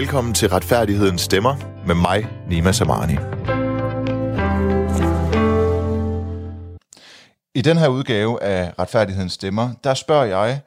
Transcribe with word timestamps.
velkommen 0.00 0.34
til 0.34 0.48
Retfærdighedens 0.48 1.20
Stemmer 1.20 1.56
med 1.86 1.94
mig, 1.94 2.26
Nima 2.48 2.72
Samani. 2.72 3.12
I 7.54 7.62
den 7.62 7.76
her 7.76 7.88
udgave 7.88 8.42
af 8.42 8.72
Retfærdighedens 8.78 9.32
Stemmer, 9.32 9.70
der 9.84 9.94
spørger 9.94 10.24
jeg, 10.24 10.60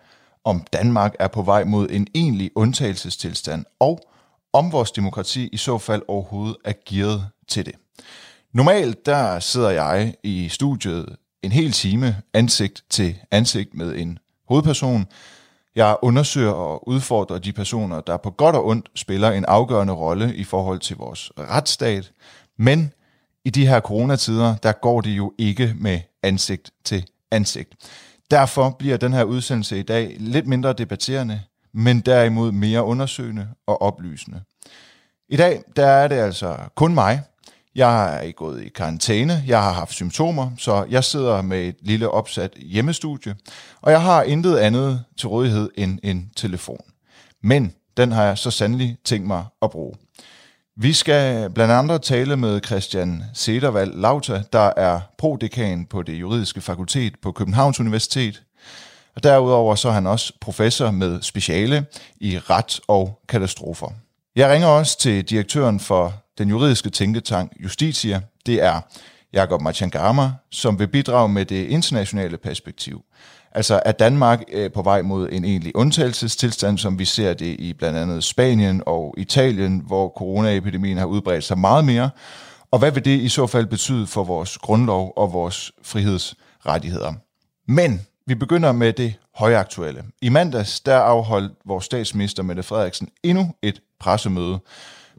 om 0.43 0.65
Danmark 0.73 1.15
er 1.19 1.27
på 1.27 1.41
vej 1.41 1.63
mod 1.63 1.87
en 1.89 2.07
egentlig 2.15 2.51
undtagelsestilstand, 2.55 3.65
og 3.79 3.99
om 4.53 4.71
vores 4.71 4.91
demokrati 4.91 5.47
i 5.47 5.57
så 5.57 5.77
fald 5.77 6.01
overhovedet 6.07 6.57
er 6.65 6.73
gearet 6.89 7.27
til 7.47 7.65
det. 7.65 7.75
Normalt 8.53 9.05
der 9.05 9.39
sidder 9.39 9.69
jeg 9.69 10.15
i 10.23 10.49
studiet 10.49 11.15
en 11.43 11.51
hel 11.51 11.71
time 11.71 12.15
ansigt 12.33 12.83
til 12.89 13.15
ansigt 13.31 13.73
med 13.73 13.95
en 13.95 14.19
hovedperson. 14.49 15.05
Jeg 15.75 15.97
undersøger 16.01 16.51
og 16.51 16.87
udfordrer 16.87 17.39
de 17.39 17.53
personer, 17.53 18.01
der 18.01 18.17
på 18.17 18.31
godt 18.31 18.55
og 18.55 18.65
ondt 18.65 18.89
spiller 18.95 19.31
en 19.31 19.45
afgørende 19.45 19.93
rolle 19.93 20.35
i 20.35 20.43
forhold 20.43 20.79
til 20.79 20.97
vores 20.97 21.31
retsstat. 21.39 22.11
Men 22.57 22.93
i 23.45 23.49
de 23.49 23.67
her 23.67 23.79
coronatider, 23.79 24.55
der 24.55 24.71
går 24.71 25.01
det 25.01 25.09
jo 25.11 25.33
ikke 25.37 25.75
med 25.77 25.99
ansigt 26.23 26.71
til 26.83 27.05
ansigt. 27.31 27.73
Derfor 28.31 28.69
bliver 28.69 28.97
den 28.97 29.13
her 29.13 29.23
udsendelse 29.23 29.79
i 29.79 29.83
dag 29.83 30.15
lidt 30.19 30.47
mindre 30.47 30.73
debatterende, 30.73 31.41
men 31.73 31.99
derimod 31.99 32.51
mere 32.51 32.83
undersøgende 32.83 33.47
og 33.67 33.81
oplysende. 33.81 34.41
I 35.29 35.37
dag 35.37 35.61
der 35.75 35.85
er 35.85 36.07
det 36.07 36.15
altså 36.15 36.57
kun 36.75 36.93
mig. 36.93 37.21
Jeg 37.75 38.15
er 38.15 38.21
ikke 38.21 38.37
gået 38.37 38.63
i 38.63 38.69
karantæne, 38.69 39.43
jeg 39.47 39.63
har 39.63 39.71
haft 39.71 39.93
symptomer, 39.93 40.51
så 40.57 40.85
jeg 40.89 41.03
sidder 41.03 41.41
med 41.41 41.61
et 41.61 41.75
lille 41.81 42.09
opsat 42.09 42.53
hjemmestudie, 42.55 43.35
og 43.81 43.91
jeg 43.91 44.01
har 44.01 44.23
intet 44.23 44.57
andet 44.57 45.03
til 45.17 45.29
rådighed 45.29 45.69
end 45.77 45.99
en 46.03 46.29
telefon. 46.35 46.83
Men 47.43 47.73
den 47.97 48.11
har 48.11 48.23
jeg 48.23 48.37
så 48.37 48.51
sandelig 48.51 48.97
tænkt 49.03 49.27
mig 49.27 49.45
at 49.61 49.71
bruge. 49.71 49.93
Vi 50.77 50.93
skal 50.93 51.49
blandt 51.49 51.73
andet 51.73 52.01
tale 52.01 52.37
med 52.37 52.61
Christian 52.65 53.23
Sedervald 53.33 53.93
Lauta, 53.93 54.43
der 54.53 54.71
er 54.77 54.99
prodekan 55.17 55.85
på 55.85 56.01
det 56.01 56.13
juridiske 56.13 56.61
fakultet 56.61 57.13
på 57.21 57.31
Københavns 57.31 57.79
Universitet. 57.79 58.43
Og 59.15 59.23
derudover 59.23 59.75
så 59.75 59.89
er 59.89 59.93
han 59.93 60.07
også 60.07 60.33
professor 60.41 60.91
med 60.91 61.21
speciale 61.21 61.85
i 62.21 62.39
ret 62.39 62.79
og 62.87 63.19
katastrofer. 63.29 63.89
Jeg 64.35 64.49
ringer 64.49 64.67
også 64.67 64.99
til 64.99 65.23
direktøren 65.23 65.79
for 65.79 66.22
den 66.37 66.49
juridiske 66.49 66.89
tænketank 66.89 67.51
Justitia. 67.63 68.21
Det 68.45 68.63
er 68.63 68.81
Jakob 69.33 69.61
Machangama, 69.61 70.31
som 70.51 70.79
vil 70.79 70.87
bidrage 70.87 71.29
med 71.29 71.45
det 71.45 71.67
internationale 71.67 72.37
perspektiv. 72.37 73.01
Altså 73.51 73.81
er 73.85 73.91
Danmark 73.91 74.43
øh, 74.51 74.71
på 74.71 74.81
vej 74.81 75.01
mod 75.01 75.29
en 75.31 75.45
egentlig 75.45 75.75
undtagelsestilstand, 75.75 76.77
som 76.77 76.99
vi 76.99 77.05
ser 77.05 77.33
det 77.33 77.59
i 77.59 77.73
blandt 77.73 77.97
andet 77.97 78.23
Spanien 78.23 78.83
og 78.85 79.15
Italien, 79.17 79.83
hvor 79.87 80.13
coronaepidemien 80.17 80.97
har 80.97 81.05
udbredt 81.05 81.43
sig 81.43 81.57
meget 81.57 81.85
mere. 81.85 82.09
Og 82.71 82.79
hvad 82.79 82.91
vil 82.91 83.05
det 83.05 83.19
i 83.19 83.29
så 83.29 83.47
fald 83.47 83.65
betyde 83.65 84.07
for 84.07 84.23
vores 84.23 84.57
grundlov 84.57 85.13
og 85.15 85.33
vores 85.33 85.71
frihedsrettigheder? 85.83 87.13
Men 87.67 88.01
vi 88.27 88.35
begynder 88.35 88.71
med 88.71 88.93
det 88.93 89.13
højaktuelle. 89.35 90.03
I 90.21 90.29
mandags 90.29 90.79
der 90.79 90.97
afholdt 90.97 91.53
vores 91.65 91.85
statsminister 91.85 92.43
Mette 92.43 92.63
Frederiksen 92.63 93.09
endnu 93.23 93.53
et 93.61 93.81
pressemøde, 93.99 94.59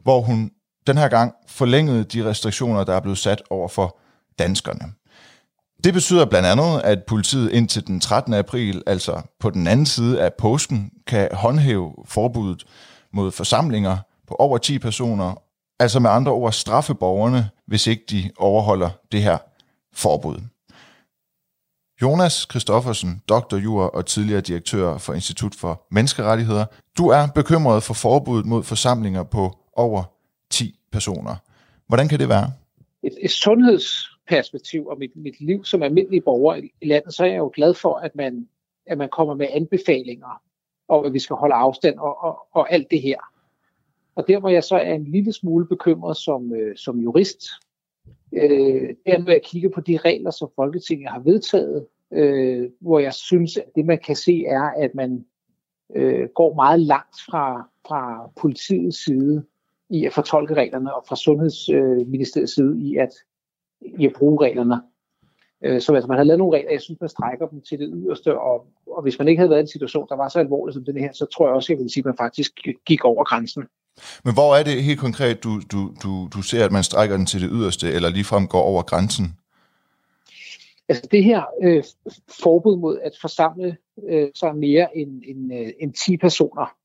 hvor 0.03 0.21
hun 0.21 0.51
den 0.87 0.97
her 0.97 1.07
gang 1.07 1.33
forlængede 1.47 2.03
de 2.03 2.29
restriktioner, 2.29 2.83
der 2.83 2.93
er 2.93 2.99
blevet 2.99 3.17
sat 3.17 3.41
over 3.49 3.67
for 3.67 3.97
danskerne. 4.39 4.93
Det 5.83 5.93
betyder 5.93 6.25
blandt 6.25 6.47
andet, 6.47 6.81
at 6.81 7.03
politiet 7.03 7.51
indtil 7.51 7.87
den 7.87 7.99
13. 7.99 8.33
april, 8.33 8.83
altså 8.87 9.21
på 9.39 9.49
den 9.49 9.67
anden 9.67 9.85
side 9.85 10.21
af 10.21 10.33
påsken, 10.33 10.91
kan 11.07 11.29
håndhæve 11.33 11.93
forbuddet 12.05 12.65
mod 13.13 13.31
forsamlinger 13.31 13.97
på 14.27 14.35
over 14.39 14.57
10 14.57 14.79
personer, 14.79 15.41
altså 15.79 15.99
med 15.99 16.09
andre 16.09 16.31
ord 16.31 16.53
straffe 16.53 16.95
borgerne, 16.95 17.49
hvis 17.67 17.87
ikke 17.87 18.03
de 18.09 18.31
overholder 18.37 18.89
det 19.11 19.23
her 19.23 19.37
forbud. 19.93 20.37
Jonas 22.01 22.45
Kristoffersen, 22.45 23.21
doktor 23.29 23.57
jur 23.57 23.83
og 23.83 24.05
tidligere 24.05 24.41
direktør 24.41 24.97
for 24.97 25.13
Institut 25.13 25.55
for 25.55 25.85
Menneskerettigheder. 25.91 26.65
Du 26.97 27.07
er 27.07 27.27
bekymret 27.27 27.83
for 27.83 27.93
forbuddet 27.93 28.45
mod 28.45 28.63
forsamlinger 28.63 29.23
på 29.23 29.57
over 29.73 30.03
10 30.49 30.79
personer. 30.91 31.35
Hvordan 31.87 32.07
kan 32.07 32.19
det 32.19 32.29
være? 32.29 32.51
Et, 33.03 33.17
et 33.21 33.31
sundhedsperspektiv 33.31 34.87
og 34.87 34.97
mit, 34.99 35.11
mit 35.15 35.39
liv 35.39 35.65
som 35.65 35.83
almindelig 35.83 36.23
borger 36.23 36.55
i 36.81 36.85
landet, 36.85 37.13
så 37.13 37.23
er 37.23 37.27
jeg 37.27 37.37
jo 37.37 37.51
glad 37.55 37.73
for, 37.73 37.95
at 37.95 38.15
man, 38.15 38.47
at 38.85 38.97
man 38.97 39.09
kommer 39.09 39.35
med 39.35 39.47
anbefalinger 39.51 40.41
om, 40.87 41.05
at 41.05 41.13
vi 41.13 41.19
skal 41.19 41.35
holde 41.35 41.55
afstand 41.55 41.97
og, 41.97 42.23
og, 42.23 42.47
og 42.51 42.73
alt 42.73 42.91
det 42.91 43.01
her. 43.01 43.17
Og 44.15 44.27
der 44.27 44.39
hvor 44.39 44.49
jeg 44.49 44.63
så 44.63 44.75
er 44.75 44.93
en 44.93 45.03
lille 45.03 45.33
smule 45.33 45.67
bekymret 45.67 46.17
som, 46.17 46.53
øh, 46.53 46.77
som 46.77 46.99
jurist, 46.99 47.43
øh, 48.33 48.95
er, 49.05 49.17
når 49.17 49.31
jeg 49.31 49.41
kigger 49.43 49.69
på 49.69 49.81
de 49.81 49.97
regler, 49.97 50.31
som 50.31 50.49
Folketinget 50.55 51.09
har 51.09 51.19
vedtaget, 51.19 51.87
øh, 52.13 52.69
hvor 52.81 52.99
jeg 52.99 53.13
synes, 53.13 53.57
at 53.57 53.65
det 53.75 53.85
man 53.85 53.99
kan 54.05 54.15
se 54.15 54.45
er, 54.45 54.61
at 54.61 54.95
man 54.95 55.25
øh, 55.95 56.29
går 56.35 56.55
meget 56.55 56.79
langt 56.79 57.15
fra, 57.29 57.69
fra 57.87 58.29
politiets 58.41 59.03
side 59.05 59.45
i 59.89 60.05
at 60.05 60.13
fortolke 60.13 60.53
reglerne, 60.53 60.95
og 60.95 61.05
fra 61.07 61.15
Sundhedsministeriets 61.15 62.55
side 62.55 62.79
i 62.79 62.97
at, 62.97 63.09
i 63.81 64.05
at 64.05 64.13
bruge 64.13 64.45
reglerne. 64.45 64.81
Øh, 65.63 65.81
så 65.81 65.93
altså, 65.93 66.07
man 66.07 66.17
har 66.17 66.23
lavet 66.23 66.39
nogle 66.39 66.57
regler, 66.57 66.71
jeg 66.71 66.81
synes, 66.81 67.01
man 67.01 67.09
strækker 67.09 67.47
dem 67.47 67.61
til 67.61 67.79
det 67.79 67.89
yderste, 67.93 68.39
og, 68.39 68.65
og 68.87 69.01
hvis 69.01 69.19
man 69.19 69.27
ikke 69.27 69.39
havde 69.39 69.49
været 69.49 69.59
i 69.59 69.67
en 69.67 69.67
situation, 69.67 70.07
der 70.09 70.15
var 70.15 70.29
så 70.29 70.39
alvorlig 70.39 70.73
som 70.73 70.85
den 70.85 70.97
her, 70.97 71.13
så 71.13 71.25
tror 71.25 71.47
jeg 71.47 71.55
også, 71.55 71.73
jeg 71.73 71.79
vil 71.79 71.89
sige, 71.89 72.01
at 72.01 72.05
man 72.05 72.17
faktisk 72.17 72.51
gik 72.85 73.05
over 73.05 73.23
grænsen. 73.23 73.63
Men 74.23 74.33
hvor 74.33 74.55
er 74.55 74.63
det 74.63 74.83
helt 74.83 74.99
konkret, 74.99 75.43
du, 75.43 75.61
du, 75.71 75.91
du, 76.03 76.27
du 76.33 76.41
ser, 76.41 76.65
at 76.65 76.71
man 76.71 76.83
strækker 76.83 77.17
den 77.17 77.25
til 77.25 77.41
det 77.41 77.49
yderste, 77.53 77.91
eller 77.91 78.09
ligefrem 78.09 78.47
går 78.47 78.61
over 78.61 78.81
grænsen? 78.81 79.25
Altså 80.89 81.07
det 81.11 81.23
her 81.23 81.43
øh, 81.63 81.83
forbud 82.43 82.77
mod 82.77 82.99
at 82.99 83.11
forsamle 83.21 83.77
øh, 84.09 84.27
sig 84.35 84.55
mere 84.55 84.97
end, 84.97 85.23
end, 85.27 85.53
øh, 85.53 85.71
end 85.79 85.93
10 85.93 86.17
personer, 86.17 86.75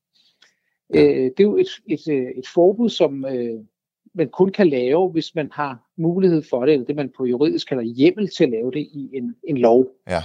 ja. 0.93 1.01
øh, 1.01 1.23
det 1.23 1.39
er 1.39 1.43
jo 1.43 1.57
et, 1.57 1.67
et, 1.87 2.07
øh, 2.07 2.27
et 2.37 2.47
forbud, 2.53 2.89
som 2.89 3.25
øh, 3.25 3.59
man 4.13 4.29
kun 4.29 4.49
kan 4.51 4.67
lave, 4.67 5.09
hvis 5.09 5.35
man 5.35 5.49
har 5.53 5.79
mulighed 5.97 6.43
for 6.49 6.65
det, 6.65 6.73
eller 6.73 6.85
det 6.85 6.95
man 6.95 7.11
på 7.17 7.25
juridisk 7.25 7.67
kalder 7.67 7.83
hjemmel 7.83 8.29
til 8.29 8.43
at 8.43 8.49
lave 8.49 8.71
det 8.71 8.79
i 8.79 9.09
en, 9.13 9.35
en 9.43 9.57
lov. 9.57 9.87
Ja. 10.09 10.21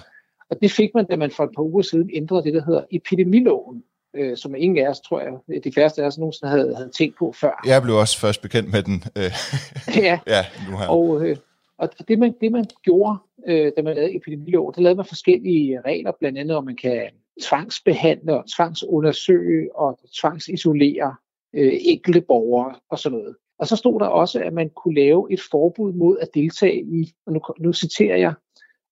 Og 0.51 0.57
det 0.63 0.71
fik 0.71 0.91
man, 0.95 1.07
da 1.07 1.17
man 1.17 1.31
for 1.31 1.45
et 1.45 1.51
par 1.57 1.63
uger 1.63 1.83
siden 1.83 2.11
ændrede 2.13 2.45
det, 2.45 2.55
der 2.55 2.65
hedder 2.65 2.85
epidemiloven, 2.91 3.83
øh, 4.17 4.37
som 4.37 4.55
ingen 4.55 4.87
af 4.87 4.91
os, 4.91 5.01
tror 5.01 5.21
jeg, 5.21 5.65
de 5.65 5.73
færreste 5.73 6.03
af 6.03 6.07
os 6.07 6.19
nogensinde 6.19 6.51
havde, 6.51 6.77
havde 6.77 6.91
tænkt 6.91 7.19
på 7.19 7.33
før. 7.41 7.63
Jeg 7.67 7.83
blev 7.83 7.97
også 7.97 8.21
først 8.21 8.43
bekendt 8.43 8.73
med 8.73 8.83
den. 8.83 9.05
Øh. 9.17 9.33
ja, 10.07 10.19
ja 10.27 10.45
nu 10.71 10.79
her. 10.79 10.89
Og, 10.89 11.27
øh, 11.27 11.37
og 11.79 12.09
det 12.09 12.19
man, 12.19 12.35
det 12.41 12.53
man 12.53 12.65
gjorde, 12.83 13.19
øh, 13.47 13.73
da 13.77 13.83
man 13.83 13.95
lavede 13.95 14.17
epidemiloven, 14.17 14.75
der 14.75 14.81
lavede 14.81 14.97
man 14.97 15.07
forskellige 15.07 15.81
regler, 15.81 16.13
blandt 16.21 16.39
andet 16.39 16.57
om 16.57 16.65
man 16.65 16.77
kan 16.77 17.09
tvangsbehandle 17.43 18.39
og 18.39 18.45
tvangsundersøge 18.57 19.77
og 19.77 19.99
tvangsisolere 20.21 21.15
øh, 21.53 21.73
enkelte 21.81 22.21
borgere 22.21 22.75
og 22.89 22.99
sådan 22.99 23.19
noget. 23.19 23.37
Og 23.59 23.67
så 23.67 23.77
stod 23.77 24.01
der 24.01 24.07
også, 24.07 24.41
at 24.41 24.53
man 24.53 24.71
kunne 24.71 24.95
lave 24.95 25.33
et 25.33 25.41
forbud 25.51 25.93
mod 25.93 26.19
at 26.19 26.29
deltage 26.35 26.83
i, 26.83 27.13
og 27.27 27.33
nu, 27.33 27.41
nu 27.59 27.73
citerer 27.73 28.17
jeg, 28.17 28.35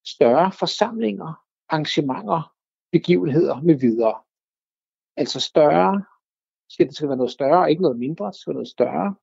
større 0.07 0.53
forsamlinger, 0.53 1.43
arrangementer, 1.69 2.53
begivenheder 2.93 3.61
med 3.61 3.75
videre. 3.75 4.15
Altså 5.17 5.41
større, 5.41 6.05
skal 6.69 6.87
det 6.87 6.97
skal 6.97 7.09
være 7.09 7.17
noget 7.17 7.33
større, 7.33 7.59
og 7.59 7.71
ikke 7.71 7.83
noget 7.83 7.99
mindre, 7.99 8.27
det 8.27 8.37
skal 8.37 8.51
være 8.51 8.55
noget 8.55 8.69
større. 8.69 9.15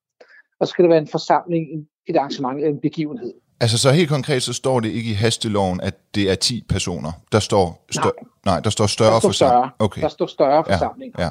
Og 0.59 0.67
så 0.67 0.71
skal 0.71 0.83
det 0.83 0.89
være 0.89 1.01
en 1.01 1.07
forsamling, 1.07 1.87
et 2.07 2.15
arrangement, 2.15 2.57
eller 2.57 2.69
en 2.69 2.81
begivenhed. 2.81 3.33
Altså 3.61 3.77
så 3.77 3.91
helt 3.91 4.09
konkret, 4.09 4.43
så 4.43 4.53
står 4.53 4.79
det 4.79 4.89
ikke 4.91 5.09
i 5.09 5.13
hasteloven, 5.13 5.81
at 5.81 5.95
det 6.15 6.31
er 6.31 6.35
10 6.35 6.65
personer. 6.69 7.11
Der 7.31 7.39
står, 7.39 7.85
stør- 7.95 8.21
nej. 8.45 8.53
nej, 8.53 8.59
der 8.59 8.69
står 8.69 8.85
større 8.85 9.21
forsamling. 9.21 9.71
Okay. 9.79 10.01
Der 10.01 10.07
står 10.07 10.25
større 10.25 10.63
forsamling. 10.65 11.13
Ja, 11.17 11.23
ja. 11.23 11.29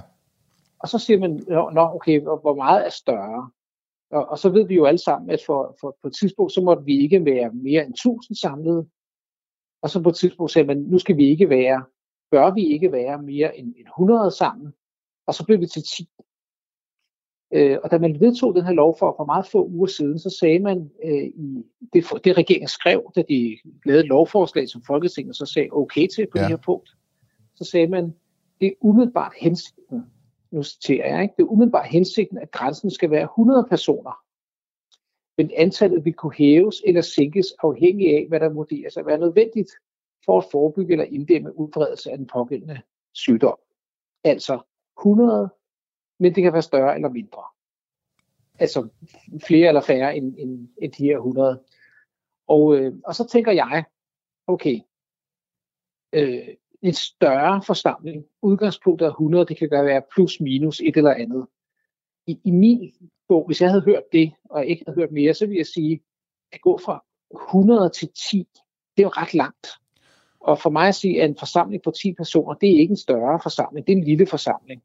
Og 0.79 0.89
så 0.89 0.99
siger 0.99 1.19
man, 1.19 1.31
nå 1.49 1.81
okay, 1.95 2.21
hvor 2.21 2.55
meget 2.55 2.87
er 2.87 2.91
større? 2.91 3.51
Og, 4.11 4.29
og 4.29 4.39
så 4.39 4.49
ved 4.49 4.67
vi 4.67 4.75
jo 4.75 4.85
alle 4.85 4.99
sammen, 4.99 5.31
at 5.31 5.41
for, 5.47 5.77
for 5.81 5.97
på 6.03 6.09
et 6.09 6.15
tidspunkt, 6.21 6.53
så 6.53 6.61
måtte 6.61 6.85
vi 6.85 6.99
ikke 7.01 7.25
være 7.25 7.51
mere 7.53 7.85
end 7.87 7.95
1000 7.95 8.37
samlet. 8.37 8.87
Og 9.83 9.91
så 9.91 10.03
på 10.03 10.09
et 10.09 10.17
tidspunkt 10.17 10.53
sagde 10.53 10.67
man, 10.67 10.77
nu 10.77 10.99
skal 10.99 11.17
vi 11.17 11.25
ikke 11.29 11.49
være, 11.49 11.85
bør 12.31 12.51
vi 12.55 12.65
ikke 12.67 12.93
være 12.93 13.23
mere 13.23 13.59
end 13.59 13.75
100 13.87 14.31
sammen. 14.31 14.73
Og 15.27 15.35
så 15.35 15.45
blev 15.45 15.61
vi 15.61 15.67
til 15.67 15.83
10. 15.83 16.09
Øh, 17.53 17.79
og 17.85 17.91
da 17.91 17.99
man 17.99 18.21
vedtog 18.21 18.55
den 18.55 18.65
her 18.65 18.73
lov 18.73 18.97
for, 18.99 19.15
for 19.17 19.25
meget 19.25 19.47
få 19.47 19.67
uger 19.67 19.87
siden, 19.87 20.19
så 20.19 20.37
sagde 20.41 20.59
man 20.59 20.91
øh, 21.05 21.25
i 21.25 21.65
det, 21.93 22.05
det 22.25 22.39
regeringen 22.39 22.69
skrev, 22.69 23.13
da 23.17 23.23
de 23.29 23.59
lavede 23.85 24.03
et 24.03 24.09
lovforslag, 24.09 24.69
som 24.69 24.83
Folketinget 24.87 25.37
så 25.37 25.47
sagde 25.47 25.69
okay 25.73 26.07
til 26.07 26.27
på 26.27 26.39
ja. 26.39 26.43
det 26.43 26.51
her 26.51 26.57
punkt, 26.57 26.91
så 27.55 27.65
sagde 27.65 27.87
man, 27.87 28.15
det 28.61 28.67
er 28.67 28.73
umiddelbart 28.81 29.33
hensigten, 29.39 30.03
nu 30.51 30.63
citerer 30.63 31.15
jeg, 31.15 31.23
ikke? 31.23 31.35
det 31.37 31.43
er 31.43 31.47
umiddelbart 31.47 31.87
hensigten, 31.87 32.39
at 32.39 32.51
grænsen 32.51 32.91
skal 32.91 33.11
være 33.11 33.23
100 33.23 33.67
personer. 33.71 34.25
Men 35.39 35.51
antallet 35.57 36.05
vil 36.05 36.13
kunne 36.13 36.35
hæves 36.35 36.83
eller 36.87 37.01
sænkes 37.01 37.47
afhængig 37.63 38.17
af, 38.17 38.27
hvad 38.29 38.41
der 38.41 38.49
vurderes 38.49 38.97
at 38.97 39.07
være 39.07 39.19
nødvendigt 39.19 39.71
for 40.25 40.39
at 40.39 40.45
forebygge 40.53 40.93
eller 40.93 41.05
inddæmme 41.05 41.59
udbredelse 41.59 42.11
af 42.11 42.19
den 42.19 42.27
pågældende 42.27 42.81
sygdom. 43.13 43.57
Altså 44.25 44.61
100 45.01 45.51
men 46.21 46.35
det 46.35 46.43
kan 46.43 46.53
være 46.53 46.63
større 46.63 46.95
eller 46.95 47.09
mindre. 47.09 47.43
Altså 48.59 48.89
flere 49.47 49.69
eller 49.69 49.81
færre 49.81 50.17
end, 50.17 50.35
end, 50.39 50.69
end 50.83 50.93
de 50.93 51.05
her 51.05 51.17
100. 51.17 51.63
Og, 52.47 52.77
øh, 52.77 52.93
og 53.05 53.15
så 53.15 53.29
tænker 53.29 53.53
jeg, 53.53 53.85
okay, 54.47 54.81
øh, 56.13 56.49
en 56.83 56.95
større 56.95 57.63
forsamling, 57.63 58.25
udgangspunktet 58.43 59.07
er 59.07 59.11
100, 59.11 59.47
det 59.47 59.57
kan 59.57 59.69
være 59.71 60.03
plus 60.15 60.41
minus 60.41 60.81
et 60.81 60.97
eller 60.97 61.15
andet. 61.15 61.47
I, 62.27 62.41
i 62.45 62.51
min 62.51 62.93
bog, 63.29 63.47
hvis 63.47 63.61
jeg 63.61 63.71
havde 63.71 63.85
hørt 63.85 64.13
det, 64.13 64.33
og 64.45 64.67
ikke 64.67 64.85
havde 64.87 65.01
hørt 65.01 65.13
mere, 65.13 65.35
så 65.35 65.47
vil 65.47 65.57
jeg 65.57 65.67
sige, 65.67 66.03
at 66.53 66.61
gå 66.61 66.79
fra 66.79 67.05
100 67.51 67.91
til 67.91 68.09
10, 68.31 68.49
det 68.97 69.03
er 69.03 69.07
jo 69.07 69.09
ret 69.09 69.35
langt. 69.35 69.67
Og 70.41 70.59
for 70.59 70.71
mig 70.71 70.89
at 70.89 70.95
sige, 70.95 71.23
at 71.23 71.29
en 71.31 71.37
forsamling 71.39 71.83
på 71.83 71.91
10 71.91 72.13
personer, 72.13 72.55
det 72.55 72.69
er 72.69 72.79
ikke 72.79 72.91
en 72.93 72.97
større 72.97 73.41
forsamling, 73.43 73.87
det 73.87 73.93
er 73.93 73.97
en 73.97 74.05
lille 74.05 74.27
forsamling. 74.27 74.83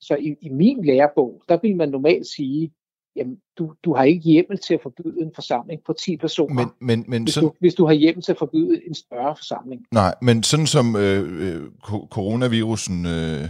Så 0.00 0.16
i, 0.16 0.34
i 0.42 0.48
min 0.48 0.84
lærebog, 0.84 1.42
der 1.48 1.58
vil 1.62 1.76
man 1.76 1.88
normalt 1.88 2.26
sige, 2.26 2.72
jamen, 3.16 3.36
du, 3.58 3.72
du 3.84 3.94
har 3.94 4.04
ikke 4.04 4.20
hjemmel 4.20 4.58
til 4.58 4.74
at 4.74 4.80
forbyde 4.82 5.22
en 5.22 5.30
forsamling 5.34 5.80
på 5.86 5.92
10 5.92 6.16
personer, 6.16 6.54
Men, 6.54 6.70
men, 6.80 7.04
men 7.08 7.22
hvis, 7.22 7.34
sådan, 7.34 7.48
du, 7.48 7.54
hvis 7.60 7.74
du 7.74 7.86
har 7.86 7.92
hjemmel 7.92 8.22
til 8.22 8.32
at 8.32 8.38
forbyde 8.38 8.80
en 8.86 8.94
større 8.94 9.36
forsamling. 9.36 9.80
nej, 9.92 10.14
men 10.22 10.42
sådan 10.42 10.66
som 10.66 10.96
øh, 10.96 11.54
øh, 11.54 11.62
coronavirusen 12.10 13.06
øh, 13.06 13.48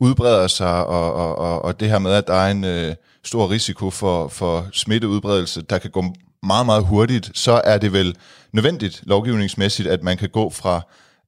udbreder 0.00 0.46
sig, 0.46 0.86
og, 0.86 1.14
og, 1.14 1.36
og, 1.36 1.62
og 1.62 1.80
det 1.80 1.88
her 1.88 1.98
med, 1.98 2.12
at 2.12 2.26
der 2.26 2.34
er 2.34 2.50
en 2.50 2.64
øh, 2.64 2.94
stor 3.22 3.50
risiko 3.50 3.90
for, 3.90 4.28
for 4.28 4.66
smitteudbredelse, 4.72 5.62
der 5.62 5.78
kan 5.78 5.90
gå 5.90 6.04
meget, 6.42 6.66
meget 6.66 6.86
hurtigt, 6.86 7.30
så 7.34 7.60
er 7.64 7.78
det 7.78 7.92
vel 7.92 8.16
nødvendigt 8.52 9.02
lovgivningsmæssigt, 9.06 9.88
at 9.88 10.02
man 10.02 10.16
kan 10.16 10.28
gå 10.28 10.50
fra 10.50 10.80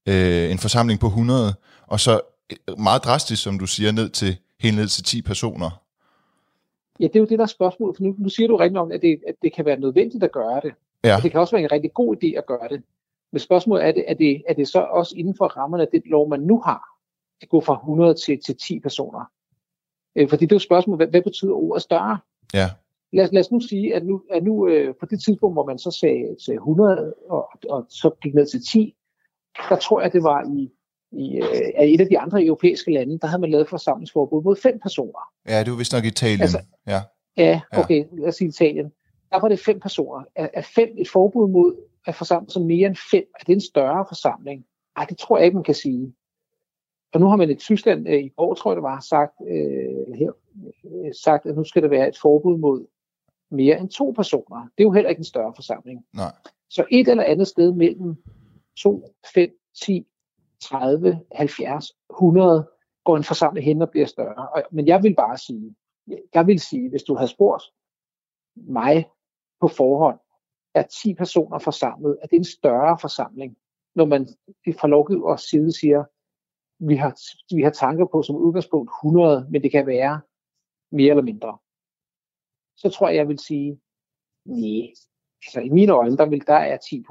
øh, 0.06 0.50
en 0.50 0.58
forsamling 0.58 1.00
på 1.00 1.06
100, 1.06 1.54
og 1.86 2.00
så 2.00 2.20
øh, 2.52 2.78
meget 2.78 3.04
drastisk, 3.04 3.42
som 3.42 3.58
du 3.58 3.66
siger, 3.66 3.92
ned 3.92 4.08
til 4.08 4.36
helt 4.60 4.76
ned 4.76 4.88
til 4.88 5.04
10 5.04 5.22
personer. 5.22 5.82
Ja, 7.00 7.04
det 7.06 7.16
er 7.16 7.20
jo 7.20 7.26
det, 7.26 7.38
der 7.38 7.44
er 7.44 7.48
spørgsmålet. 7.48 7.96
For 7.96 8.04
nu, 8.04 8.14
nu 8.18 8.28
siger 8.28 8.48
du 8.48 8.56
rigtig 8.56 8.80
om, 8.80 8.92
at 8.92 9.02
det, 9.02 9.20
at 9.26 9.34
det 9.42 9.52
kan 9.52 9.64
være 9.64 9.80
nødvendigt 9.80 10.24
at 10.24 10.32
gøre 10.32 10.60
det. 10.60 10.72
Ja. 11.04 11.16
Og 11.16 11.22
det 11.22 11.30
kan 11.30 11.40
også 11.40 11.56
være 11.56 11.62
en 11.64 11.72
rigtig 11.72 11.94
god 11.94 12.16
idé 12.16 12.38
at 12.38 12.46
gøre 12.46 12.68
det. 12.68 12.82
Men 13.32 13.40
spørgsmålet 13.40 13.84
er, 13.86 13.92
det, 13.92 14.04
er, 14.08 14.14
det, 14.14 14.42
er 14.48 14.54
det 14.54 14.68
så 14.68 14.80
også 14.80 15.14
inden 15.16 15.34
for 15.38 15.46
rammerne 15.46 15.82
af 15.82 15.88
det 15.92 16.02
lov, 16.06 16.28
man 16.28 16.40
nu 16.40 16.60
har, 16.60 16.82
at 17.42 17.48
gå 17.48 17.60
fra 17.60 17.74
100 17.74 18.14
til, 18.14 18.38
til 18.46 18.56
10 18.56 18.80
personer? 18.80 19.24
Øh, 20.16 20.28
fordi 20.28 20.44
det 20.44 20.52
er 20.52 20.56
jo 20.56 20.60
spørgsmålet, 20.60 20.98
hvad, 20.98 21.06
hvad 21.06 21.22
betyder 21.22 21.52
ordet 21.52 21.82
større? 21.82 22.18
Ja, 22.54 22.70
Lad, 23.12 23.24
os- 23.24 23.32
lad 23.32 23.40
os 23.40 23.50
nu 23.50 23.60
sige, 23.60 23.94
at 23.94 24.06
nu, 24.06 24.22
at 24.32 24.44
nu 24.44 24.68
øh, 24.68 24.94
på 25.00 25.06
det 25.06 25.22
tidspunkt, 25.22 25.54
hvor 25.54 25.64
man 25.66 25.78
så 25.78 25.90
sagde, 25.90 26.36
sagde 26.44 26.56
100 26.56 27.14
og, 27.28 27.48
og 27.70 27.86
så 27.88 28.10
gik 28.22 28.34
ned 28.34 28.46
til 28.46 28.60
10, 28.72 28.94
der 29.68 29.76
tror 29.76 30.00
jeg, 30.00 30.12
det 30.12 30.22
var 30.22 30.44
i, 30.56 30.70
i 31.18 31.36
øh, 31.36 31.84
et 31.84 32.00
af 32.00 32.06
de 32.06 32.18
andre 32.18 32.44
europæiske 32.44 32.92
lande, 32.92 33.18
der 33.18 33.26
havde 33.26 33.40
man 33.40 33.50
lavet 33.50 33.68
forsamlingsforbud 33.68 34.42
mod 34.42 34.56
fem 34.56 34.78
personer. 34.82 35.20
ja 35.48 35.62
det 35.64 35.70
var 35.70 35.76
vist 35.78 35.92
nok 35.92 36.04
Italien. 36.04 36.40
Altså- 36.40 36.62
ja. 36.86 37.00
Ja, 37.36 37.60
Ja. 37.72 37.78
okay, 37.80 38.04
lad 38.12 38.28
os 38.28 38.34
sige 38.34 38.48
Italien. 38.48 38.92
Der 39.30 39.40
var 39.40 39.48
det 39.48 39.60
fem 39.60 39.80
personer. 39.80 40.24
Er, 40.34 40.48
er 40.54 40.62
fem 40.62 40.88
et 40.98 41.08
forbud 41.08 41.48
mod 41.48 41.76
at 42.06 42.14
forsamle 42.14 42.50
sig 42.50 42.62
mere 42.62 42.86
end 42.88 42.96
fem? 43.10 43.24
Er 43.40 43.44
det 43.44 43.52
en 43.52 43.60
større 43.60 44.04
forsamling? 44.08 44.64
Nej, 44.96 45.06
det 45.08 45.18
tror 45.18 45.36
jeg 45.36 45.44
ikke, 45.46 45.54
man 45.54 45.64
kan 45.64 45.74
sige. 45.74 46.14
Og 47.14 47.20
nu 47.20 47.26
har 47.28 47.36
man 47.36 47.50
i 47.50 47.54
Tyskland 47.54 48.08
øh, 48.08 48.18
i 48.24 48.28
går, 48.28 48.54
tror 48.54 48.70
jeg 48.70 48.76
det 48.76 48.82
var, 48.82 49.00
sagt, 49.00 49.32
øh, 49.48 50.14
her, 50.18 50.30
øh, 50.84 51.12
sagt, 51.24 51.46
at 51.46 51.56
nu 51.56 51.64
skal 51.64 51.82
der 51.82 51.88
være 51.88 52.08
et 52.08 52.18
forbud 52.22 52.58
mod 52.58 52.86
mere 53.50 53.78
end 53.80 53.88
to 53.88 54.10
personer. 54.16 54.60
Det 54.62 54.68
er 54.78 54.84
jo 54.84 54.92
heller 54.92 55.10
ikke 55.10 55.20
en 55.20 55.24
større 55.24 55.52
forsamling. 55.56 56.04
Nej. 56.14 56.32
Så 56.70 56.84
et 56.90 57.08
eller 57.08 57.24
andet 57.24 57.48
sted 57.48 57.72
mellem 57.72 58.16
2, 58.78 59.04
5, 59.34 59.50
10, 59.82 60.06
30, 60.60 61.20
70, 61.32 61.92
100 62.10 62.70
går 63.04 63.16
en 63.16 63.24
forsamling 63.24 63.64
hen 63.64 63.82
og 63.82 63.90
bliver 63.90 64.06
større. 64.06 64.62
Men 64.72 64.86
jeg 64.86 65.02
vil 65.02 65.14
bare 65.14 65.38
sige, 65.38 65.74
jeg 66.34 66.46
vil 66.46 66.60
sige, 66.60 66.90
hvis 66.90 67.02
du 67.02 67.14
havde 67.14 67.28
spurgt 67.28 67.64
mig 68.56 69.10
på 69.60 69.68
forhånd, 69.68 70.18
er 70.74 70.82
10 70.82 71.14
personer 71.14 71.58
forsamlet, 71.58 72.18
er 72.22 72.26
det 72.26 72.36
en 72.36 72.44
større 72.44 72.98
forsamling, 73.00 73.56
når 73.94 74.04
man 74.04 74.28
fra 74.80 74.88
lovgivers 74.88 75.42
side 75.42 75.78
siger, 75.78 76.04
vi 76.78 76.96
har, 76.96 77.12
vi 77.54 77.62
har 77.62 77.70
tanker 77.70 78.06
på 78.06 78.22
som 78.22 78.36
udgangspunkt 78.36 78.90
100, 78.90 79.46
men 79.50 79.62
det 79.62 79.70
kan 79.70 79.86
være 79.86 80.20
mere 80.92 81.10
eller 81.10 81.22
mindre. 81.22 81.58
Så 82.76 82.90
tror 82.90 83.08
jeg, 83.08 83.16
jeg 83.16 83.28
vil 83.28 83.38
sige, 83.38 83.80
nej, 84.44 84.92
altså 85.46 85.60
i 85.60 85.68
mine 85.68 85.92
øjne, 85.92 86.16
der, 86.16 86.26
vil, 86.26 86.46
der 86.46 86.54
er 86.54 86.76
10, 86.76 87.04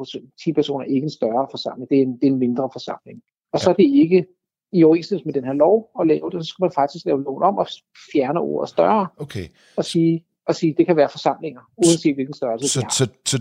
10 0.44 0.54
personer 0.54 0.86
ikke 0.86 1.06
en 1.06 1.10
større 1.10 1.48
forsamling, 1.52 1.90
det 1.90 1.98
er 1.98 2.02
en, 2.02 2.14
det 2.14 2.24
er 2.28 2.32
en 2.32 2.40
mindre 2.40 2.70
forsamling. 2.74 3.24
Og 3.56 3.62
så 3.62 3.70
er 3.70 3.74
det 3.74 3.90
ikke 3.94 4.26
i 4.72 4.84
overensstemmelse 4.84 5.26
med 5.26 5.34
den 5.34 5.44
her 5.44 5.54
lov 5.54 5.90
at 6.00 6.08
lave 6.08 6.30
det, 6.32 6.46
så 6.46 6.50
skal 6.50 6.64
man 6.64 6.72
faktisk 6.76 7.06
lave 7.06 7.24
loven 7.24 7.44
om 7.44 7.58
og 7.58 7.68
fjerne 8.12 8.40
ordet 8.40 8.70
større 8.70 9.08
Okay. 9.18 9.48
og 9.78 9.86
sige, 9.86 10.24
og 10.48 10.56
sige, 10.56 10.76
det 10.78 10.86
kan 10.86 10.96
være 10.96 11.10
forsamlinger, 11.10 11.62
uanset 11.78 12.16
hvilken 12.16 12.34
størrelse 12.34 12.68
Så, 12.68 12.86
så, 12.90 13.08
så 13.26 13.38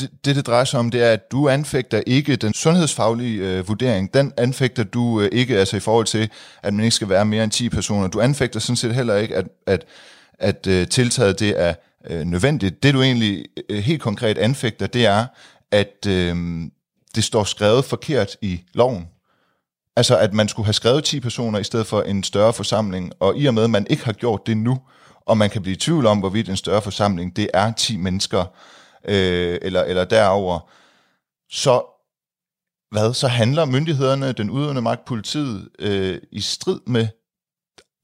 det, 0.00 0.10
det, 0.24 0.36
det 0.36 0.46
drejer 0.46 0.64
sig 0.64 0.80
om, 0.80 0.90
det 0.90 1.02
er, 1.02 1.12
at 1.12 1.30
du 1.32 1.48
anfægter 1.48 2.02
ikke 2.06 2.36
den 2.36 2.52
sundhedsfaglige 2.52 3.58
øh, 3.58 3.68
vurdering. 3.68 4.14
Den 4.14 4.32
anfægter 4.36 4.84
du 4.84 5.20
øh, 5.20 5.28
ikke, 5.32 5.58
altså 5.58 5.76
i 5.76 5.80
forhold 5.80 6.06
til, 6.06 6.30
at 6.62 6.74
man 6.74 6.84
ikke 6.84 6.94
skal 6.94 7.08
være 7.08 7.24
mere 7.24 7.44
end 7.44 7.52
10 7.52 7.68
personer. 7.68 8.08
Du 8.08 8.20
anfægter 8.20 8.60
sådan 8.60 8.76
set 8.76 8.94
heller 8.94 9.16
ikke, 9.16 9.36
at, 9.36 9.48
at, 9.66 9.86
at 10.38 10.66
øh, 10.66 10.88
tiltaget 10.88 11.40
det 11.40 11.60
er 11.60 11.74
øh, 12.10 12.24
nødvendigt. 12.24 12.82
Det 12.82 12.94
du 12.94 13.02
egentlig 13.02 13.44
øh, 13.70 13.78
helt 13.78 14.02
konkret 14.02 14.38
anfægter, 14.38 14.86
det 14.86 15.06
er, 15.06 15.26
at 15.70 16.06
øh, 16.08 16.36
det 17.14 17.24
står 17.24 17.44
skrevet 17.44 17.84
forkert 17.84 18.36
i 18.42 18.60
loven. 18.74 19.06
Altså, 19.96 20.18
at 20.18 20.34
man 20.34 20.48
skulle 20.48 20.66
have 20.66 20.72
skrevet 20.72 21.04
10 21.04 21.20
personer 21.20 21.58
i 21.58 21.64
stedet 21.64 21.86
for 21.86 22.02
en 22.02 22.22
større 22.22 22.52
forsamling, 22.52 23.12
og 23.20 23.38
i 23.38 23.46
og 23.46 23.54
med, 23.54 23.64
at 23.64 23.70
man 23.70 23.86
ikke 23.90 24.04
har 24.04 24.12
gjort 24.12 24.46
det 24.46 24.56
nu, 24.56 24.78
og 25.20 25.38
man 25.38 25.50
kan 25.50 25.62
blive 25.62 25.76
i 25.76 25.78
tvivl 25.78 26.06
om, 26.06 26.18
hvorvidt 26.18 26.48
en 26.48 26.56
større 26.56 26.82
forsamling, 26.82 27.36
det 27.36 27.50
er 27.54 27.72
10 27.72 27.96
mennesker, 27.96 28.44
øh, 29.04 29.58
eller, 29.62 29.82
eller 29.82 30.04
derover, 30.04 30.70
så 31.50 31.84
hvad, 32.90 33.14
så 33.14 33.28
handler 33.28 33.64
myndighederne, 33.64 34.32
den 34.32 34.50
udøvende 34.50 34.82
magt, 34.82 35.04
politiet, 35.04 35.68
øh, 35.78 36.20
i 36.32 36.40
strid 36.40 36.80
med 36.86 37.08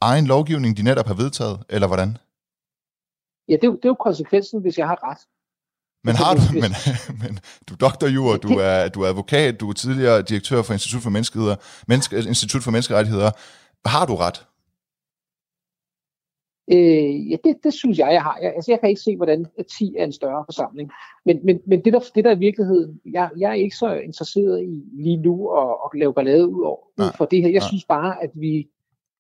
egen 0.00 0.26
lovgivning, 0.26 0.76
de 0.76 0.82
netop 0.82 1.06
har 1.06 1.14
vedtaget, 1.14 1.64
eller 1.68 1.86
hvordan? 1.86 2.18
Ja, 3.48 3.52
det 3.52 3.64
er, 3.64 3.68
jo, 3.68 3.76
det 3.76 3.84
er 3.84 3.88
jo 3.88 3.94
konsekvensen, 3.94 4.60
hvis 4.60 4.78
jeg 4.78 4.86
har 4.86 5.10
ret. 5.10 5.18
Men 6.04 6.14
har 6.14 6.34
du, 6.34 6.40
men, 6.64 6.72
men 7.22 7.38
du 7.69 7.75
er 7.75 7.78
doktorjur, 7.78 8.37
du 8.37 8.49
er, 8.49 8.88
du 8.88 9.02
er 9.02 9.08
advokat, 9.08 9.60
du 9.60 9.69
er 9.69 9.72
tidligere 9.72 10.22
direktør 10.22 10.62
for 10.62 10.72
Institut 10.72 11.02
for 11.02 11.10
Menneskerettigheder, 11.10 11.56
Menneske, 11.88 12.16
Institut 12.16 12.62
for 12.62 12.70
Menneskerettigheder. 12.70 13.31
Har 13.87 14.06
du 14.06 14.14
ret? 14.14 14.46
Øh, 16.72 17.31
ja, 17.31 17.36
det, 17.44 17.56
det 17.65 17.74
synes 17.74 17.98
jeg, 17.98 18.12
jeg 18.12 18.22
har. 18.22 18.38
Jeg, 18.43 18.53
altså, 18.55 18.72
jeg 18.72 18.81
kan 18.81 18.88
ikke 18.88 19.00
se, 19.00 19.17
hvordan 19.17 19.46
10 19.79 19.94
er 19.98 20.05
en 20.05 20.12
større 20.12 20.44
forsamling. 20.46 20.91
Men, 21.24 21.41
men, 21.44 21.60
men 21.67 21.84
det, 21.84 21.93
der, 21.93 22.00
det 22.15 22.24
der 22.24 22.31
er 22.31 22.36
i 22.36 22.38
virkeligheden, 22.38 23.00
jeg, 23.05 23.31
jeg 23.38 23.50
er 23.50 23.55
ikke 23.55 23.76
så 23.76 23.94
interesseret 23.94 24.62
i 24.62 24.82
lige 24.93 25.17
nu 25.17 25.50
at, 25.50 25.76
at 25.84 25.98
lave 25.98 26.15
ballade 26.15 26.48
ud 26.48 26.65
over 26.65 26.86
Nej, 26.98 27.17
for 27.17 27.24
det 27.24 27.43
her. 27.43 27.48
Jeg 27.48 27.58
nej. 27.58 27.69
synes 27.69 27.84
bare, 27.84 28.22
at 28.22 28.31
vi, 28.34 28.69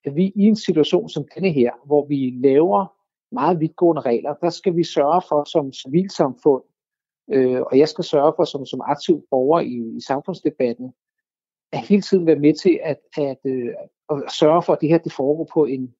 at 0.04 0.16
vi 0.16 0.32
i 0.36 0.42
en 0.42 0.56
situation 0.56 1.08
som 1.08 1.24
denne 1.34 1.50
her, 1.50 1.70
hvor 1.86 2.06
vi 2.06 2.34
laver 2.42 2.86
meget 3.34 3.60
vidtgående 3.60 4.02
regler, 4.02 4.34
der 4.34 4.50
skal 4.50 4.76
vi 4.76 4.84
sørge 4.84 5.22
for 5.28 5.44
som 5.44 5.72
civilsamfund, 5.72 6.62
øh, 7.30 7.60
og 7.60 7.78
jeg 7.78 7.88
skal 7.88 8.04
sørge 8.04 8.32
for 8.36 8.44
som, 8.44 8.66
som 8.66 8.80
aktiv 8.84 9.26
borger 9.30 9.60
i, 9.60 9.96
i 9.96 10.00
samfundsdebatten, 10.00 10.92
at 11.72 11.78
hele 11.78 12.02
tiden 12.02 12.26
være 12.26 12.38
med 12.38 12.54
til 12.54 12.80
at, 12.82 13.00
at, 13.16 13.38
øh, 13.44 13.68
at 14.10 14.32
sørge 14.32 14.62
for, 14.62 14.72
at 14.72 14.80
det 14.80 14.88
her 14.88 14.98
det 14.98 15.12
foregår 15.12 15.48
på 15.54 15.64
en, 15.64 15.94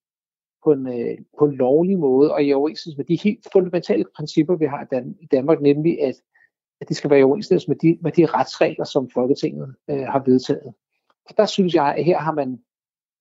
på 0.63 0.71
en, 0.71 0.87
øh, 0.87 1.17
på 1.39 1.45
en 1.45 1.55
lovlig 1.55 1.99
måde, 1.99 2.33
og 2.33 2.43
i 2.43 2.53
overensstemmelse 2.53 2.97
med 2.97 3.05
de 3.05 3.23
helt 3.23 3.47
fundamentale 3.53 4.05
principper, 4.15 4.55
vi 4.55 4.65
har 4.65 4.83
i, 4.83 4.95
Dan- 4.95 5.17
i 5.21 5.25
Danmark, 5.25 5.61
nemlig 5.61 6.01
at, 6.01 6.15
at 6.81 6.89
det 6.89 6.97
skal 6.97 7.09
være 7.09 7.19
i 7.19 7.23
overensstemmelse 7.23 7.67
med 7.67 7.75
de, 7.75 7.97
med 8.01 8.11
de 8.11 8.25
retsregler, 8.25 8.85
som 8.85 9.09
Folketinget 9.09 9.75
øh, 9.89 10.01
har 10.01 10.23
vedtaget. 10.25 10.73
Og 11.29 11.37
der 11.37 11.45
synes 11.45 11.73
jeg, 11.73 11.95
at 11.97 12.05
her 12.05 12.19
har 12.19 12.31
man, 12.31 12.59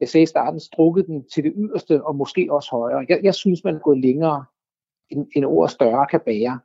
jeg 0.00 0.08
sagde 0.08 0.22
i 0.22 0.26
starten, 0.26 0.60
strukket 0.60 1.06
den 1.06 1.28
til 1.34 1.44
det 1.44 1.52
yderste, 1.56 2.04
og 2.04 2.16
måske 2.16 2.48
også 2.50 2.70
højere. 2.70 3.06
Jeg, 3.08 3.20
jeg 3.22 3.34
synes, 3.34 3.64
man 3.64 3.74
er 3.74 3.78
gået 3.78 4.00
længere, 4.00 4.44
end, 5.10 5.26
end 5.36 5.44
ord 5.44 5.68
større 5.68 6.06
kan 6.06 6.20
bære. 6.20 6.60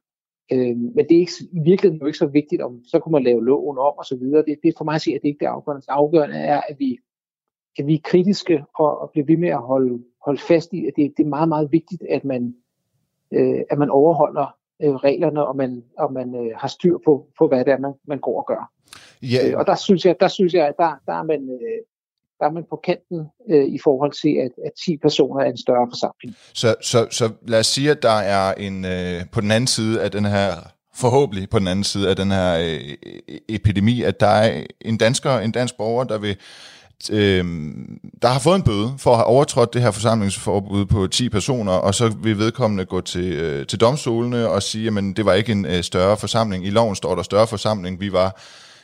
Øh, 0.52 0.78
men 0.78 0.98
det 0.98 1.12
er 1.12 1.20
ikke, 1.20 1.32
i 1.52 1.60
virkeligheden 1.60 2.00
jo 2.00 2.06
ikke 2.06 2.18
så 2.18 2.26
vigtigt, 2.26 2.62
om 2.62 2.84
så 2.86 3.00
kunne 3.00 3.12
man 3.12 3.24
lave 3.24 3.46
loven 3.46 3.78
om 3.78 3.94
og 3.98 4.06
så 4.06 4.16
videre. 4.16 4.46
Det, 4.46 4.60
det 4.64 4.70
er 4.70 4.78
for 4.78 4.86
mig 4.86 4.96
at 4.96 5.02
se, 5.02 5.12
at 5.12 5.22
det 5.22 5.28
ikke 5.28 5.46
er 5.46 5.50
det 5.50 5.56
afgørende. 5.56 5.82
Det 5.82 5.90
afgørende 5.90 6.36
er, 6.36 6.62
at 6.70 6.76
vi, 6.80 6.98
at 7.80 7.88
vi 7.88 7.94
er 7.94 8.00
kritiske 8.04 8.64
og, 8.76 9.02
og 9.02 9.10
bliver 9.12 9.26
ved 9.26 9.38
med 9.38 9.50
at 9.50 9.62
holde, 9.62 10.04
holde 10.26 10.42
fast 10.42 10.74
i, 10.74 10.86
at 10.86 10.94
det, 10.96 11.14
det 11.18 11.24
er 11.24 11.28
meget, 11.28 11.50
meget 11.50 11.72
vigtigt, 11.72 12.04
at 12.10 12.26
man, 12.26 12.56
øh, 13.32 13.62
at 13.70 13.78
man 13.78 13.90
overholder 13.90 14.58
øh, 14.82 14.96
reglerne, 14.96 15.48
og 15.48 15.56
man, 15.56 15.84
og 15.98 16.14
man 16.14 16.36
øh, 16.36 16.52
har 16.58 16.68
styr 16.68 16.98
på, 17.06 17.28
på, 17.38 17.48
hvad 17.48 17.66
det 17.66 17.74
er, 17.74 17.78
man, 17.78 17.94
man 18.08 18.20
går 18.20 18.40
og 18.40 18.46
gør. 18.48 18.72
Ja, 19.22 19.50
Øh, 19.50 19.60
og 19.60 19.68
der 19.68 19.76
synes 19.76 20.06
jeg, 20.06 20.16
der 20.20 20.28
synes 20.28 20.54
jeg, 20.54 20.68
at 20.68 20.78
der, 20.78 20.92
der, 21.06 21.14
er, 21.14 21.24
man, 21.24 21.50
øh, 21.50 21.82
der 22.40 22.46
er 22.46 22.52
man 22.52 22.64
på 22.70 22.82
kanten 22.84 23.20
øh, 23.50 23.66
i 23.66 23.80
forhold 23.84 24.12
til, 24.22 24.34
at, 24.46 24.52
at 24.66 24.72
10 24.86 24.98
personer 24.98 25.44
er 25.44 25.50
en 25.50 25.58
større 25.58 25.88
forsamling. 25.92 26.36
Så, 26.54 26.76
så, 26.82 27.08
så 27.12 27.30
lad 27.48 27.60
os 27.60 27.68
sige, 27.68 27.92
at 27.92 28.02
der 28.02 28.18
er 28.38 28.54
en 28.54 28.86
øh, 28.86 29.22
på 29.32 29.42
den 29.42 29.52
anden 29.52 29.68
side 29.68 30.02
af 30.02 30.12
den 30.12 30.26
her, 30.26 30.52
forhåbentlig 30.96 31.50
på 31.50 31.60
den 31.60 31.68
anden 31.68 31.84
side 31.84 32.10
af 32.10 32.16
den 32.16 32.32
her 32.32 32.58
øh, 32.58 32.98
epidemi, 33.50 34.02
at 34.04 34.20
der 34.20 34.28
er 34.28 34.64
en 34.82 34.98
dansker, 34.98 35.40
en 35.40 35.52
dansk 35.52 35.78
borger, 35.78 36.04
der 36.04 36.18
vil 36.18 36.38
øh, 37.12 37.46
der 38.22 38.28
har 38.28 38.40
fået 38.40 38.56
en 38.56 38.64
bøde 38.64 38.94
for 38.98 39.12
at 39.12 39.18
have 39.18 39.26
overtrådt 39.26 39.74
det 39.74 39.82
her 39.82 39.92
forsamlingsforbud 39.92 40.86
på 40.86 41.08
10 41.08 41.30
personer, 41.30 41.72
og 41.72 41.96
så 41.96 42.10
vil 42.24 42.38
vedkommende 42.38 42.86
gå 42.86 43.02
til, 43.02 43.34
øh, 43.34 43.68
til 43.68 43.82
domstolene 43.82 44.50
og 44.50 44.64
sige, 44.64 44.88
at 44.88 45.18
det 45.18 45.26
var 45.26 45.34
ikke 45.34 45.52
en 45.52 45.66
øh, 45.66 45.84
større 45.84 46.18
forsamling. 46.18 46.66
I 46.66 46.70
loven 46.70 46.96
står 46.96 47.16
der 47.16 47.24
større 47.24 47.48
forsamling. 47.48 48.00
Vi 48.00 48.14
var, 48.14 48.42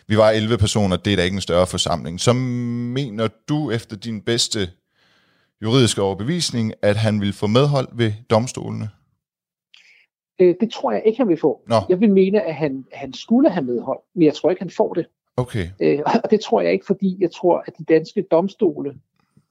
vi 0.07 0.17
var 0.17 0.29
11 0.29 0.57
personer, 0.57 0.97
det 0.97 1.13
er 1.13 1.17
da 1.17 1.23
ikke 1.23 1.35
en 1.35 1.41
større 1.41 1.67
forsamling. 1.67 2.19
Så 2.19 2.33
mener 2.33 3.27
du 3.49 3.71
efter 3.71 3.95
din 3.95 4.21
bedste 4.21 4.59
juridiske 5.61 6.01
overbevisning, 6.01 6.73
at 6.81 6.95
han 6.95 7.21
vil 7.21 7.33
få 7.33 7.47
medhold 7.47 7.87
ved 7.93 8.11
domstolene? 8.29 8.89
Øh, 10.39 10.55
det 10.61 10.71
tror 10.71 10.91
jeg 10.91 11.03
ikke, 11.05 11.17
han 11.17 11.27
vil 11.27 11.37
få. 11.37 11.61
Nå. 11.67 11.75
Jeg 11.89 11.99
vil 11.99 12.11
mene, 12.11 12.41
at 12.41 12.55
han, 12.55 12.85
han 12.91 13.13
skulle 13.13 13.49
have 13.49 13.65
medhold, 13.65 13.99
men 14.15 14.25
jeg 14.25 14.33
tror 14.33 14.49
ikke, 14.49 14.61
han 14.61 14.69
får 14.69 14.93
det. 14.93 15.05
Okay. 15.37 15.67
Øh, 15.81 15.99
og 16.23 16.31
det 16.31 16.39
tror 16.39 16.61
jeg 16.61 16.73
ikke, 16.73 16.85
fordi 16.85 17.17
jeg 17.19 17.31
tror, 17.31 17.63
at 17.67 17.73
de 17.77 17.83
danske 17.83 18.21
domstole, 18.31 18.95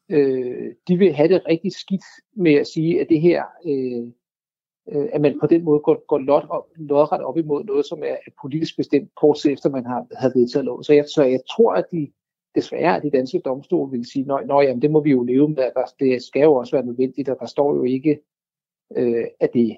øh, 0.09 0.71
de 0.89 0.97
vil 0.97 1.15
have 1.15 1.29
det 1.29 1.43
rigtig 1.49 1.73
skidt 1.73 2.05
med 2.37 2.55
at 2.55 2.67
sige, 2.67 3.01
at 3.01 3.07
det 3.09 3.21
her, 3.21 3.43
øh, 3.67 4.13
øh, 4.89 5.09
at 5.13 5.21
man 5.21 5.39
på 5.41 5.47
den 5.47 5.65
måde 5.65 5.81
går, 5.81 6.07
går 6.07 6.19
lot 6.19 6.47
op, 6.49 6.67
lodret 6.77 7.23
op 7.23 7.39
imod 7.39 7.65
noget, 7.65 7.87
som 7.87 8.03
er 8.03 8.17
politisk 8.43 8.77
bestemt 8.77 9.15
kort 9.15 9.37
tid 9.37 9.53
efter, 9.53 9.71
man 9.71 9.87
har, 9.87 10.07
har 10.17 10.33
vedtaget 10.35 10.65
lov. 10.65 10.83
Så 10.83 10.93
jeg, 10.93 11.05
så 11.15 11.25
jeg 11.25 11.41
tror, 11.51 11.73
at 11.75 11.85
de 11.93 12.13
desværre, 12.55 12.97
at 12.97 13.03
de 13.03 13.11
danske 13.11 13.39
domstole 13.45 13.91
vil 13.91 14.11
sige, 14.11 14.25
nej, 14.25 14.45
nej, 14.45 14.61
jamen, 14.61 14.83
det 14.83 14.91
må 14.91 15.01
vi 15.01 15.11
jo 15.11 15.23
leve 15.23 15.49
med, 15.49 15.57
der, 15.57 15.93
det 16.01 16.23
skal 16.23 16.43
jo 16.43 16.55
også 16.55 16.77
være 16.77 16.87
nødvendigt, 16.87 17.29
og 17.29 17.37
der 17.41 17.47
står 17.47 17.75
jo 17.75 17.83
ikke, 17.83 18.21
øh, 18.97 19.25
at, 19.41 19.51
det, 19.55 19.77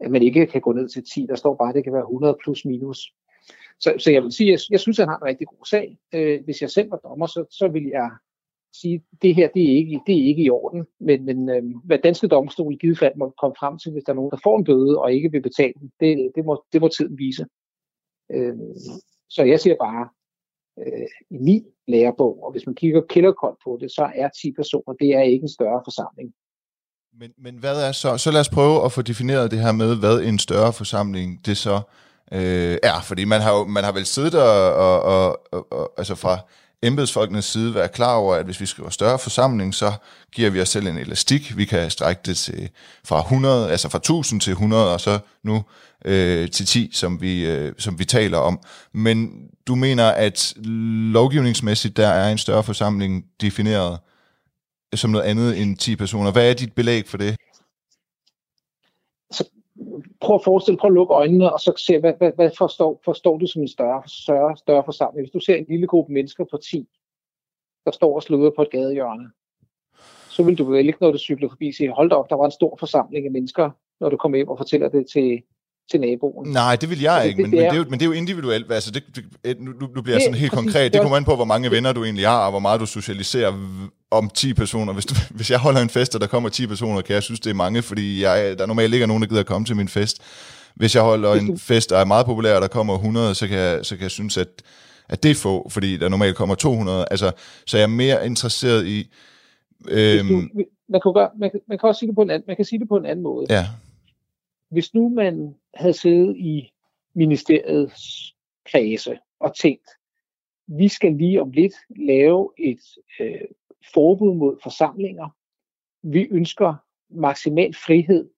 at 0.00 0.10
man 0.10 0.22
ikke 0.22 0.46
kan 0.46 0.60
gå 0.60 0.72
ned 0.72 0.88
til 0.88 1.04
10, 1.14 1.26
der 1.26 1.34
står 1.34 1.54
bare, 1.54 1.68
at 1.68 1.74
det 1.74 1.84
kan 1.84 1.92
være 1.92 2.02
100 2.02 2.36
plus 2.44 2.64
minus. 2.64 3.12
Så, 3.80 3.94
så 3.98 4.10
jeg 4.10 4.22
vil 4.22 4.32
sige, 4.32 4.50
jeg, 4.50 4.58
jeg 4.70 4.80
synes, 4.80 4.98
at 4.98 5.02
han 5.02 5.08
har 5.08 5.18
en 5.18 5.24
rigtig 5.24 5.46
god 5.46 5.66
sag. 5.66 5.98
Øh, 6.14 6.44
hvis 6.44 6.62
jeg 6.62 6.70
selv 6.70 6.90
var 6.90 6.96
dommer, 6.96 7.26
så, 7.26 7.44
så 7.50 7.68
vil 7.68 7.86
jeg 7.86 8.10
sige, 8.80 9.04
det 9.22 9.34
her 9.34 9.48
det 9.54 9.62
er, 9.62 9.76
ikke, 9.76 10.00
det 10.06 10.14
er 10.18 10.26
ikke 10.26 10.42
i 10.42 10.50
orden. 10.50 10.86
Men, 11.00 11.24
men 11.24 11.48
øh, 11.48 11.62
hvad 11.84 11.98
danske 11.98 12.28
domstol 12.28 12.72
i 12.72 12.76
givet 12.76 12.98
fald 12.98 13.12
må 13.16 13.34
komme 13.40 13.56
frem 13.58 13.78
til, 13.78 13.92
hvis 13.92 14.04
der 14.04 14.12
er 14.12 14.16
nogen, 14.16 14.30
der 14.30 14.40
får 14.42 14.58
en 14.58 14.64
bøde 14.64 14.98
og 14.98 15.12
ikke 15.12 15.32
vil 15.32 15.42
betale 15.42 15.72
den, 15.80 15.90
det, 16.00 16.32
det, 16.34 16.44
må, 16.44 16.62
det 16.72 16.80
må 16.80 16.88
tiden 16.88 17.18
vise. 17.18 17.46
Øh, 18.32 18.54
så 19.30 19.42
jeg 19.42 19.60
siger 19.60 19.76
bare, 19.80 20.08
øh, 20.78 21.08
i 21.30 21.38
min 21.38 21.64
lærebog, 21.88 22.44
og 22.44 22.52
hvis 22.52 22.66
man 22.66 22.74
kigger 22.74 23.02
kilderkoldt 23.08 23.58
på 23.64 23.78
det, 23.80 23.90
så 23.90 24.10
er 24.14 24.28
10 24.28 24.52
personer, 24.52 24.94
det 25.00 25.14
er 25.14 25.22
ikke 25.22 25.42
en 25.42 25.56
større 25.58 25.82
forsamling. 25.84 26.32
Men, 27.20 27.30
men 27.38 27.54
hvad 27.56 27.88
er 27.88 27.92
så, 27.92 28.18
så 28.18 28.30
lad 28.30 28.40
os 28.40 28.48
prøve 28.48 28.84
at 28.84 28.92
få 28.92 29.02
defineret 29.02 29.50
det 29.50 29.58
her 29.58 29.72
med, 29.72 30.00
hvad 30.00 30.20
en 30.20 30.38
større 30.38 30.72
forsamling 30.72 31.46
det 31.46 31.56
så 31.56 31.76
øh, 32.32 32.76
er, 32.82 33.00
fordi 33.02 33.24
man 33.24 33.40
har 33.40 33.52
jo, 33.58 33.64
man 33.64 33.84
har 33.84 33.92
vel 33.92 34.06
siddet 34.06 34.34
og, 34.34 34.74
og, 34.74 35.02
og, 35.02 35.26
og, 35.52 35.72
og 35.72 35.92
altså 35.98 36.14
fra 36.14 36.38
embedsfolkenes 36.82 37.44
side 37.44 37.74
være 37.74 37.88
klar 37.88 38.14
over, 38.14 38.34
at 38.34 38.44
hvis 38.44 38.60
vi 38.60 38.66
skriver 38.66 38.90
større 38.90 39.18
forsamling, 39.18 39.74
så 39.74 39.92
giver 40.32 40.50
vi 40.50 40.60
os 40.60 40.68
selv 40.68 40.86
en 40.86 40.98
elastik. 40.98 41.56
Vi 41.56 41.64
kan 41.64 41.90
strække 41.90 42.22
det 42.26 42.36
til 42.36 42.70
fra 43.04 43.20
100, 43.20 43.70
altså 43.70 43.88
fra 43.88 43.98
1000 43.98 44.40
til 44.40 44.50
100, 44.50 44.92
og 44.92 45.00
så 45.00 45.18
nu 45.42 45.64
øh, 46.04 46.50
til 46.50 46.66
10, 46.66 46.90
som 46.92 47.20
vi, 47.20 47.46
øh, 47.46 47.72
som 47.78 47.98
vi 47.98 48.04
taler 48.04 48.38
om. 48.38 48.60
Men 48.92 49.30
du 49.66 49.74
mener, 49.74 50.08
at 50.08 50.54
lovgivningsmæssigt, 51.12 51.96
der 51.96 52.08
er 52.08 52.32
en 52.32 52.38
større 52.38 52.62
forsamling 52.62 53.24
defineret 53.40 53.98
som 54.94 55.10
noget 55.10 55.24
andet 55.24 55.62
end 55.62 55.76
10 55.76 55.96
personer. 55.96 56.30
Hvad 56.30 56.50
er 56.50 56.54
dit 56.54 56.72
belæg 56.72 57.08
for 57.08 57.18
det? 57.18 57.36
Prøv 60.20 60.34
at 60.34 60.44
forestille, 60.44 60.78
prøv 60.78 60.88
at 60.88 60.94
lukke 60.94 61.14
øjnene, 61.14 61.52
og 61.52 61.60
så 61.60 61.72
se, 61.76 61.98
hvad, 61.98 62.12
hvad, 62.18 62.32
hvad 62.34 62.50
forstår, 62.58 63.00
forstår 63.04 63.38
du 63.38 63.46
som 63.46 63.62
en 63.62 63.68
større, 63.68 64.02
større, 64.06 64.56
større 64.56 64.84
forsamling? 64.84 65.22
Hvis 65.22 65.32
du 65.32 65.40
ser 65.40 65.54
en 65.54 65.66
lille 65.68 65.86
gruppe 65.86 66.12
mennesker 66.12 66.44
på 66.50 66.56
10, 66.56 66.88
der 67.84 67.90
står 67.90 68.14
og 68.14 68.22
sluder 68.22 68.50
på 68.56 68.62
et 68.62 68.70
gadehjørne, 68.70 69.30
så 70.28 70.42
vil 70.42 70.58
du 70.58 70.64
vel 70.64 70.86
ikke, 70.86 70.98
når 71.00 71.10
du 71.10 71.18
cykler 71.18 71.48
forbi, 71.48 71.72
sige, 71.72 71.90
hold 71.90 72.10
da 72.10 72.16
op, 72.16 72.30
der 72.30 72.36
var 72.36 72.44
en 72.44 72.50
stor 72.50 72.76
forsamling 72.76 73.26
af 73.26 73.32
mennesker, 73.32 73.70
når 74.00 74.08
du 74.08 74.16
kommer 74.16 74.36
hjem 74.38 74.48
og 74.48 74.58
fortæller 74.58 74.88
det 74.88 75.06
til, 75.12 75.42
til 75.90 76.00
naboen. 76.00 76.48
Nej, 76.48 76.76
det 76.76 76.90
vil 76.90 77.00
jeg 77.00 77.14
altså, 77.14 77.28
ikke, 77.28 77.42
det, 77.42 77.50
men, 77.50 77.58
det 77.58 77.66
er, 77.66 77.70
men, 77.70 77.72
det 77.72 77.76
er 77.76 77.84
jo, 77.84 77.90
men 77.90 78.00
det 78.00 78.04
er 78.04 78.06
jo 78.06 78.12
individuelt. 78.12 78.72
Altså, 78.72 78.90
det, 78.90 79.04
det, 79.44 79.60
nu, 79.60 79.72
nu 79.94 80.02
bliver 80.02 80.16
det, 80.16 80.22
sådan 80.22 80.38
helt 80.38 80.52
konkret. 80.52 80.92
Det 80.92 81.00
kommer 81.00 81.16
an 81.16 81.24
på, 81.24 81.36
hvor 81.36 81.44
mange 81.44 81.70
venner 81.70 81.92
du 81.92 82.04
egentlig 82.04 82.26
har, 82.26 82.44
og 82.44 82.50
hvor 82.50 82.58
meget 82.58 82.80
du 82.80 82.86
socialiserer 82.86 83.52
om 84.10 84.30
10 84.34 84.54
personer. 84.54 84.92
Hvis, 84.92 85.06
du, 85.06 85.14
hvis 85.36 85.50
jeg 85.50 85.58
holder 85.58 85.80
en 85.80 85.88
fest, 85.88 86.14
og 86.14 86.20
der 86.20 86.26
kommer 86.26 86.48
10 86.48 86.66
personer, 86.66 87.00
kan 87.00 87.14
jeg 87.14 87.22
synes, 87.22 87.40
det 87.40 87.50
er 87.50 87.54
mange, 87.54 87.82
fordi 87.82 88.22
jeg, 88.22 88.58
der 88.58 88.66
normalt 88.66 88.94
ikke 88.94 89.02
er 89.02 89.06
nogen, 89.06 89.22
der 89.22 89.28
gider 89.28 89.40
at 89.40 89.46
komme 89.46 89.64
til 89.64 89.76
min 89.76 89.88
fest. 89.88 90.22
Hvis 90.76 90.94
jeg 90.94 91.02
holder 91.02 91.34
en 91.34 91.58
fest, 91.58 91.90
der 91.90 91.98
er 91.98 92.04
meget 92.04 92.26
populær, 92.26 92.54
og 92.54 92.62
der 92.62 92.68
kommer 92.68 92.94
100, 92.94 93.34
så 93.34 93.48
kan 93.48 93.58
jeg, 93.58 93.86
så 93.86 93.96
kan 93.96 94.02
jeg 94.02 94.10
synes, 94.10 94.36
at, 94.36 94.48
at 95.08 95.22
det 95.22 95.30
er 95.30 95.34
få, 95.34 95.68
fordi 95.68 95.96
der 95.96 96.08
normalt 96.08 96.36
kommer 96.36 96.54
200. 96.54 97.06
Altså, 97.10 97.32
så 97.66 97.76
jeg 97.76 97.82
er 97.82 97.88
mere 97.88 98.26
interesseret 98.26 98.86
i... 98.86 99.10
Øhm, 99.88 100.50
man, 100.88 101.00
kan 101.02 101.12
gøre, 101.14 101.28
man, 101.38 101.50
kan, 101.50 101.60
man 101.68 101.78
kan 101.78 101.88
også 101.88 101.98
sige 101.98 102.06
det 102.06 102.14
på 102.14 102.22
en 102.22 102.30
anden, 102.30 102.44
man 102.46 102.56
kan 102.56 102.64
sige 102.64 102.78
det 102.78 102.88
på 102.88 102.96
en 102.96 103.06
anden 103.06 103.22
måde. 103.22 103.46
Ja. 103.50 103.66
Hvis 104.68 104.94
nu 104.94 105.08
man 105.08 105.54
havde 105.74 105.92
siddet 105.92 106.36
i 106.36 106.72
ministeriets 107.14 108.34
kredse 108.64 109.18
og 109.40 109.56
tænkt, 109.56 109.88
vi 110.66 110.88
skal 110.88 111.12
lige 111.12 111.42
om 111.42 111.50
lidt 111.50 111.74
lave 111.96 112.52
et 112.58 112.80
øh, 113.20 113.48
forbud 113.94 114.34
mod 114.34 114.58
forsamlinger. 114.62 115.28
Vi 116.02 116.28
ønsker 116.30 116.74
maksimal 117.08 117.74
frihed 117.74 118.30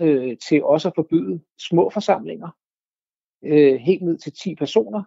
øh, 0.00 0.36
til 0.38 0.64
også 0.64 0.88
at 0.88 0.94
forbyde 0.94 1.40
små 1.58 1.90
forsamlinger, 1.90 2.48
øh, 3.42 3.74
helt 3.74 4.02
ned 4.02 4.18
til 4.18 4.32
10 4.32 4.54
personer. 4.54 5.02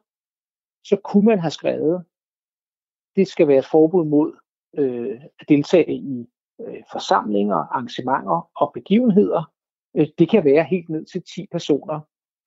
Så 0.84 0.98
kunne 1.04 1.26
man 1.26 1.40
have 1.40 1.52
skrevet, 1.52 2.06
det 3.16 3.28
skal 3.28 3.48
være 3.48 3.60
et 3.60 3.72
forbud 3.72 4.06
mod 4.06 4.38
øh, 4.78 5.22
at 5.40 5.50
deltage 5.50 5.94
i 5.94 6.26
øh, 6.62 6.84
forsamlinger, 6.92 7.56
arrangementer 7.56 8.50
og 8.56 8.72
begivenheder. 8.74 9.52
Øh, 9.98 10.08
det 10.20 10.30
kan 10.30 10.46
være 10.46 10.64
helt 10.64 10.90
ned 10.90 11.06
til 11.06 11.24
10 11.36 11.48
personer, 11.52 12.00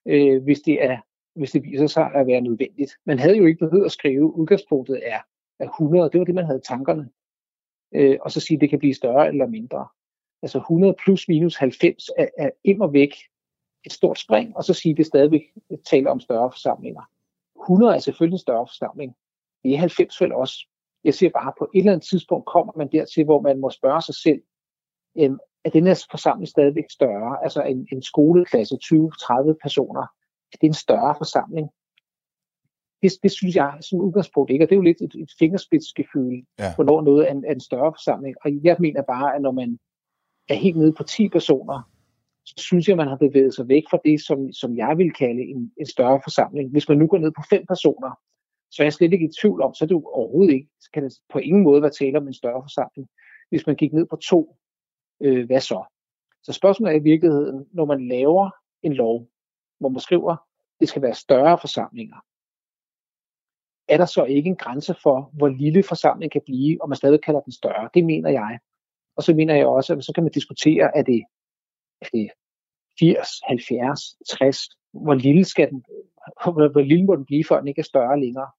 øh, 0.07 0.43
hvis 0.43 0.61
det 0.61 0.85
er 0.85 1.01
hvis 1.35 1.51
det 1.51 1.63
viser 1.63 1.87
sig 1.87 2.11
at 2.15 2.27
være 2.27 2.41
nødvendigt. 2.41 2.93
Man 3.07 3.19
havde 3.19 3.37
jo 3.37 3.47
ikke 3.47 3.59
behøvet 3.59 3.85
at 3.85 3.93
skrive, 3.93 4.35
udgangspunktet 4.35 5.01
er, 5.03 5.21
er 5.59 5.69
100, 5.69 6.11
det 6.11 6.19
var 6.19 6.25
det, 6.25 6.35
man 6.35 6.45
havde 6.45 6.61
tankerne 6.61 7.11
øh, 7.95 8.19
og 8.21 8.31
så 8.31 8.41
sige, 8.41 8.57
at 8.57 8.61
det 8.61 8.71
kan 8.71 8.79
blive 8.79 8.95
større 8.95 9.29
eller 9.29 9.47
mindre. 9.47 9.89
Altså 10.43 10.59
100 10.59 10.95
plus 11.05 11.29
minus 11.29 11.57
90 11.57 12.11
er, 12.19 12.29
er 12.39 12.51
immer 12.65 12.87
væk 12.87 13.15
et 13.85 13.93
stort 13.93 14.19
spring, 14.19 14.57
og 14.57 14.65
så 14.65 14.75
sige, 14.75 14.93
at 14.93 14.99
det 14.99 15.07
stadigvæk 15.07 15.43
taler 15.91 16.11
om 16.11 16.21
større 16.21 16.51
forsamlinger. 16.51 17.03
100 17.63 17.95
er 17.95 17.99
selvfølgelig 17.99 18.35
en 18.35 18.39
større 18.39 18.67
forsamling. 18.67 19.15
Det 19.65 19.75
er 19.75 19.79
90 19.79 20.21
vel 20.21 20.33
også. 20.33 20.67
Jeg 21.05 21.15
siger 21.15 21.31
bare, 21.31 21.49
at 21.49 21.55
på 21.59 21.71
et 21.75 21.79
eller 21.79 21.93
andet 21.93 22.09
tidspunkt 22.09 22.47
kommer 22.47 22.73
man 22.77 22.93
dertil, 22.93 23.25
hvor 23.25 23.41
man 23.41 23.61
må 23.61 23.71
spørge 23.71 24.03
sig 24.03 24.15
selv, 24.15 24.43
er 25.65 25.71
den 25.71 25.87
her 25.87 26.07
forsamling 26.11 26.49
stadigvæk 26.49 26.91
større? 26.91 27.43
Altså 27.43 27.63
en, 27.63 27.89
en 27.93 28.03
skoleklasse, 28.03 28.79
20-30 28.85 29.53
personer, 29.63 30.03
er 30.53 30.57
det 30.61 30.67
en 30.67 30.75
større 30.75 31.15
forsamling? 31.19 31.71
det, 33.03 33.13
det 33.23 33.31
synes 33.31 33.57
jeg 33.57 33.79
som 33.81 34.01
udgangspunkt 34.01 34.51
ikke, 34.51 34.65
og 34.65 34.69
det 34.69 34.75
er 34.75 34.77
jo 34.77 34.83
lidt 34.83 35.01
et, 35.01 35.15
et 35.15 35.31
fingerspidsgefyld, 35.39 36.45
ja. 36.59 36.75
hvornår 36.75 37.01
noget 37.03 37.29
er 37.29 37.33
en, 37.33 37.45
er 37.45 37.53
en 37.53 37.61
større 37.61 37.93
forsamling. 37.93 38.37
Og 38.45 38.51
jeg 38.65 38.77
mener 38.81 39.03
bare, 39.03 39.35
at 39.35 39.43
når 39.43 39.53
man 39.53 39.79
er 40.49 40.55
helt 40.55 40.77
nede 40.77 40.93
på 40.93 41.03
10 41.03 41.29
personer, 41.29 41.91
så 42.45 42.55
synes 42.59 42.89
jeg, 42.89 42.93
at 42.93 42.97
man 42.97 43.09
har 43.09 43.17
bevæget 43.17 43.55
sig 43.55 43.69
væk 43.69 43.83
fra 43.91 43.99
det, 44.05 44.21
som, 44.21 44.53
som 44.53 44.77
jeg 44.77 44.99
vil 44.99 45.13
kalde 45.13 45.43
en, 45.43 45.73
en 45.81 45.87
større 45.87 46.21
forsamling. 46.25 46.71
Hvis 46.71 46.89
man 46.89 46.99
nu 46.99 47.07
går 47.07 47.19
ned 47.19 47.31
på 47.31 47.43
5 47.51 47.67
personer, 47.67 48.11
så 48.71 48.83
er 48.83 48.85
jeg 48.85 48.93
slet 48.93 49.13
ikke 49.13 49.27
i 49.27 49.33
tvivl 49.41 49.63
om, 49.63 49.75
så 49.75 49.85
er 49.85 49.87
det 49.87 49.95
jo 49.95 50.11
overhovedet 50.15 50.55
ikke, 50.55 50.69
så 50.81 50.91
kan 50.95 51.03
det 51.05 51.13
på 51.33 51.39
ingen 51.39 51.63
måde 51.63 51.83
være 51.83 51.91
tale 51.91 52.19
om 52.19 52.27
en 52.27 52.35
større 52.35 52.63
forsamling. 52.63 53.09
Hvis 53.51 53.67
man 53.67 53.77
gik 53.77 53.93
ned 53.93 54.07
på 54.07 54.17
to, 54.17 54.57
øh, 55.21 55.47
hvad 55.47 55.61
så? 55.61 55.85
Så 56.43 56.53
spørgsmålet 56.53 56.95
er 56.95 57.01
i 57.01 57.03
virkeligheden, 57.03 57.67
når 57.73 57.85
man 57.85 58.09
laver 58.09 58.51
en 58.83 58.93
lov, 58.93 59.29
hvor 59.79 59.89
man 59.89 60.01
skriver, 60.01 60.37
det 60.81 60.89
skal 60.89 61.03
være 61.03 61.15
større 61.15 61.59
forsamlinger, 61.59 62.17
er 63.89 63.97
der 63.97 64.07
så 64.07 64.25
ikke 64.25 64.49
en 64.49 64.57
grænse 64.57 64.95
for, 65.03 65.31
hvor 65.33 65.49
lille 65.49 65.83
forsamling 65.83 66.33
kan 66.33 66.43
blive, 66.47 66.83
og 66.83 66.89
man 66.89 66.97
stadig 66.97 67.23
kalder 67.23 67.41
den 67.41 67.53
større. 67.53 67.91
Det 67.95 68.05
mener 68.05 68.31
jeg. 68.31 68.59
Og 69.17 69.23
så 69.23 69.35
mener 69.35 69.55
jeg 69.55 69.67
også, 69.67 69.93
at 69.93 70.05
så 70.05 70.13
kan 70.15 70.25
man 70.25 70.33
diskutere, 70.33 70.97
er 70.97 71.03
det, 71.03 71.23
er 72.01 72.09
det 72.13 72.31
80, 72.99 73.29
70, 73.49 74.01
60, 74.29 74.59
hvor 74.93 75.15
lille, 75.15 75.45
skal 75.45 75.71
den, 75.71 75.85
hvor, 76.43 76.73
hvor 76.73 76.81
lille 76.81 77.05
må 77.05 77.17
den 77.17 77.25
blive, 77.25 77.45
før 77.49 77.59
den 77.59 77.69
ikke 77.69 77.79
er 77.79 77.93
større 77.93 78.21
længere. 78.21 78.51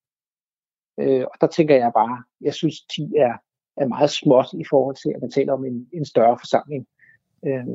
Øh, 1.00 1.26
og 1.32 1.42
der 1.42 1.48
tænker 1.48 1.76
jeg 1.76 1.92
bare, 1.94 2.24
jeg 2.42 2.54
synes 2.54 2.76
10 2.96 3.02
er, 3.02 3.34
er 3.78 3.88
meget 3.88 4.10
småt 4.10 4.50
i 4.54 4.66
forhold 4.70 4.96
til, 4.96 5.10
at 5.16 5.22
man 5.22 5.32
taler 5.32 5.54
om 5.54 5.66
en, 5.66 5.88
en 5.94 6.06
større 6.06 6.38
forsamling. 6.40 6.88
Øh, 7.46 7.68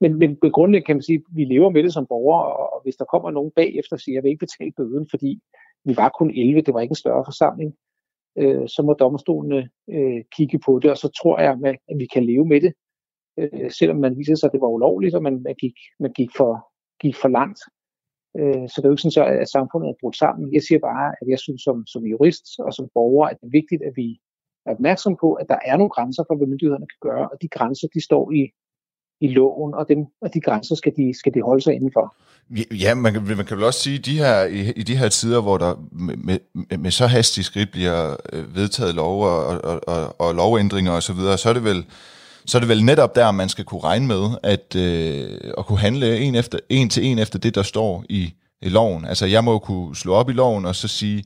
men, 0.00 0.18
men 0.18 0.36
grundlæggende 0.52 0.86
kan 0.86 0.96
man 0.96 1.02
sige, 1.02 1.16
at 1.16 1.36
vi 1.36 1.44
lever 1.44 1.70
med 1.70 1.82
det 1.82 1.92
som 1.92 2.06
borgere, 2.06 2.56
og 2.56 2.80
hvis 2.82 2.96
der 2.96 3.04
kommer 3.04 3.30
nogen 3.30 3.50
bagefter 3.56 3.96
og 3.96 4.00
siger, 4.00 4.14
at 4.14 4.16
jeg 4.16 4.22
vil 4.22 4.30
ikke 4.30 4.46
betale 4.46 4.72
bøden, 4.76 5.06
fordi 5.10 5.40
vi 5.84 5.96
var 5.96 6.08
kun 6.18 6.30
11, 6.30 6.60
det 6.60 6.74
var 6.74 6.80
ikke 6.80 6.92
en 6.92 7.04
større 7.04 7.24
forsamling, 7.26 7.74
øh, 8.38 8.68
så 8.68 8.82
må 8.82 8.92
domstolene 8.92 9.68
øh, 9.90 10.24
kigge 10.36 10.58
på 10.58 10.78
det, 10.82 10.90
og 10.90 10.96
så 10.96 11.08
tror 11.08 11.40
jeg, 11.40 11.78
at 11.88 11.98
vi 11.98 12.06
kan 12.06 12.24
leve 12.24 12.46
med 12.46 12.60
det, 12.60 12.72
øh, 13.38 13.70
selvom 13.70 13.96
man 13.96 14.18
viser 14.18 14.34
sig, 14.34 14.46
at 14.46 14.52
det 14.52 14.60
var 14.60 14.68
ulovligt, 14.68 15.14
og 15.14 15.22
man, 15.22 15.42
man, 15.42 15.54
gik, 15.54 15.76
man 16.00 16.12
gik, 16.12 16.30
for, 16.36 16.72
gik 17.00 17.16
for 17.22 17.28
langt. 17.28 17.60
Øh, 18.38 18.68
så 18.68 18.74
det 18.76 18.84
er 18.84 18.88
jo 18.88 18.96
ikke 18.96 19.02
sådan, 19.02 19.40
at 19.42 19.48
samfundet 19.48 19.88
er 19.88 20.00
brudt 20.00 20.16
sammen. 20.16 20.54
Jeg 20.54 20.62
siger 20.62 20.78
bare, 20.78 21.14
at 21.20 21.26
jeg 21.28 21.38
synes 21.38 21.62
som, 21.62 21.86
som 21.86 22.02
jurist 22.06 22.46
og 22.58 22.72
som 22.74 22.88
borger, 22.94 23.26
at 23.28 23.36
det 23.40 23.46
er 23.46 23.58
vigtigt, 23.60 23.82
at 23.82 23.92
vi, 23.96 24.20
er 24.66 24.70
opmærksom 24.70 25.16
på, 25.20 25.32
at 25.32 25.46
der 25.48 25.58
er 25.64 25.76
nogle 25.76 25.90
grænser 25.90 26.22
for, 26.28 26.36
hvad 26.36 26.46
myndighederne 26.46 26.86
kan 26.92 27.10
gøre, 27.10 27.28
og 27.28 27.36
de 27.42 27.48
grænser, 27.48 27.88
de 27.94 28.04
står 28.04 28.32
i, 28.32 28.42
i 29.20 29.28
loven, 29.28 29.74
og, 29.74 29.88
dem, 29.88 29.98
og 30.22 30.34
de 30.34 30.40
grænser 30.40 30.74
skal 30.74 30.92
de, 30.96 31.18
skal 31.18 31.34
de 31.34 31.42
holde 31.42 31.62
sig 31.62 31.74
indenfor. 31.74 32.14
Ja, 32.84 32.94
man 32.94 33.12
man 33.36 33.44
kan 33.46 33.56
vel 33.56 33.64
også 33.64 33.80
sige, 33.80 33.98
de 33.98 34.18
her, 34.18 34.44
i, 34.44 34.72
i 34.76 34.82
de 34.82 34.96
her 34.96 35.08
tider, 35.08 35.40
hvor 35.42 35.58
der 35.58 35.74
med, 35.92 36.16
med, 36.16 36.78
med 36.78 36.90
så 36.90 37.06
hastige 37.06 37.44
skridt 37.44 37.70
bliver 37.72 38.16
øh, 38.32 38.56
vedtaget 38.56 38.94
lov 38.94 39.24
og, 39.24 39.46
og, 39.46 39.80
og, 39.86 40.20
og 40.20 40.34
lovændringer 40.34 40.92
osv., 40.92 41.00
så, 41.00 41.12
videre, 41.12 41.38
så 41.38 41.48
er 41.48 41.52
det 41.52 41.64
vel 41.64 41.84
så 42.46 42.58
er 42.58 42.60
det 42.60 42.68
vel 42.68 42.84
netop 42.84 43.14
der, 43.14 43.30
man 43.30 43.48
skal 43.48 43.64
kunne 43.64 43.80
regne 43.80 44.06
med, 44.06 44.30
at, 44.42 44.76
øh, 44.76 45.52
at 45.58 45.66
kunne 45.66 45.78
handle 45.78 46.18
en, 46.18 46.34
efter, 46.34 46.58
en 46.68 46.88
til 46.88 47.04
en 47.04 47.18
efter 47.18 47.38
det, 47.38 47.54
der 47.54 47.62
står 47.62 48.04
i, 48.08 48.34
i 48.62 48.68
loven. 48.68 49.04
Altså 49.04 49.26
jeg 49.26 49.44
må 49.44 49.58
kunne 49.58 49.96
slå 49.96 50.14
op 50.14 50.30
i 50.30 50.32
loven 50.32 50.64
og 50.64 50.74
så 50.74 50.88
sige 50.88 51.24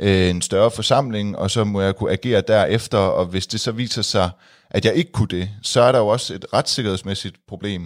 øh, 0.00 0.30
en 0.30 0.42
større 0.42 0.70
forsamling, 0.70 1.38
og 1.38 1.50
så 1.50 1.64
må 1.64 1.80
jeg 1.80 1.96
kunne 1.96 2.12
agere 2.12 2.40
derefter, 2.40 2.98
og 2.98 3.26
hvis 3.26 3.46
det 3.46 3.60
så 3.60 3.72
viser 3.72 4.02
sig, 4.02 4.30
at 4.70 4.84
jeg 4.84 4.94
ikke 4.94 5.12
kunne 5.12 5.28
det, 5.28 5.48
så 5.62 5.80
er 5.80 5.92
der 5.92 5.98
jo 5.98 6.06
også 6.06 6.34
et 6.34 6.52
retssikkerhedsmæssigt 6.52 7.36
problem. 7.46 7.82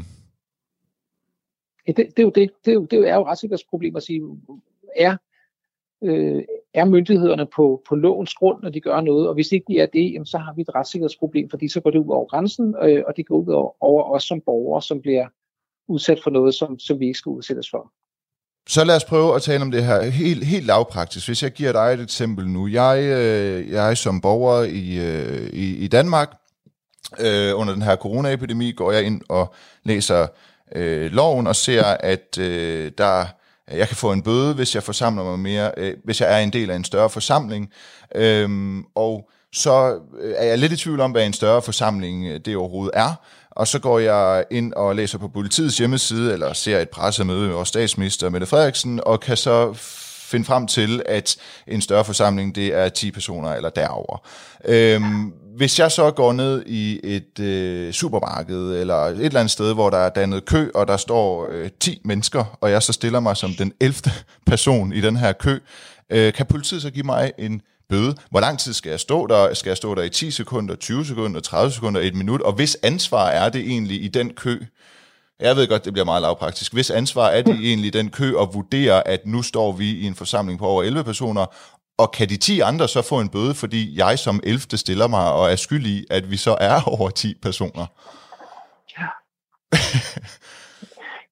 Ja, 1.87 1.92
det, 1.92 2.06
det, 2.16 2.18
er 2.18 2.23
jo 2.23 2.33
det. 2.35 2.50
Det 2.64 2.71
er 2.71 2.75
jo, 2.75 2.85
det 2.85 3.09
er 3.09 3.14
jo 3.14 3.23
et 3.23 3.26
retssikkerhedsproblem 3.26 3.97
at 3.97 4.02
sige, 4.02 4.23
er, 4.97 5.16
øh, 6.02 6.42
er 6.75 6.85
myndighederne 6.85 7.47
på, 7.47 7.83
på 7.88 7.94
lovens 7.94 8.35
grund, 8.35 8.62
når 8.62 8.71
de 8.71 8.80
gør 8.80 9.00
noget, 9.00 9.28
og 9.28 9.35
hvis 9.35 9.52
ikke 9.52 9.64
de 9.68 9.78
er 9.78 9.87
det, 9.87 10.12
jamen, 10.12 10.26
så 10.26 10.38
har 10.38 10.54
vi 10.54 10.62
et 10.62 10.75
retssikkerhedsproblem, 10.75 11.50
fordi 11.50 11.68
så 11.68 11.80
går 11.80 11.90
det 11.90 11.99
ud 11.99 12.09
over 12.09 12.26
grænsen, 12.26 12.75
øh, 12.83 13.02
og 13.06 13.16
det 13.16 13.26
går 13.26 13.37
ud 13.37 13.52
over, 13.52 13.73
over 13.80 14.04
os 14.04 14.25
som 14.25 14.40
borgere, 14.40 14.83
som 14.83 15.00
bliver 15.00 15.28
udsat 15.88 16.21
for 16.23 16.30
noget, 16.30 16.54
som, 16.54 16.78
som 16.78 17.00
vi 17.00 17.06
ikke 17.06 17.18
skal 17.18 17.30
udsættes 17.30 17.71
for. 17.71 17.92
Så 18.68 18.85
lad 18.85 18.97
os 18.97 19.04
prøve 19.04 19.37
at 19.37 19.42
tale 19.42 19.62
om 19.62 19.71
det 19.71 19.85
her 19.85 20.02
helt, 20.02 20.47
helt 20.47 20.66
lavpraktisk. 20.66 21.26
Hvis 21.26 21.42
jeg 21.42 21.50
giver 21.50 21.73
dig 21.73 21.94
et 21.94 22.00
eksempel 22.00 22.49
nu. 22.49 22.66
Jeg, 22.66 23.02
øh, 23.02 23.71
jeg 23.71 23.99
som 23.99 24.21
borger 24.21 24.62
i, 24.62 24.97
øh, 24.97 25.50
i, 25.52 25.76
i 25.76 25.88
Danmark, 25.88 26.30
øh, 27.18 27.59
under 27.59 27.73
den 27.73 27.83
her 27.83 27.97
coronaepidemi, 27.97 28.73
går 28.73 28.92
jeg 28.92 29.02
ind 29.02 29.21
og 29.28 29.54
læser 29.85 30.26
øh, 30.75 31.12
loven 31.12 31.47
og 31.47 31.56
ser, 31.56 31.85
at 31.85 32.38
øh, 32.38 32.92
der 32.99 33.26
jeg 33.71 33.88
kan 33.88 33.97
få 33.97 34.12
en 34.12 34.23
bøde, 34.23 34.54
hvis 34.54 34.75
jeg 34.75 34.83
forsamler 34.83 35.25
mig 35.25 35.38
mere, 35.38 35.73
øh, 35.76 35.94
hvis 36.04 36.21
jeg 36.21 36.35
er 36.35 36.38
en 36.38 36.52
del 36.52 36.71
af 36.71 36.76
en 36.76 36.85
større 36.85 37.11
forsamling. 37.11 37.71
Øhm, 38.14 38.85
og 38.94 39.30
så 39.52 39.99
øh, 40.21 40.35
er 40.37 40.44
jeg 40.44 40.59
lidt 40.59 40.73
i 40.73 40.76
tvivl 40.76 41.00
om, 41.00 41.11
hvad 41.11 41.26
en 41.26 41.33
større 41.33 41.62
forsamling 41.62 42.26
øh, 42.26 42.40
det 42.44 42.56
overhovedet 42.56 42.92
er. 42.94 43.14
Og 43.56 43.68
så 43.68 43.78
går 43.78 43.99
jeg 43.99 44.44
ind 44.50 44.73
og 44.73 44.96
læser 44.96 45.18
på 45.18 45.28
politiets 45.28 45.78
hjemmeside, 45.78 46.32
eller 46.32 46.52
ser 46.52 46.78
et 46.78 46.88
pressemøde 46.88 47.46
med 47.46 47.54
vores 47.54 47.68
statsminister 47.68 48.30
Mette 48.30 48.46
Frederiksen, 48.46 49.00
og 49.06 49.20
kan 49.20 49.37
så 49.37 49.73
finde 50.34 50.46
frem 50.46 50.66
til, 50.66 51.02
at 51.06 51.37
en 51.66 51.80
større 51.80 52.04
forsamling, 52.04 52.54
det 52.54 52.75
er 52.75 52.88
10 52.88 53.11
personer 53.11 53.49
eller 53.49 53.70
derover. 53.70 54.26
Øhm, 54.64 55.32
hvis 55.56 55.78
jeg 55.78 55.92
så 55.92 56.11
går 56.11 56.32
ned 56.32 56.62
i 56.66 57.00
et 57.04 57.40
øh, 57.40 57.92
supermarked, 57.92 58.80
eller 58.80 58.94
et 58.94 59.25
eller 59.25 59.40
andet 59.40 59.50
sted, 59.50 59.75
hvor 59.75 59.90
der 59.90 59.99
er 59.99 60.08
dannet 60.08 60.44
kø, 60.44 60.70
og 60.75 60.88
der 60.88 60.96
står 60.96 61.49
øh, 61.50 61.70
10 61.80 62.00
mennesker, 62.04 62.58
og 62.61 62.70
jeg 62.70 62.82
så 62.82 62.92
stiller 62.92 63.20
mig 63.20 63.37
som 63.37 63.54
den 63.54 63.73
11. 63.80 63.94
person 64.46 64.92
i 64.92 65.00
den 65.00 65.16
her 65.16 65.32
kø, 65.32 65.58
øh, 66.11 66.32
kan 66.32 66.46
politiet 66.46 66.82
så 66.82 66.90
give 66.90 67.06
mig 67.06 67.32
en 67.38 67.62
bøde. 67.88 68.16
Hvor 68.30 68.40
lang 68.40 68.58
tid 68.58 68.72
skal 68.72 68.90
jeg 68.90 69.00
stå 69.00 69.26
der? 69.26 69.54
Skal 69.54 69.70
jeg 69.70 69.76
stå 69.76 69.94
der 69.94 70.02
i 70.02 70.08
10 70.08 70.30
sekunder, 70.30 70.74
20 70.74 71.04
sekunder, 71.04 71.40
30 71.40 71.72
sekunder, 71.72 72.00
et 72.00 72.14
minut? 72.14 72.40
Og 72.40 72.52
hvis 72.52 72.78
ansvar 72.82 73.28
er 73.28 73.48
det 73.48 73.60
egentlig 73.60 74.04
i 74.04 74.08
den 74.08 74.34
kø? 74.34 74.58
Jeg 75.40 75.56
ved 75.56 75.68
godt, 75.68 75.84
det 75.84 75.92
bliver 75.92 76.04
meget 76.04 76.22
lavpraktisk. 76.22 76.72
Hvis 76.72 76.90
ansvar 76.90 77.28
er 77.28 77.42
det 77.42 77.54
egentlig 77.54 77.86
i 77.86 77.98
den 77.98 78.10
kø 78.10 78.28
at 78.40 78.48
vurdere, 78.54 79.08
at 79.08 79.26
nu 79.26 79.42
står 79.42 79.72
vi 79.72 79.90
i 79.90 80.06
en 80.06 80.14
forsamling 80.14 80.58
på 80.58 80.66
over 80.66 80.82
11 80.82 81.04
personer, 81.04 81.46
og 81.98 82.12
kan 82.12 82.28
de 82.28 82.36
10 82.36 82.60
andre 82.60 82.88
så 82.88 83.02
få 83.02 83.20
en 83.20 83.28
bøde, 83.28 83.54
fordi 83.54 83.98
jeg 83.98 84.18
som 84.18 84.40
11. 84.44 84.58
stiller 84.58 85.08
mig 85.08 85.32
og 85.32 85.52
er 85.52 85.56
skyldig 85.56 85.92
i, 85.92 86.04
at 86.10 86.30
vi 86.30 86.36
så 86.36 86.56
er 86.60 86.88
over 86.98 87.10
10 87.10 87.34
personer? 87.42 87.86
Ja. 88.98 89.08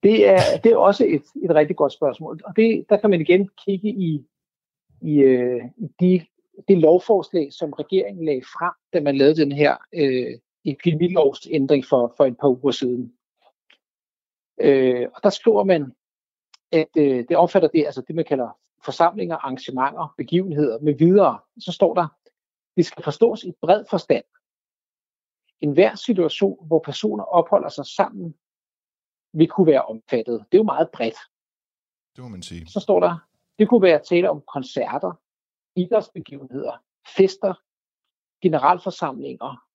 det, 0.03 0.29
er, 0.29 0.59
det 0.65 0.73
er 0.73 0.77
også 0.77 1.05
et, 1.05 1.23
et 1.45 1.55
rigtig 1.55 1.77
godt 1.77 1.93
spørgsmål. 1.93 2.41
Og 2.45 2.57
det, 2.57 2.85
der 2.89 2.97
kan 2.97 3.11
man 3.11 3.21
igen 3.21 3.49
kigge 3.67 3.89
i, 3.89 4.21
i, 5.03 5.15
øh, 5.19 5.61
i 5.79 5.87
de 6.01 6.27
det 6.69 6.79
lovforslag, 6.79 7.53
som 7.53 7.73
regeringen 7.73 8.25
lagde 8.25 8.43
frem, 8.43 8.73
da 8.93 9.01
man 9.01 9.17
lavede 9.17 9.37
den 9.37 9.53
her 9.53 9.77
øh, 9.95 10.39
epidemilovsændring 10.65 11.85
for, 11.85 12.15
for 12.17 12.25
et 12.25 12.37
par 12.41 12.49
uger 12.49 12.71
siden. 12.71 13.13
Øh, 14.61 15.09
og 15.15 15.23
der 15.23 15.31
skriver 15.31 15.65
man, 15.65 15.93
at 16.73 16.89
øh, 16.97 17.25
det 17.29 17.37
omfatter 17.37 17.69
det, 17.69 17.85
altså 17.87 18.03
det, 18.09 18.15
man 18.15 18.25
kalder 18.25 18.59
forsamlinger, 18.85 19.37
arrangementer, 19.37 20.15
begivenheder 20.17 20.79
med 20.81 20.95
videre. 20.95 21.39
Så 21.59 21.73
står 21.73 21.95
der, 21.95 22.09
det 22.77 22.87
skal 22.87 23.05
forstås 23.05 23.45
i 23.45 23.53
bred 23.63 23.85
forstand. 23.91 24.25
En 25.61 25.73
hver 25.73 25.95
situation, 25.95 26.67
hvor 26.67 26.79
personer 26.79 27.25
opholder 27.25 27.69
sig 27.69 27.87
sammen, 27.87 28.35
vil 29.33 29.49
kunne 29.49 29.67
være 29.67 29.83
omfattet. 29.83 30.45
Det 30.53 30.59
er 30.59 30.63
jo 30.63 30.63
meget 30.63 30.91
bredt. 30.91 31.17
Det 32.17 32.25
må 32.25 32.29
man 32.29 32.43
sige. 32.43 32.67
Så 32.67 32.81
står 32.81 33.01
der, 33.01 33.19
det 33.59 33.69
kunne 33.69 33.83
være 33.83 34.03
tale 34.05 34.31
om 34.31 34.43
koncerter, 34.53 35.13
idrætsbegivenheder, 35.77 36.83
fester, 37.17 37.55
generalforsamlinger 38.43 39.67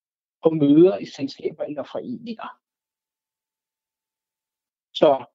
og 0.41 0.57
møder 0.57 0.97
i 0.97 1.05
selskaber 1.05 1.63
eller 1.63 1.83
foreninger. 1.83 2.60
Så 4.93 5.25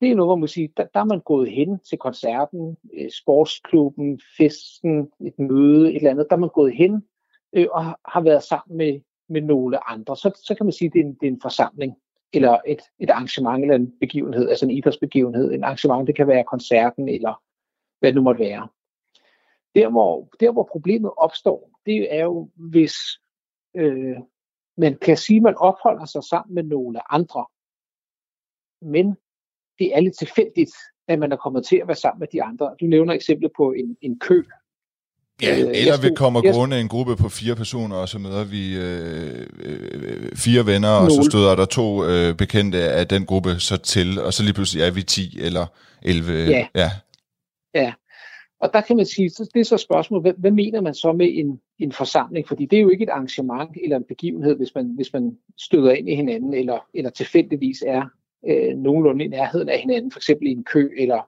det 0.00 0.10
er 0.10 0.14
noget, 0.14 0.28
hvor 0.28 0.36
man 0.36 0.48
siger, 0.48 0.68
der, 0.76 0.86
der 0.94 1.00
er 1.00 1.04
man 1.04 1.20
gået 1.20 1.50
hen 1.50 1.78
til 1.78 1.98
koncerten, 1.98 2.76
øh, 2.94 3.10
sportsklubben, 3.10 4.20
festen, 4.36 5.12
et 5.20 5.38
møde, 5.38 5.90
et 5.90 5.96
eller 5.96 6.10
andet. 6.10 6.26
Der 6.30 6.36
er 6.36 6.40
man 6.40 6.48
gået 6.48 6.76
hen 6.76 7.04
øh, 7.52 7.66
og 7.72 7.84
har 7.84 8.20
været 8.20 8.42
sammen 8.42 8.76
med, 8.76 9.00
med 9.28 9.40
nogle 9.40 9.90
andre. 9.90 10.16
Så, 10.16 10.42
så 10.46 10.54
kan 10.54 10.66
man 10.66 10.72
sige, 10.72 10.86
at 10.86 10.92
det 10.92 11.00
er 11.00 11.04
en, 11.04 11.14
det 11.14 11.26
er 11.26 11.32
en 11.32 11.40
forsamling 11.42 11.96
eller 12.32 12.58
et, 12.66 12.82
et 12.98 13.10
arrangement 13.10 13.62
eller 13.62 13.74
en 13.74 13.98
begivenhed, 14.00 14.48
altså 14.48 14.66
en 14.66 14.70
idrætsbegivenhed. 14.70 15.52
En 15.52 15.64
arrangement, 15.64 16.06
det 16.06 16.16
kan 16.16 16.26
være 16.26 16.44
koncerten 16.44 17.08
eller 17.08 17.42
hvad 18.00 18.10
det 18.10 18.16
nu 18.16 18.22
måtte 18.22 18.40
være. 18.40 18.68
Der 19.74 19.90
hvor, 19.90 20.28
der, 20.40 20.52
hvor 20.52 20.68
problemet 20.72 21.10
opstår, 21.16 21.70
det 21.86 22.14
er 22.14 22.24
jo, 22.24 22.50
hvis 22.54 22.94
øh, 23.76 24.16
man 24.76 24.98
kan 25.02 25.16
sige, 25.16 25.36
at 25.36 25.42
man 25.42 25.54
opholder 25.56 26.04
sig 26.04 26.22
sammen 26.24 26.54
med 26.54 26.62
nogle 26.62 27.12
andre, 27.12 27.46
men 28.82 29.16
det 29.78 29.96
er 29.96 30.00
lidt 30.00 30.18
tilfældigt, 30.18 30.72
at 31.08 31.18
man 31.18 31.32
er 31.32 31.36
kommet 31.36 31.66
til 31.66 31.76
at 31.76 31.88
være 31.88 31.96
sammen 31.96 32.20
med 32.20 32.28
de 32.32 32.42
andre. 32.42 32.74
Du 32.80 32.86
nævner 32.86 33.14
eksempel 33.14 33.50
på 33.56 33.72
en, 33.72 33.96
en 34.00 34.18
kø. 34.18 34.42
Ja, 35.42 35.60
øh, 35.60 35.70
eller 35.74 36.00
vi 36.02 36.10
kommer 36.16 36.40
jeg, 36.44 36.54
gående 36.54 36.80
en 36.80 36.88
gruppe 36.88 37.16
på 37.16 37.28
fire 37.28 37.56
personer, 37.56 37.96
og 37.96 38.08
så 38.08 38.18
møder 38.18 38.44
vi 38.44 38.76
øh, 38.76 39.46
øh, 39.56 40.36
fire 40.36 40.66
venner, 40.66 40.88
og 40.88 41.10
så 41.10 41.22
støder 41.30 41.56
der 41.56 41.64
to 41.64 42.04
øh, 42.04 42.36
bekendte 42.36 42.78
af 42.78 43.08
den 43.08 43.26
gruppe 43.26 43.58
så 43.58 43.76
til, 43.76 44.20
og 44.20 44.32
så 44.32 44.42
lige 44.42 44.54
pludselig 44.54 44.82
er 44.82 44.90
vi 44.90 45.02
10 45.02 45.40
eller 45.40 45.66
11. 46.02 46.32
Ja. 46.32 46.66
ja. 46.74 46.90
ja. 47.74 47.92
Og 48.64 48.70
der 48.72 48.80
kan 48.80 48.96
man 48.96 49.06
sige, 49.06 49.28
det 49.28 49.60
er 49.60 49.64
så 49.64 49.76
spørgsmålet, 49.76 50.24
hvad, 50.24 50.32
hvad 50.38 50.50
mener 50.50 50.80
man 50.80 50.94
så 50.94 51.12
med 51.12 51.28
en, 51.32 51.60
en 51.78 51.92
forsamling? 51.92 52.48
Fordi 52.48 52.66
det 52.66 52.76
er 52.76 52.82
jo 52.82 52.88
ikke 52.88 53.04
et 53.04 53.10
arrangement 53.10 53.70
eller 53.82 53.96
en 53.96 54.04
begivenhed, 54.08 54.56
hvis 54.56 54.74
man, 54.74 54.86
hvis 54.96 55.12
man 55.12 55.36
støder 55.58 55.92
ind 55.92 56.08
i 56.08 56.14
hinanden, 56.14 56.54
eller, 56.54 56.78
eller 56.94 57.10
tilfældigvis 57.10 57.82
er 57.86 58.02
øh, 58.48 58.76
nogenlunde 58.76 59.24
i 59.24 59.28
nærheden 59.28 59.68
af 59.68 59.78
hinanden, 59.78 60.10
for 60.10 60.18
eksempel 60.18 60.48
i 60.48 60.50
en 60.50 60.64
kø, 60.64 60.90
eller 60.98 61.20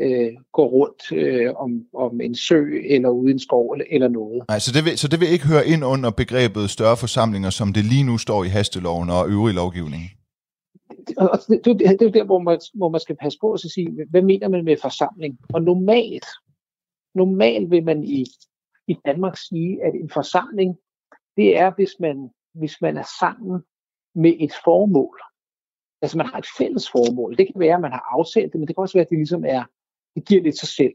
øh, 0.00 0.32
går 0.52 0.68
rundt 0.68 1.12
øh, 1.12 1.54
om, 1.56 1.70
om 1.94 2.20
en 2.20 2.34
sø, 2.34 2.80
eller 2.84 3.08
ude 3.08 3.30
i 3.30 3.32
en 3.32 3.38
skov, 3.38 3.70
eller, 3.72 3.86
eller 3.90 4.08
noget. 4.08 4.42
Nej, 4.48 4.58
så 4.58 4.72
det, 4.72 4.84
vil, 4.84 4.98
så 4.98 5.08
det 5.08 5.20
vil 5.20 5.28
ikke 5.28 5.46
høre 5.46 5.66
ind 5.66 5.84
under 5.84 6.10
begrebet 6.10 6.70
større 6.70 6.96
forsamlinger, 6.96 7.50
som 7.50 7.72
det 7.72 7.84
lige 7.84 8.04
nu 8.04 8.18
står 8.18 8.44
i 8.44 8.48
hasteloven 8.48 9.10
og 9.10 9.28
øvrig 9.28 9.54
lovgivning? 9.54 10.02
Og 11.16 11.38
det, 11.48 11.64
det, 11.64 11.78
det 11.80 12.02
er 12.02 12.06
jo 12.06 12.08
der, 12.18 12.24
hvor 12.24 12.38
man, 12.38 12.60
hvor 12.74 12.88
man 12.88 13.00
skal 13.00 13.16
passe 13.16 13.38
på 13.40 13.52
at 13.52 13.60
sige, 13.60 13.88
hvad 14.10 14.22
mener 14.22 14.48
man 14.48 14.64
med 14.64 14.76
forsamling? 14.82 15.38
Og 15.54 15.62
normalt, 15.62 16.26
normalt 17.14 17.70
vil 17.70 17.84
man 17.84 18.04
i, 18.04 18.24
i 18.88 18.96
Danmark 19.04 19.36
sige, 19.36 19.84
at 19.84 19.94
en 19.94 20.10
forsamling, 20.10 20.76
det 21.36 21.58
er, 21.58 21.70
hvis 21.76 21.90
man, 22.00 22.30
hvis 22.54 22.80
man 22.80 22.96
er 22.96 23.08
sammen 23.20 23.62
med 24.14 24.32
et 24.40 24.52
formål. 24.64 25.20
Altså 26.02 26.16
man 26.16 26.26
har 26.26 26.38
et 26.38 26.46
fælles 26.58 26.90
formål. 26.90 27.38
Det 27.38 27.46
kan 27.46 27.60
være, 27.60 27.74
at 27.74 27.80
man 27.80 27.92
har 27.92 28.04
aftalt 28.18 28.52
det, 28.52 28.60
men 28.60 28.68
det 28.68 28.76
kan 28.76 28.82
også 28.82 28.98
være, 28.98 29.04
at 29.04 29.10
det 29.10 29.18
ligesom 29.18 29.44
er, 29.44 29.64
det 30.14 30.28
giver 30.28 30.42
lidt 30.42 30.58
sig 30.58 30.68
selv. 30.68 30.94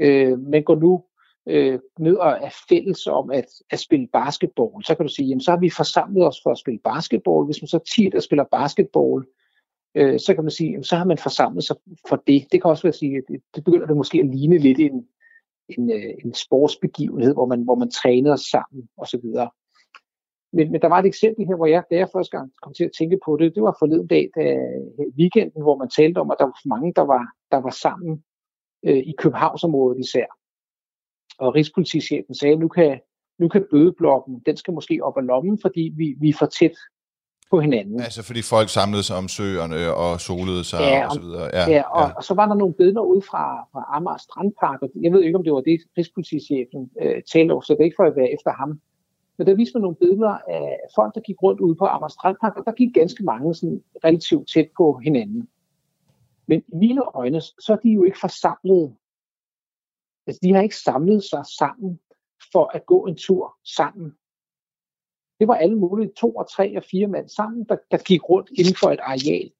Øh, 0.00 0.38
man 0.38 0.62
går 0.62 0.74
nu 0.74 1.04
øh, 1.46 1.78
ned 1.98 2.16
og 2.16 2.30
er 2.30 2.54
fælles 2.68 3.06
om 3.06 3.30
at, 3.30 3.46
at 3.70 3.78
spille 3.78 4.08
basketball. 4.12 4.84
Så 4.84 4.94
kan 4.94 5.06
du 5.06 5.12
sige, 5.12 5.28
jamen 5.28 5.40
så 5.40 5.50
har 5.50 5.58
vi 5.58 5.70
forsamlet 5.70 6.26
os 6.26 6.40
for 6.42 6.50
at 6.50 6.58
spille 6.58 6.80
basketball. 6.84 7.44
Hvis 7.44 7.62
man 7.62 7.68
så 7.68 7.78
10, 7.96 8.08
der 8.12 8.20
spiller 8.20 8.44
basketball, 8.44 9.24
øh, 9.94 10.20
så 10.20 10.34
kan 10.34 10.44
man 10.44 10.50
sige, 10.50 10.70
jamen 10.70 10.84
så 10.84 10.96
har 10.96 11.04
man 11.04 11.18
forsamlet 11.18 11.64
sig 11.64 11.76
for 12.08 12.16
det. 12.26 12.46
Det 12.52 12.62
kan 12.62 12.70
også 12.70 12.82
være 12.82 12.96
at 12.96 13.02
sige, 13.02 13.16
at 13.16 13.24
det, 13.28 13.40
det 13.54 13.64
begynder 13.64 13.86
det 13.86 13.96
måske 13.96 14.18
at 14.18 14.26
ligne 14.26 14.58
lidt 14.58 14.78
en, 14.78 15.06
en, 15.68 15.90
øh, 15.90 16.14
en 16.24 16.34
sportsbegivenhed, 16.34 17.34
hvor 17.34 17.46
man, 17.46 17.62
hvor 17.62 17.74
man 17.74 17.90
træner 17.90 18.36
sammen 18.36 18.88
osv. 18.96 19.24
Men, 20.52 20.72
men 20.72 20.80
der 20.80 20.88
var 20.88 20.98
et 20.98 21.06
eksempel 21.06 21.46
her, 21.46 21.56
hvor 21.56 21.66
jeg, 21.66 21.82
da 21.90 21.96
jeg 21.96 22.08
første 22.12 22.36
gang 22.36 22.52
kom 22.62 22.74
til 22.74 22.84
at 22.84 22.90
tænke 22.98 23.18
på 23.24 23.36
det, 23.36 23.54
det 23.54 23.62
var 23.62 23.76
forleden 23.78 24.06
dag, 24.06 24.30
da, 24.36 24.42
weekenden, 25.18 25.62
hvor 25.62 25.76
man 25.76 25.88
talte 25.88 26.18
om, 26.18 26.30
at 26.30 26.36
der 26.38 26.44
var 26.44 26.60
mange, 26.68 26.92
der 26.96 27.02
var, 27.02 27.22
der 27.50 27.56
var 27.56 27.70
sammen 27.70 28.24
øh, 28.86 29.02
i 29.10 29.14
Københavnsområdet 29.18 29.98
især. 29.98 30.26
Og 31.38 31.54
Rigspolitichefen 31.54 32.34
sagde, 32.34 32.54
at 32.54 32.60
nu 32.60 32.68
kan, 32.68 33.00
nu 33.38 33.48
kan 33.48 33.66
bødeblokken, 33.70 34.42
den 34.46 34.56
skal 34.56 34.74
måske 34.74 35.04
op 35.04 35.18
ad 35.18 35.22
lommen, 35.22 35.58
fordi 35.62 35.92
vi, 35.96 36.14
vi 36.20 36.28
er 36.28 36.38
for 36.38 36.46
tæt 36.46 36.76
på 37.50 37.60
hinanden. 37.60 38.00
Altså 38.00 38.22
fordi 38.22 38.42
folk 38.42 38.68
samlede 38.68 39.02
sig 39.02 39.16
om 39.16 39.28
søerne 39.28 39.94
og 39.94 40.20
solede 40.20 40.64
sig 40.64 40.80
Ja, 40.80 41.06
og 41.06 41.14
så 41.14 41.20
videre. 41.20 41.44
Ja, 41.52 41.70
ja, 41.70 41.82
og, 41.82 42.08
ja. 42.08 42.14
og 42.16 42.24
så 42.24 42.34
var 42.34 42.46
der 42.46 42.54
nogle 42.54 42.74
billeder 42.74 43.00
ud 43.00 43.22
fra, 43.22 43.44
fra 43.72 43.84
Amager 43.96 44.16
Strandpark, 44.16 44.82
og 44.82 44.90
jeg 45.00 45.12
ved 45.12 45.22
ikke, 45.22 45.38
om 45.38 45.44
det 45.44 45.52
var 45.52 45.60
det, 45.60 45.80
Rigspolitichefen 45.98 46.90
øh, 47.02 47.22
talte 47.32 47.52
over, 47.52 47.60
så 47.60 47.72
det 47.72 47.80
er 47.80 47.84
ikke 47.84 48.00
for 48.00 48.04
at 48.04 48.16
være 48.16 48.32
efter 48.32 48.52
ham. 48.52 48.80
Men 49.38 49.46
der 49.46 49.54
viste 49.54 49.74
man 49.74 49.82
nogle 49.82 49.96
billeder 49.96 50.38
af 50.48 50.78
folk, 50.94 51.14
der 51.14 51.20
gik 51.20 51.42
rundt 51.42 51.60
ude 51.60 51.74
på 51.74 51.84
Amager 51.84 52.08
Strandpark, 52.08 52.56
og 52.56 52.62
der 52.66 52.72
gik 52.72 52.94
ganske 52.94 53.24
mange 53.24 53.54
sådan 53.54 53.82
relativt 54.04 54.48
tæt 54.54 54.68
på 54.76 55.00
hinanden. 55.04 55.48
Men 56.46 56.62
i 56.72 56.76
mine 56.76 57.02
øjne, 57.14 57.40
så 57.40 57.72
er 57.72 57.76
de 57.76 57.90
jo 57.90 58.04
ikke 58.04 58.18
forsamlet. 58.20 58.94
Altså, 60.26 60.40
de 60.42 60.54
har 60.54 60.62
ikke 60.62 60.76
samlet 60.76 61.24
sig 61.24 61.44
sammen 61.58 62.00
for 62.52 62.70
at 62.74 62.86
gå 62.86 63.06
en 63.06 63.16
tur 63.16 63.56
sammen. 63.64 64.12
Det 65.40 65.48
var 65.48 65.54
alle 65.54 65.76
mulige 65.76 66.12
to 66.16 66.30
og 66.30 66.50
tre 66.50 66.76
og 66.76 66.84
fire 66.90 67.06
mand 67.06 67.28
sammen, 67.28 67.64
der, 67.68 67.76
der 67.90 67.98
gik 67.98 68.28
rundt 68.28 68.50
inden 68.58 68.74
for 68.80 68.90
et 68.90 69.00
areal. 69.02 69.50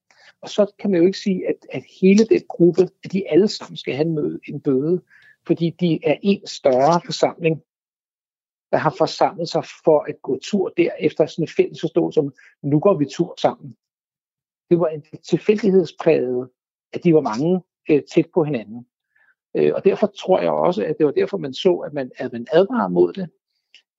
Og 0.41 0.49
så 0.49 0.73
kan 0.79 0.91
man 0.91 1.01
jo 1.01 1.07
ikke 1.07 1.19
sige, 1.19 1.49
at, 1.49 1.57
at 1.73 1.85
hele 2.01 2.25
den 2.25 2.43
gruppe, 2.49 2.83
at 3.05 3.12
de 3.12 3.29
alle 3.29 3.49
sammen 3.49 3.77
skal 3.77 3.95
have 3.95 4.07
en, 4.07 4.15
møde, 4.15 4.41
en 4.49 4.61
bøde, 4.61 5.03
fordi 5.47 5.71
de 5.81 5.99
er 6.05 6.17
en 6.23 6.47
større 6.47 7.01
forsamling, 7.05 7.62
der 8.73 8.77
har 8.77 8.95
forsamlet 8.99 9.49
sig 9.49 9.65
for 9.85 10.01
at 10.09 10.23
gå 10.23 10.39
tur 10.43 10.69
der 10.77 10.91
efter 11.01 11.27
sådan 11.27 11.43
en 11.43 11.49
fælles 11.57 11.81
forståelse 11.81 12.15
som, 12.15 12.35
nu 12.62 12.81
går 12.81 12.95
vi 12.99 13.07
tur 13.11 13.35
sammen. 13.41 13.77
Det 14.71 14.81
var 14.81 14.89
en 14.89 15.05
tilfældighedspræget, 15.29 16.49
at 16.93 17.05
de 17.05 17.15
var 17.15 17.21
mange 17.21 17.62
øh, 17.91 18.03
tæt 18.15 18.27
på 18.35 18.45
hinanden. 18.45 18.87
Øh, 19.57 19.73
og 19.75 19.85
derfor 19.85 20.07
tror 20.07 20.41
jeg 20.41 20.51
også, 20.51 20.85
at 20.85 20.99
det 20.99 21.07
var 21.07 21.12
derfor, 21.12 21.39
man 21.39 21.55
så, 21.55 21.75
at 21.77 21.93
man, 21.93 22.11
at 22.17 22.33
man 22.33 22.47
advarede 22.53 22.93
mod 22.93 23.12
det, 23.12 23.31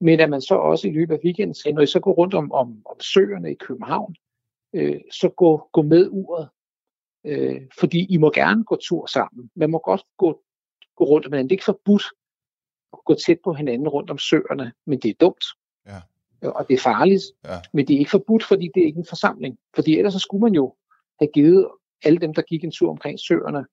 men 0.01 0.19
at 0.19 0.29
man 0.29 0.41
så 0.41 0.55
også 0.55 0.87
i 0.87 0.91
løbet 0.91 1.13
af 1.15 1.19
weekenden 1.23 1.53
sagde, 1.53 1.75
når 1.75 1.81
I 1.81 1.87
så 1.87 1.99
går 1.99 2.13
rundt 2.13 2.33
om, 2.33 2.51
om, 2.51 2.81
om 2.85 2.99
søerne 2.99 3.51
i 3.51 3.55
København, 3.55 4.15
øh, 4.73 5.01
så 5.11 5.29
gå, 5.29 5.69
gå 5.73 5.81
med 5.81 6.09
uret. 6.11 6.49
Øh, 7.25 7.61
fordi 7.79 8.13
I 8.13 8.17
må 8.17 8.31
gerne 8.31 8.63
gå 8.63 8.77
tur 8.81 9.05
sammen. 9.05 9.49
Man 9.55 9.71
må 9.71 9.77
godt 9.79 10.03
gå, 10.17 10.41
gå 10.95 11.03
rundt, 11.05 11.31
men 11.31 11.43
det 11.43 11.51
er 11.51 11.55
ikke 11.55 11.65
forbudt 11.65 12.03
at 12.93 12.99
gå 13.05 13.13
tæt 13.13 13.37
på 13.43 13.53
hinanden 13.53 13.87
rundt 13.87 14.09
om 14.09 14.17
søerne, 14.17 14.73
men 14.85 14.99
det 14.99 15.09
er 15.09 15.13
dumt. 15.19 15.43
Ja. 15.87 16.01
Og 16.49 16.65
det 16.67 16.73
er 16.73 16.79
farligt, 16.79 17.23
Ja. 17.45 17.59
men 17.73 17.87
det 17.87 17.95
er 17.95 17.99
ikke 17.99 18.11
forbudt, 18.11 18.43
fordi 18.43 18.69
det 18.75 18.81
er 18.81 18.85
ikke 18.85 18.99
en 18.99 19.05
forsamling. 19.09 19.57
Fordi 19.75 19.97
ellers 19.97 20.13
så 20.13 20.19
skulle 20.19 20.41
man 20.41 20.53
jo 20.53 20.75
have 21.19 21.29
givet 21.33 21.67
alle 22.03 22.19
dem, 22.19 22.33
der 22.33 22.41
gik 22.41 22.63
en 22.63 22.71
tur 22.71 22.89
omkring 22.89 23.19
søerne, 23.19 23.65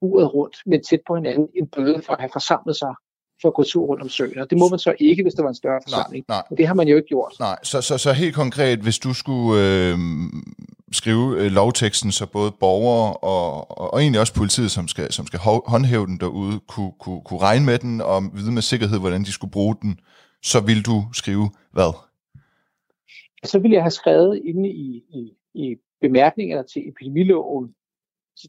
uret 0.00 0.34
rundt, 0.34 0.56
men 0.66 0.82
tæt 0.82 1.00
på 1.06 1.14
hinanden, 1.14 1.48
en 1.54 1.68
bøde 1.68 2.02
for 2.02 2.12
at 2.12 2.20
have 2.20 2.30
forsamlet 2.32 2.76
sig 2.76 2.94
for 3.42 3.48
at 3.48 3.54
gå 3.54 3.62
tur 3.62 3.86
rundt 3.86 4.02
om 4.02 4.08
søerne. 4.08 4.46
Det 4.50 4.58
må 4.58 4.68
man 4.68 4.78
så 4.78 4.94
ikke, 4.98 5.22
hvis 5.22 5.34
det 5.34 5.42
var 5.42 5.48
en 5.48 5.54
større 5.54 5.80
forsamling. 5.84 6.24
nej. 6.28 6.42
Men 6.50 6.56
det 6.58 6.66
har 6.66 6.74
man 6.74 6.88
jo 6.88 6.96
ikke 6.96 7.08
gjort. 7.08 7.32
Nej, 7.40 7.58
så, 7.62 7.80
så, 7.80 7.98
så 7.98 8.12
helt 8.12 8.34
konkret, 8.34 8.78
hvis 8.78 8.98
du 8.98 9.14
skulle 9.14 9.62
øh, 9.62 9.98
skrive 10.92 11.44
øh, 11.44 11.50
lovteksten, 11.52 12.12
så 12.12 12.26
både 12.26 12.52
borgere 12.60 13.16
og, 13.16 13.78
og, 13.78 13.94
og 13.94 14.00
egentlig 14.00 14.20
også 14.20 14.34
politiet, 14.34 14.70
som 14.70 14.88
skal, 14.88 15.12
som 15.12 15.26
skal 15.26 15.38
hå- 15.38 15.70
håndhæve 15.70 16.06
den 16.06 16.20
derude, 16.20 16.60
kunne, 16.68 16.92
kunne, 17.00 17.20
kunne 17.24 17.40
regne 17.40 17.66
med 17.66 17.78
den 17.78 18.00
og 18.00 18.22
vide 18.34 18.52
med 18.52 18.62
sikkerhed, 18.62 18.98
hvordan 18.98 19.22
de 19.22 19.32
skulle 19.32 19.50
bruge 19.50 19.76
den, 19.82 20.00
så 20.42 20.60
vil 20.60 20.82
du 20.86 21.04
skrive 21.12 21.50
hvad? 21.72 21.92
Så 23.44 23.58
ville 23.58 23.74
jeg 23.74 23.82
have 23.82 23.90
skrevet 23.90 24.42
inde 24.44 24.68
i, 24.68 25.02
i, 25.10 25.32
i 25.54 25.76
bemærkningerne 26.00 26.68
til 26.72 26.88
epidemiloven, 26.88 27.74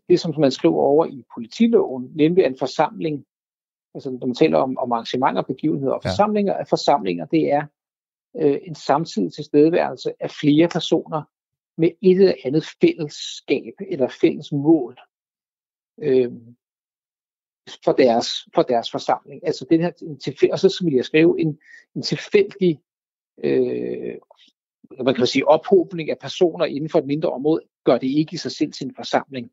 det 0.10 0.20
som 0.20 0.34
man 0.40 0.52
skriver 0.52 0.82
over 0.82 1.06
i 1.06 1.24
politiloven, 1.36 2.12
nemlig 2.16 2.46
en 2.46 2.56
forsamling, 2.60 3.24
altså 3.96 4.10
når 4.10 4.28
man 4.28 4.36
taler 4.36 4.58
om, 4.58 4.78
om 4.78 4.92
arrangementer, 4.92 5.42
begivenheder 5.42 5.94
og 5.94 6.02
Ja. 6.04 6.10
forsamlinger, 6.10 6.54
at 6.54 6.70
forsamlinger 6.70 7.26
det 7.26 7.52
er 7.52 7.66
øh, 8.42 8.60
en 8.64 8.76
samtidig 8.76 9.34
tilstedeværelse 9.34 10.14
af 10.20 10.32
flere 10.32 10.68
personer 10.68 11.22
med 11.78 11.90
et 12.02 12.18
eller 12.18 12.34
andet 12.46 12.66
fællesskab 12.82 13.74
eller 13.90 14.08
fælles 14.22 14.52
mål 14.52 14.98
øh, 16.02 16.32
for, 17.84 17.92
deres, 17.92 18.28
for 18.56 18.62
deres 18.62 18.92
forsamling. 18.92 19.48
Altså 19.48 19.66
den 19.70 19.82
her, 19.82 19.92
en 20.02 20.20
tilfæ- 20.28 20.52
og 20.52 20.60
så 20.60 20.82
vil 20.84 20.94
jeg 20.94 21.06
skrive 21.06 21.42
en, 21.42 21.60
en 21.96 22.02
tilfældig 22.02 22.80
øh, 23.44 24.16
man 25.06 25.16
kan 25.16 25.28
sige, 25.28 25.48
ophobning 25.48 26.10
af 26.10 26.20
personer 26.20 26.66
inden 26.66 26.90
for 26.90 27.00
et 27.00 27.06
mindre 27.06 27.30
område, 27.30 27.62
gør 27.84 27.98
det 27.98 28.08
ikke 28.08 28.34
i 28.34 28.38
sig 28.38 28.52
selv 28.52 28.72
til 28.72 28.86
en 28.88 28.96
forsamling. 28.96 29.52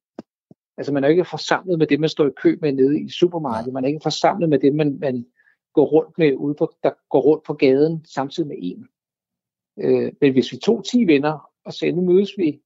Altså 0.79 0.93
man 0.93 1.05
er 1.05 1.09
ikke 1.09 1.25
forsamlet 1.25 1.79
med 1.79 1.87
det, 1.87 2.01
man 2.01 2.09
står 2.09 2.27
i 2.27 2.31
kø 2.43 2.59
med 2.61 2.73
nede 2.73 3.01
i 3.01 3.09
supermarkedet. 3.09 3.75
Man 3.75 3.85
er 3.85 3.89
ikke 3.89 4.01
forsamlet 4.03 4.49
med 4.49 4.59
det, 4.59 4.75
man, 4.75 4.99
man 4.99 5.27
går 5.73 5.85
rundt 5.85 6.19
med 6.19 6.35
ude 6.35 6.55
på, 6.55 6.73
der 6.83 6.91
går 7.11 7.21
rundt 7.21 7.45
på 7.45 7.55
gaden 7.55 8.05
samtidig 8.05 8.49
med 8.49 8.57
en. 8.61 8.89
Øh, 9.79 10.13
men 10.21 10.33
hvis 10.33 10.53
vi 10.53 10.57
tog 10.57 10.85
10 10.85 11.07
venner 11.07 11.51
og 11.65 11.73
sagde, 11.73 11.93
nu 11.93 12.13
mødes 12.13 12.31
vi, 12.39 12.61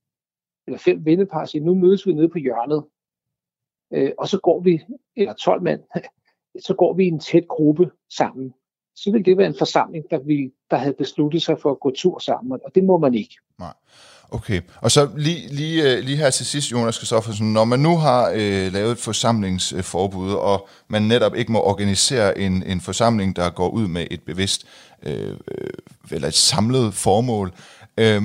eller 0.67 0.79
fem 0.79 1.05
vennepar 1.05 1.45
siger, 1.45 1.65
nu 1.65 1.75
mødes 1.75 2.07
vi 2.07 2.13
nede 2.13 2.29
på 2.29 2.39
hjørnet, 2.39 2.85
øh, 3.93 4.13
og 4.19 4.29
så 4.29 4.41
går 4.41 4.61
vi, 4.61 4.81
eller 5.17 5.33
12 5.33 5.63
mand, 5.63 5.81
så 6.67 6.75
går 6.75 6.95
vi 6.95 7.05
i 7.05 7.09
en 7.09 7.21
tæt 7.21 7.49
gruppe 7.49 7.91
sammen. 8.17 8.55
Så 8.95 9.13
ville 9.13 9.25
det 9.25 9.39
være 9.39 9.47
en 9.47 9.59
forsamling, 9.59 10.05
der, 10.11 10.19
vi, 10.19 10.53
der 10.71 10.77
havde 10.77 10.95
besluttet 10.95 11.43
sig 11.43 11.59
for 11.59 11.71
at 11.71 11.81
gå 11.81 11.91
tur 11.91 12.19
sammen, 12.19 12.61
og 12.65 12.75
det 12.75 12.85
må 12.85 12.99
man 12.99 13.15
ikke. 13.15 13.37
Nej. 13.59 13.75
Okay, 14.33 14.61
og 14.81 14.91
så 14.91 15.09
lige, 15.17 15.55
lige, 15.55 15.93
øh, 15.93 16.05
lige 16.05 16.17
her 16.17 16.31
til 16.31 16.47
sidst, 16.47 16.73
Jonas 16.73 16.99
Kristoffersen, 16.99 17.53
når 17.53 17.65
man 17.65 17.81
nu 17.81 17.99
har 17.99 18.31
øh, 18.35 18.73
lavet 18.73 18.93
et 18.93 18.99
forsamlingsforbud, 18.99 20.33
og 20.33 20.69
man 20.89 21.03
netop 21.03 21.35
ikke 21.35 21.53
må 21.53 21.63
organisere 21.63 22.39
en, 22.39 22.63
en 22.63 22.81
forsamling, 22.81 23.37
der 23.37 23.51
går 23.51 23.69
ud 23.69 23.89
med 23.89 24.07
et 24.11 24.23
bevidst 24.23 24.65
øh, 25.03 25.31
øh, 25.31 25.71
eller 26.11 26.29
et 26.29 26.35
samlet 26.35 26.95
formål, 26.95 27.53
øh, 27.97 28.23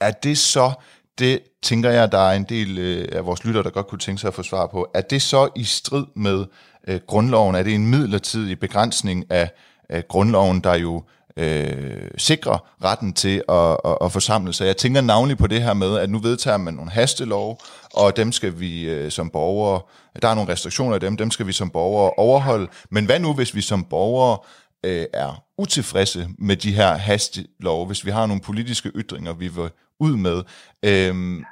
er 0.00 0.10
det 0.10 0.38
så, 0.38 0.72
det 1.18 1.40
tænker 1.62 1.90
jeg, 1.90 2.12
der 2.12 2.18
er 2.18 2.36
en 2.36 2.44
del 2.44 2.78
øh, 2.78 3.08
af 3.12 3.26
vores 3.26 3.44
lytter, 3.44 3.62
der 3.62 3.70
godt 3.70 3.86
kunne 3.86 3.98
tænke 3.98 4.20
sig 4.20 4.28
at 4.28 4.34
få 4.34 4.42
svar 4.42 4.66
på, 4.66 4.90
er 4.94 5.00
det 5.00 5.22
så 5.22 5.48
i 5.56 5.64
strid 5.64 6.04
med 6.14 6.44
øh, 6.88 7.00
grundloven? 7.06 7.54
Er 7.54 7.62
det 7.62 7.74
en 7.74 7.86
midlertidig 7.86 8.60
begrænsning 8.60 9.24
af, 9.30 9.50
af 9.88 10.08
grundloven, 10.08 10.60
der 10.60 10.74
jo 10.74 11.02
øh, 11.36 12.10
sikrer 12.18 12.58
retten 12.84 13.12
til 13.12 13.42
at, 13.48 13.76
at, 13.84 13.98
at 14.00 14.12
forsamle 14.12 14.52
sig. 14.52 14.66
Jeg 14.66 14.76
tænker 14.76 15.00
navnlig 15.00 15.38
på 15.38 15.46
det 15.46 15.62
her 15.62 15.74
med, 15.74 15.98
at 15.98 16.10
nu 16.10 16.18
vedtager 16.18 16.56
man 16.56 16.74
nogle 16.74 16.90
hastelov, 16.90 17.60
og 17.94 18.16
dem 18.16 18.32
skal 18.32 18.60
vi 18.60 18.82
øh, 18.82 19.10
som 19.10 19.30
borgere, 19.30 19.80
der 20.22 20.28
er 20.28 20.34
nogle 20.34 20.52
restriktioner 20.52 20.94
af 20.94 21.00
dem, 21.00 21.16
dem 21.16 21.30
skal 21.30 21.46
vi 21.46 21.52
som 21.52 21.70
borgere 21.70 22.10
overholde. 22.10 22.68
Men 22.90 23.04
hvad 23.04 23.20
nu, 23.20 23.34
hvis 23.34 23.54
vi 23.54 23.60
som 23.60 23.84
borgere 23.84 24.38
øh, 24.84 25.06
er 25.12 25.42
utilfredse 25.58 26.28
med 26.38 26.56
de 26.56 26.72
her 26.72 26.94
hastelov, 26.94 27.86
hvis 27.86 28.04
vi 28.06 28.10
har 28.10 28.26
nogle 28.26 28.42
politiske 28.42 28.88
ytringer, 28.88 29.32
vi 29.32 29.48
vil 29.48 29.70
ud 30.00 30.16
med, 30.16 30.42
øh, 30.82 31.42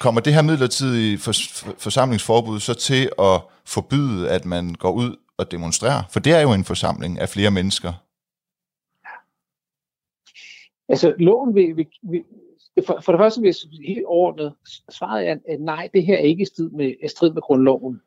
kommer 0.00 0.20
det 0.20 0.34
her 0.34 0.42
midlertidige 0.42 1.18
for, 1.18 1.32
for, 1.52 1.74
forsamlingsforbud 1.78 2.60
så 2.60 2.74
til 2.74 3.10
at 3.18 3.40
forbyde, 3.66 4.30
at 4.30 4.44
man 4.44 4.74
går 4.74 4.90
ud 4.90 5.16
og 5.38 5.50
demonstrerer? 5.50 6.02
For 6.10 6.20
det 6.20 6.32
er 6.32 6.40
jo 6.40 6.52
en 6.52 6.64
forsamling 6.64 7.20
af 7.20 7.28
flere 7.28 7.50
mennesker. 7.50 7.92
Altså, 10.88 11.14
loven 11.18 11.54
vil, 11.54 11.76
vil, 11.76 11.86
vil 12.02 12.24
for, 12.86 13.00
for 13.00 13.12
det 13.12 13.18
første 13.18 13.40
vil 13.40 13.48
jeg 13.48 13.86
helt 13.94 14.06
overordnet, 14.06 14.54
svaret 14.90 15.28
er, 15.28 15.36
at 15.48 15.60
nej, 15.60 15.88
det 15.94 16.06
her 16.06 16.14
er 16.14 16.22
ikke 16.22 16.42
i 16.42 16.46
strid 16.46 16.70
med, 16.70 16.94
i 17.04 17.08
strid 17.08 17.32
med 17.32 17.42
grundloven. 17.42 18.00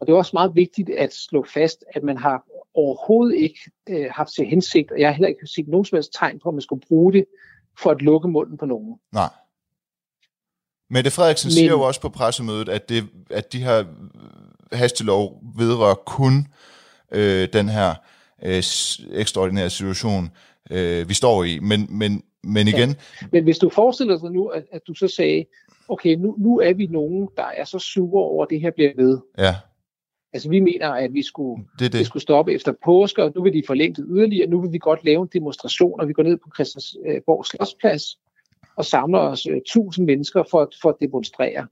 Og 0.00 0.06
det 0.06 0.12
er 0.12 0.16
også 0.16 0.30
meget 0.34 0.54
vigtigt 0.54 0.90
at 0.90 1.14
slå 1.14 1.44
fast, 1.54 1.84
at 1.94 2.02
man 2.02 2.16
har 2.16 2.44
overhovedet 2.74 3.36
ikke 3.36 3.58
øh, 3.88 4.06
haft 4.10 4.34
til 4.34 4.46
hensigt, 4.46 4.90
og 4.90 5.00
jeg 5.00 5.08
har 5.08 5.12
heller 5.12 5.28
ikke 5.28 5.46
set 5.46 5.68
nogen 5.68 5.84
som 5.84 5.96
helst 5.96 6.12
tegn 6.12 6.38
på, 6.38 6.48
at 6.48 6.54
man 6.54 6.62
skulle 6.62 6.82
bruge 6.88 7.12
det 7.12 7.24
for 7.78 7.90
at 7.90 8.02
lukke 8.02 8.28
munden 8.28 8.58
på 8.58 8.66
nogen. 8.66 8.98
Nej. 9.12 9.30
Mette 10.90 11.10
Frederiksen 11.10 11.48
Men... 11.48 11.52
siger 11.52 11.70
jo 11.70 11.80
også 11.80 12.00
på 12.00 12.08
pressemødet, 12.08 12.68
at, 12.68 12.88
det, 12.88 13.08
at 13.30 13.52
de 13.52 13.62
her 13.62 13.84
hastelov 14.72 15.42
vedrører 15.56 15.94
kun 15.94 16.46
øh, 17.10 17.48
den 17.52 17.68
her 17.68 17.94
øh, 18.42 18.62
ekstraordinære 19.10 19.70
situation, 19.70 20.30
øh, 20.70 21.08
vi 21.08 21.14
står 21.14 21.44
i. 21.44 21.58
Men, 21.58 21.86
men, 21.90 22.22
men 22.44 22.68
igen, 22.68 22.88
ja. 22.88 23.26
Men 23.32 23.44
hvis 23.44 23.58
du 23.58 23.68
forestiller 23.68 24.18
dig 24.18 24.30
nu, 24.32 24.46
at, 24.46 24.64
at 24.72 24.82
du 24.88 24.94
så 24.94 25.08
sagde, 25.08 25.44
okay, 25.88 26.14
nu, 26.16 26.34
nu 26.38 26.58
er 26.58 26.72
vi 26.72 26.86
nogen, 26.86 27.28
der 27.36 27.44
er 27.44 27.64
så 27.64 27.78
sure 27.78 28.22
over, 28.24 28.44
at 28.44 28.50
det 28.50 28.60
her 28.60 28.70
bliver 28.70 28.90
ved. 28.96 29.18
ja, 29.38 29.54
Altså 30.32 30.48
vi 30.50 30.60
mener, 30.60 30.88
at 30.88 31.14
vi 31.14 31.22
skulle, 31.22 31.64
det 31.78 31.80
det 31.80 31.92
det. 31.92 32.06
skulle 32.06 32.22
stoppe 32.22 32.52
efter 32.52 32.72
påske, 32.84 33.22
og 33.24 33.32
nu 33.34 33.42
vil 33.42 33.52
de 33.52 33.62
forlænge 33.66 33.94
det 33.94 34.04
yderligere. 34.08 34.46
Nu 34.50 34.60
vil 34.60 34.72
vi 34.72 34.78
godt 34.78 35.04
lave 35.04 35.22
en 35.22 35.28
demonstration, 35.32 36.00
og 36.00 36.08
vi 36.08 36.12
går 36.12 36.22
ned 36.22 36.36
på 36.36 36.50
Christiansborg 36.54 37.46
Slottsplads 37.46 38.02
og 38.76 38.84
samler 38.84 39.18
os 39.18 39.46
øh, 39.46 39.60
tusind 39.66 40.06
mennesker 40.06 40.42
for, 40.50 40.60
at- 40.60 40.76
for 40.82 40.88
at 40.88 40.94
demonstrere. 41.00 41.66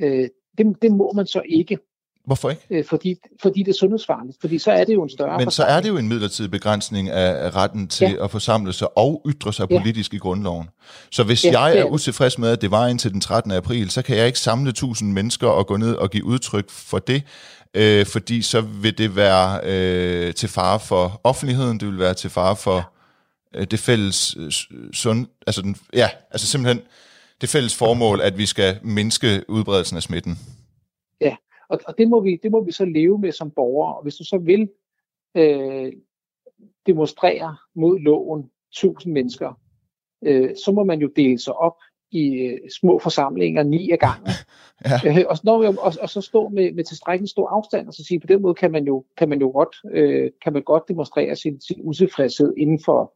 Øh, 0.00 0.28
det, 0.58 0.82
det 0.82 0.92
må 0.92 1.12
man 1.12 1.26
så 1.26 1.42
ikke. 1.48 1.78
Hvorfor 2.26 2.50
ikke? 2.50 2.62
Øh, 2.70 2.84
fordi, 2.84 3.16
fordi 3.42 3.62
det 3.62 3.68
er 3.68 3.74
sundhedsfarligt. 3.74 4.36
Fordi 4.40 4.58
så 4.58 4.70
er 4.70 4.84
det 4.84 4.94
jo 4.94 5.02
en 5.02 5.10
større 5.10 5.38
Men 5.38 5.50
så 5.50 5.64
er 5.64 5.80
det 5.80 5.88
jo 5.88 5.96
en 5.96 6.08
midlertidig 6.08 6.50
begrænsning 6.50 7.10
af 7.10 7.56
retten 7.56 7.88
til 7.88 8.10
ja. 8.10 8.24
at 8.24 8.30
forsamle 8.30 8.72
sig 8.72 8.98
og 8.98 9.22
ytre 9.26 9.52
sig 9.52 9.66
ja. 9.70 9.78
politisk 9.78 10.14
i 10.14 10.18
grundloven. 10.18 10.68
Så 11.10 11.24
hvis 11.24 11.44
ja, 11.44 11.60
jeg 11.60 11.78
er 11.78 11.84
utilfreds 11.84 12.38
med, 12.38 12.48
at 12.48 12.60
det 12.60 12.70
var 12.70 12.86
indtil 12.86 13.12
den 13.12 13.20
13. 13.20 13.52
april, 13.52 13.90
så 13.90 14.02
kan 14.02 14.16
jeg 14.16 14.26
ikke 14.26 14.38
samle 14.38 14.72
tusind 14.72 15.12
mennesker 15.12 15.48
og 15.48 15.66
gå 15.66 15.76
ned 15.76 15.94
og 15.94 16.10
give 16.10 16.24
udtryk 16.24 16.70
for 16.70 16.98
det, 16.98 17.22
øh, 17.74 18.06
fordi 18.06 18.42
så 18.42 18.60
vil 18.60 18.98
det 18.98 19.16
være 19.16 19.60
øh, 19.64 20.34
til 20.34 20.48
fare 20.48 20.80
for 20.80 21.20
offentligheden, 21.24 21.80
det 21.80 21.88
vil 21.88 21.98
være 21.98 22.14
til 22.14 22.30
fare 22.30 22.56
for 22.56 22.92
øh, 23.54 23.66
det 23.70 23.78
fælles 23.78 24.36
øh, 24.38 24.50
sund, 24.92 25.26
altså 25.46 25.62
den, 25.62 25.76
ja, 25.92 26.08
altså 26.30 26.46
simpelthen 26.46 26.82
det 27.40 27.48
fælles 27.48 27.74
formål, 27.74 28.20
at 28.20 28.38
vi 28.38 28.46
skal 28.46 28.78
mindske 28.82 29.44
udbredelsen 29.48 29.96
af 29.96 30.02
smitten. 30.02 30.38
Og, 31.68 31.80
og 31.86 31.98
det, 31.98 32.08
må 32.08 32.20
vi, 32.20 32.40
det 32.42 32.50
må 32.50 32.64
vi 32.64 32.72
så 32.72 32.84
leve 32.84 33.18
med 33.18 33.32
som 33.32 33.50
borgere, 33.50 33.96
og 33.96 34.02
hvis 34.02 34.14
du 34.14 34.24
så 34.24 34.38
vil 34.38 34.68
øh, 35.36 35.92
demonstrere 36.86 37.56
mod 37.74 37.98
loven, 37.98 38.50
tusind 38.72 39.12
mennesker, 39.12 39.60
øh, 40.24 40.50
så 40.64 40.72
må 40.72 40.84
man 40.84 41.00
jo 41.00 41.10
dele 41.16 41.38
sig 41.38 41.54
op 41.54 41.76
i 42.10 42.32
øh, 42.32 42.58
små 42.80 42.98
forsamlinger, 42.98 43.62
ni 43.62 43.90
af 43.90 43.98
gangen. 43.98 44.32
ja. 45.04 45.20
øh, 45.20 45.24
og, 45.28 45.36
når 45.44 45.58
vi, 45.58 45.66
og, 45.66 45.92
og 46.02 46.08
så 46.08 46.20
stå 46.20 46.48
med, 46.48 46.72
med 46.72 46.84
tilstrækkelig 46.84 47.30
stor 47.30 47.48
afstand, 47.48 47.88
og 47.88 47.94
så 47.94 48.04
sige, 48.04 48.20
på 48.20 48.26
den 48.26 48.42
måde 48.42 48.54
kan 48.54 48.72
man 48.72 48.84
jo, 48.84 49.04
kan 49.16 49.28
man 49.28 49.40
jo 49.40 49.50
godt, 49.50 49.76
øh, 49.92 50.30
kan 50.42 50.52
man 50.52 50.62
godt 50.62 50.88
demonstrere 50.88 51.36
sin, 51.36 51.60
sin 51.60 51.80
utilfredshed 51.82 52.54
inden 52.56 52.80
for, 52.84 53.14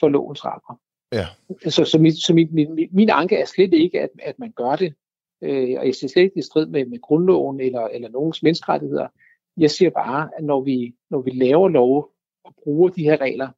for 0.00 0.08
lovens 0.08 0.44
rammer. 0.44 0.80
Ja. 1.12 1.26
Så, 1.70 1.84
så, 1.84 1.98
mit, 1.98 2.22
så 2.22 2.34
mit, 2.34 2.52
min, 2.52 2.88
min 2.92 3.10
anke 3.10 3.36
er 3.36 3.44
slet 3.44 3.74
ikke, 3.74 4.00
at, 4.00 4.10
at 4.22 4.38
man 4.38 4.52
gør 4.52 4.76
det, 4.76 4.94
øh, 5.42 5.76
og 5.78 5.86
jeg 5.86 5.94
siger 5.94 6.08
slet 6.08 6.22
ikke 6.22 6.38
i 6.38 6.42
strid 6.42 6.66
med, 6.66 6.86
med 6.86 7.00
grundloven 7.00 7.60
eller, 7.60 7.80
eller 7.80 8.08
nogens 8.08 8.42
menneskerettigheder. 8.42 9.08
Jeg 9.56 9.70
siger 9.70 9.90
bare, 9.90 10.30
at 10.38 10.44
når 10.44 10.60
vi, 10.60 10.94
når 11.10 11.20
vi 11.22 11.30
laver 11.30 11.68
lov 11.68 12.10
og 12.44 12.54
bruger 12.64 12.88
de 12.88 13.02
her 13.02 13.20
regler, 13.20 13.48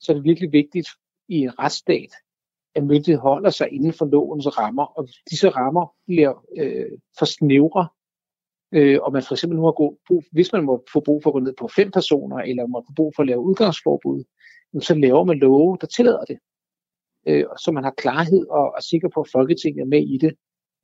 så 0.00 0.12
er 0.12 0.16
det 0.16 0.24
virkelig 0.24 0.52
vigtigt 0.52 0.88
i 1.28 1.36
en 1.38 1.58
retsstat, 1.58 2.10
at 2.74 2.84
myndigheden 2.84 3.20
holder 3.20 3.50
sig 3.50 3.68
inden 3.72 3.92
for 3.92 4.04
lovens 4.04 4.58
rammer, 4.58 4.84
og 4.84 5.08
disse 5.30 5.48
rammer 5.48 5.94
bliver 6.06 6.44
øh, 6.58 6.98
for 7.18 7.24
snævre, 7.24 7.88
øh, 8.72 8.98
og 9.02 9.12
man 9.12 9.22
for 9.22 9.34
eksempel 9.34 9.58
nu 9.58 9.64
har 9.64 9.72
brug, 9.72 10.24
hvis 10.32 10.52
man 10.52 10.64
må 10.64 10.84
få 10.92 11.00
brug 11.00 11.22
for 11.22 11.30
at 11.30 11.34
gå 11.34 11.40
ned 11.40 11.54
på 11.58 11.68
fem 11.68 11.90
personer, 11.90 12.36
eller 12.36 12.66
må 12.66 12.84
få 12.88 12.92
brug 12.96 13.12
for 13.16 13.22
at 13.22 13.28
lave 13.28 13.40
udgangsforbud, 13.40 14.24
så 14.80 14.94
laver 14.94 15.24
man 15.24 15.38
love, 15.38 15.78
der 15.80 15.86
tillader 15.86 16.24
det. 16.24 16.38
Øh, 17.26 17.44
så 17.64 17.72
man 17.72 17.84
har 17.84 17.94
klarhed 17.96 18.46
og 18.46 18.74
er 18.76 18.82
sikker 18.82 19.08
på, 19.14 19.20
at 19.20 19.28
Folketinget 19.32 19.82
er 19.82 19.86
med 19.86 20.02
i 20.14 20.18
det. 20.18 20.34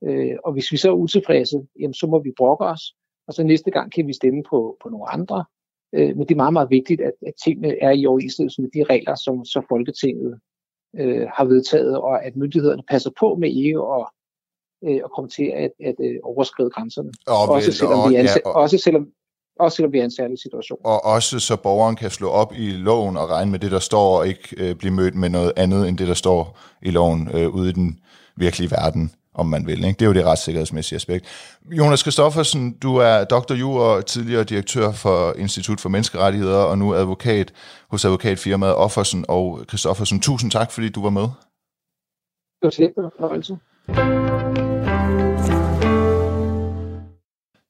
Øh, 0.03 0.35
og 0.45 0.53
hvis 0.53 0.71
vi 0.71 0.77
så 0.77 0.89
er 0.89 0.93
utilfredse, 0.93 1.57
jamen, 1.79 1.93
så 1.93 2.07
må 2.07 2.19
vi 2.19 2.31
brokke 2.37 2.65
os, 2.65 2.81
og 3.27 3.33
så 3.33 3.43
næste 3.43 3.71
gang 3.71 3.91
kan 3.91 4.07
vi 4.07 4.13
stemme 4.13 4.43
på, 4.49 4.77
på 4.83 4.89
nogle 4.89 5.09
andre. 5.09 5.45
Øh, 5.95 6.17
men 6.17 6.19
det 6.19 6.31
er 6.31 6.35
meget, 6.35 6.53
meget 6.53 6.69
vigtigt, 6.69 7.01
at, 7.01 7.13
at 7.27 7.33
tingene 7.43 7.81
er 7.81 7.91
i 7.91 8.05
overensstemmelse 8.05 8.61
med 8.61 8.69
de 8.69 8.83
regler, 8.83 9.15
som 9.15 9.45
så 9.45 9.61
Folketinget 9.69 10.39
øh, 10.99 11.27
har 11.35 11.45
vedtaget, 11.45 11.97
og 11.97 12.25
at 12.25 12.35
myndighederne 12.35 12.83
passer 12.89 13.11
på 13.19 13.35
med 13.39 13.49
ikke 13.49 13.79
at, 13.79 14.05
øh, 14.87 14.99
at 15.05 15.11
komme 15.15 15.29
til 15.29 15.51
at, 15.55 15.71
at 15.83 15.95
øh, 15.99 16.15
overskride 16.23 16.69
grænserne. 16.69 17.11
Og 17.27 17.49
også, 17.49 17.71
selvom 17.71 17.99
og, 17.99 18.09
vi 18.09 18.15
anser, 18.15 18.39
ja, 18.45 18.49
og, 18.49 18.55
også 18.55 18.77
selvom 18.77 19.11
også 19.59 19.75
selvom 19.75 19.93
vi 19.93 19.97
er 19.97 20.01
i 20.01 20.05
en 20.05 20.11
særlig 20.11 20.39
situation. 20.39 20.79
Og 20.83 21.05
også 21.05 21.39
så 21.39 21.61
borgeren 21.63 21.95
kan 21.95 22.09
slå 22.09 22.29
op 22.29 22.53
i 22.57 22.71
loven 22.71 23.17
og 23.17 23.29
regne 23.29 23.51
med 23.51 23.59
det, 23.59 23.71
der 23.71 23.79
står, 23.79 24.17
og 24.19 24.27
ikke 24.27 24.55
øh, 24.57 24.75
blive 24.75 24.93
mødt 24.93 25.15
med 25.15 25.29
noget 25.29 25.53
andet 25.55 25.87
end 25.87 25.97
det, 25.97 26.07
der 26.07 26.13
står 26.13 26.57
i 26.81 26.91
loven 26.91 27.29
øh, 27.33 27.55
ude 27.55 27.69
i 27.69 27.73
den 27.73 27.99
virkelige 28.35 28.71
verden 28.71 29.11
om 29.39 29.45
man 29.45 29.67
vil. 29.67 29.77
Ikke? 29.77 29.99
Det 29.99 30.01
er 30.01 30.05
jo 30.05 30.13
det 30.13 30.25
retssikkerhedsmæssige 30.25 30.95
aspekt. 30.95 31.25
Jonas 31.71 32.03
Kristoffersen, 32.03 32.71
du 32.71 32.95
er 32.95 33.23
doktor 33.23 33.55
Ju 33.55 33.71
og 33.71 34.05
tidligere 34.05 34.43
direktør 34.43 34.91
for 34.91 35.33
Institut 35.37 35.79
for 35.79 35.89
Menneskerettigheder, 35.89 36.57
og 36.57 36.77
nu 36.77 36.95
advokat 36.95 37.53
hos 37.91 38.05
advokatfirmaet 38.05 38.75
Offersen 38.75 39.25
og 39.27 39.65
Kristoffersen. 39.67 40.19
Tusind 40.19 40.51
tak, 40.51 40.71
fordi 40.71 40.89
du 40.89 41.01
var 41.03 41.09
med. 41.09 41.27
Det 42.61 42.63
var 42.63 42.69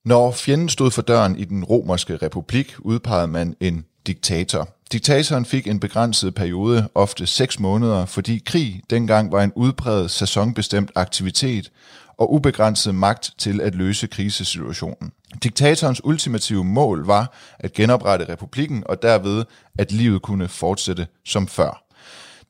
Når 0.06 0.32
fjenden 0.32 0.70
stod 0.70 0.92
for 0.92 1.02
døren 1.02 1.36
i 1.36 1.46
den 1.46 1.64
romerske 1.64 2.16
republik, 2.16 2.76
udpegede 2.80 3.28
man 3.28 3.56
en 3.60 3.86
diktator. 4.08 4.68
Diktatoren 4.92 5.46
fik 5.46 5.68
en 5.68 5.80
begrænset 5.80 6.36
periode, 6.36 6.90
ofte 6.96 7.28
seks 7.28 7.60
måneder, 7.60 8.06
fordi 8.06 8.42
krig 8.46 8.82
dengang 8.90 9.32
var 9.32 9.44
en 9.44 9.52
udbredt 9.56 10.12
sæsonbestemt 10.12 10.92
aktivitet 10.96 11.72
og 12.18 12.34
ubegrænset 12.34 12.96
magt 12.96 13.34
til 13.38 13.62
at 13.62 13.76
løse 13.76 14.08
krisesituationen. 14.08 15.12
Diktatorens 15.44 16.04
ultimative 16.04 16.64
mål 16.64 17.06
var 17.06 17.34
at 17.60 17.74
genoprette 17.74 18.30
republikken 18.30 18.84
og 18.86 19.02
derved, 19.02 19.46
at 19.78 19.92
livet 19.92 20.22
kunne 20.22 20.48
fortsætte 20.48 21.08
som 21.26 21.48
før. 21.48 21.84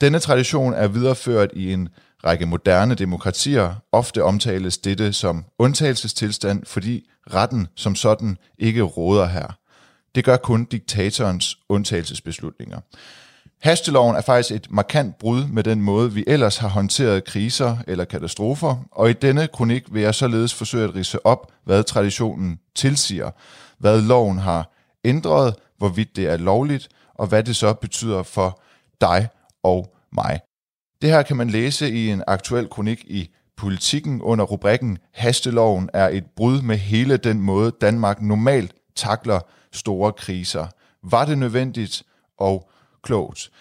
Denne 0.01 0.19
tradition 0.19 0.73
er 0.73 0.87
videreført 0.87 1.49
i 1.53 1.73
en 1.73 1.89
række 2.23 2.45
moderne 2.45 2.95
demokratier. 2.95 3.75
Ofte 3.91 4.23
omtales 4.23 4.77
dette 4.77 5.13
som 5.13 5.45
undtagelsestilstand, 5.57 6.65
fordi 6.65 7.05
retten 7.33 7.67
som 7.75 7.95
sådan 7.95 8.37
ikke 8.57 8.81
råder 8.81 9.25
her. 9.25 9.57
Det 10.15 10.25
gør 10.25 10.37
kun 10.37 10.65
diktatorens 10.65 11.57
undtagelsesbeslutninger. 11.69 12.79
Hasteloven 13.61 14.15
er 14.15 14.21
faktisk 14.21 14.55
et 14.55 14.67
markant 14.71 15.17
brud 15.17 15.47
med 15.47 15.63
den 15.63 15.81
måde, 15.81 16.13
vi 16.13 16.23
ellers 16.27 16.57
har 16.57 16.67
håndteret 16.67 17.23
kriser 17.23 17.77
eller 17.87 18.05
katastrofer, 18.05 18.75
og 18.91 19.09
i 19.09 19.13
denne 19.13 19.47
kronik 19.47 19.83
vil 19.91 20.01
jeg 20.01 20.15
således 20.15 20.53
forsøge 20.53 20.83
at 20.83 20.95
rise 20.95 21.25
op, 21.25 21.51
hvad 21.63 21.83
traditionen 21.83 22.59
tilsiger, 22.75 23.31
hvad 23.77 24.01
loven 24.01 24.37
har 24.37 24.71
ændret, 25.03 25.55
hvorvidt 25.77 26.15
det 26.15 26.27
er 26.27 26.37
lovligt, 26.37 26.89
og 27.13 27.27
hvad 27.27 27.43
det 27.43 27.55
så 27.55 27.73
betyder 27.73 28.23
for 28.23 28.61
dig 29.01 29.27
og 29.63 29.95
mig. 30.13 30.39
Det 31.01 31.09
her 31.09 31.21
kan 31.21 31.37
man 31.37 31.49
læse 31.49 31.91
i 31.91 32.09
en 32.09 32.23
aktuel 32.27 32.67
kronik 32.69 33.03
i 33.07 33.29
Politikken 33.59 34.21
under 34.21 34.45
rubrikken 34.45 34.97
Hasteloven 35.13 35.89
er 35.93 36.09
et 36.09 36.25
brud 36.35 36.61
med 36.61 36.77
hele 36.77 37.17
den 37.17 37.41
måde, 37.41 37.71
Danmark 37.81 38.21
normalt 38.21 38.73
takler 38.95 39.39
store 39.73 40.13
kriser. 40.13 40.67
Var 41.03 41.25
det 41.25 41.37
nødvendigt 41.37 42.03
og 42.37 42.69
klogt? 43.03 43.51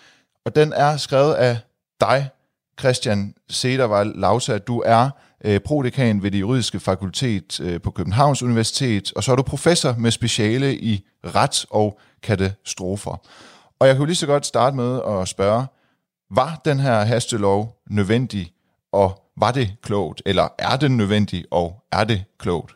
Og 0.44 0.56
den 0.56 0.72
er 0.72 0.96
skrevet 0.96 1.34
af 1.34 1.56
dig, 2.00 2.30
Christian 2.80 3.34
Sedervald 3.48 4.14
Lausa. 4.14 4.58
Du 4.58 4.82
er 4.86 5.10
øh, 5.44 5.60
prodekan 5.60 6.22
ved 6.22 6.30
det 6.30 6.40
juridiske 6.40 6.80
fakultet 6.80 7.60
øh, 7.60 7.80
på 7.80 7.90
Københavns 7.90 8.42
Universitet, 8.42 9.12
og 9.16 9.24
så 9.24 9.32
er 9.32 9.36
du 9.36 9.42
professor 9.42 9.94
med 9.98 10.10
speciale 10.10 10.74
i 10.74 11.04
ret 11.24 11.66
og 11.70 12.00
katastrofer. 12.22 13.16
Og 13.80 13.86
jeg 13.88 13.96
kunne 13.96 14.06
lige 14.06 14.16
så 14.16 14.26
godt 14.26 14.46
starte 14.46 14.76
med 14.76 15.00
at 15.06 15.28
spørge, 15.28 15.66
var 16.30 16.60
den 16.64 16.80
her 16.80 17.04
hastelov 17.04 17.82
nødvendig, 17.90 18.52
og 18.92 19.10
var 19.36 19.52
det 19.52 19.76
klogt, 19.82 20.22
eller 20.26 20.48
er 20.58 20.76
den 20.76 20.96
nødvendig, 20.96 21.44
og 21.50 21.84
er 21.92 22.04
det 22.04 22.24
klogt? 22.38 22.74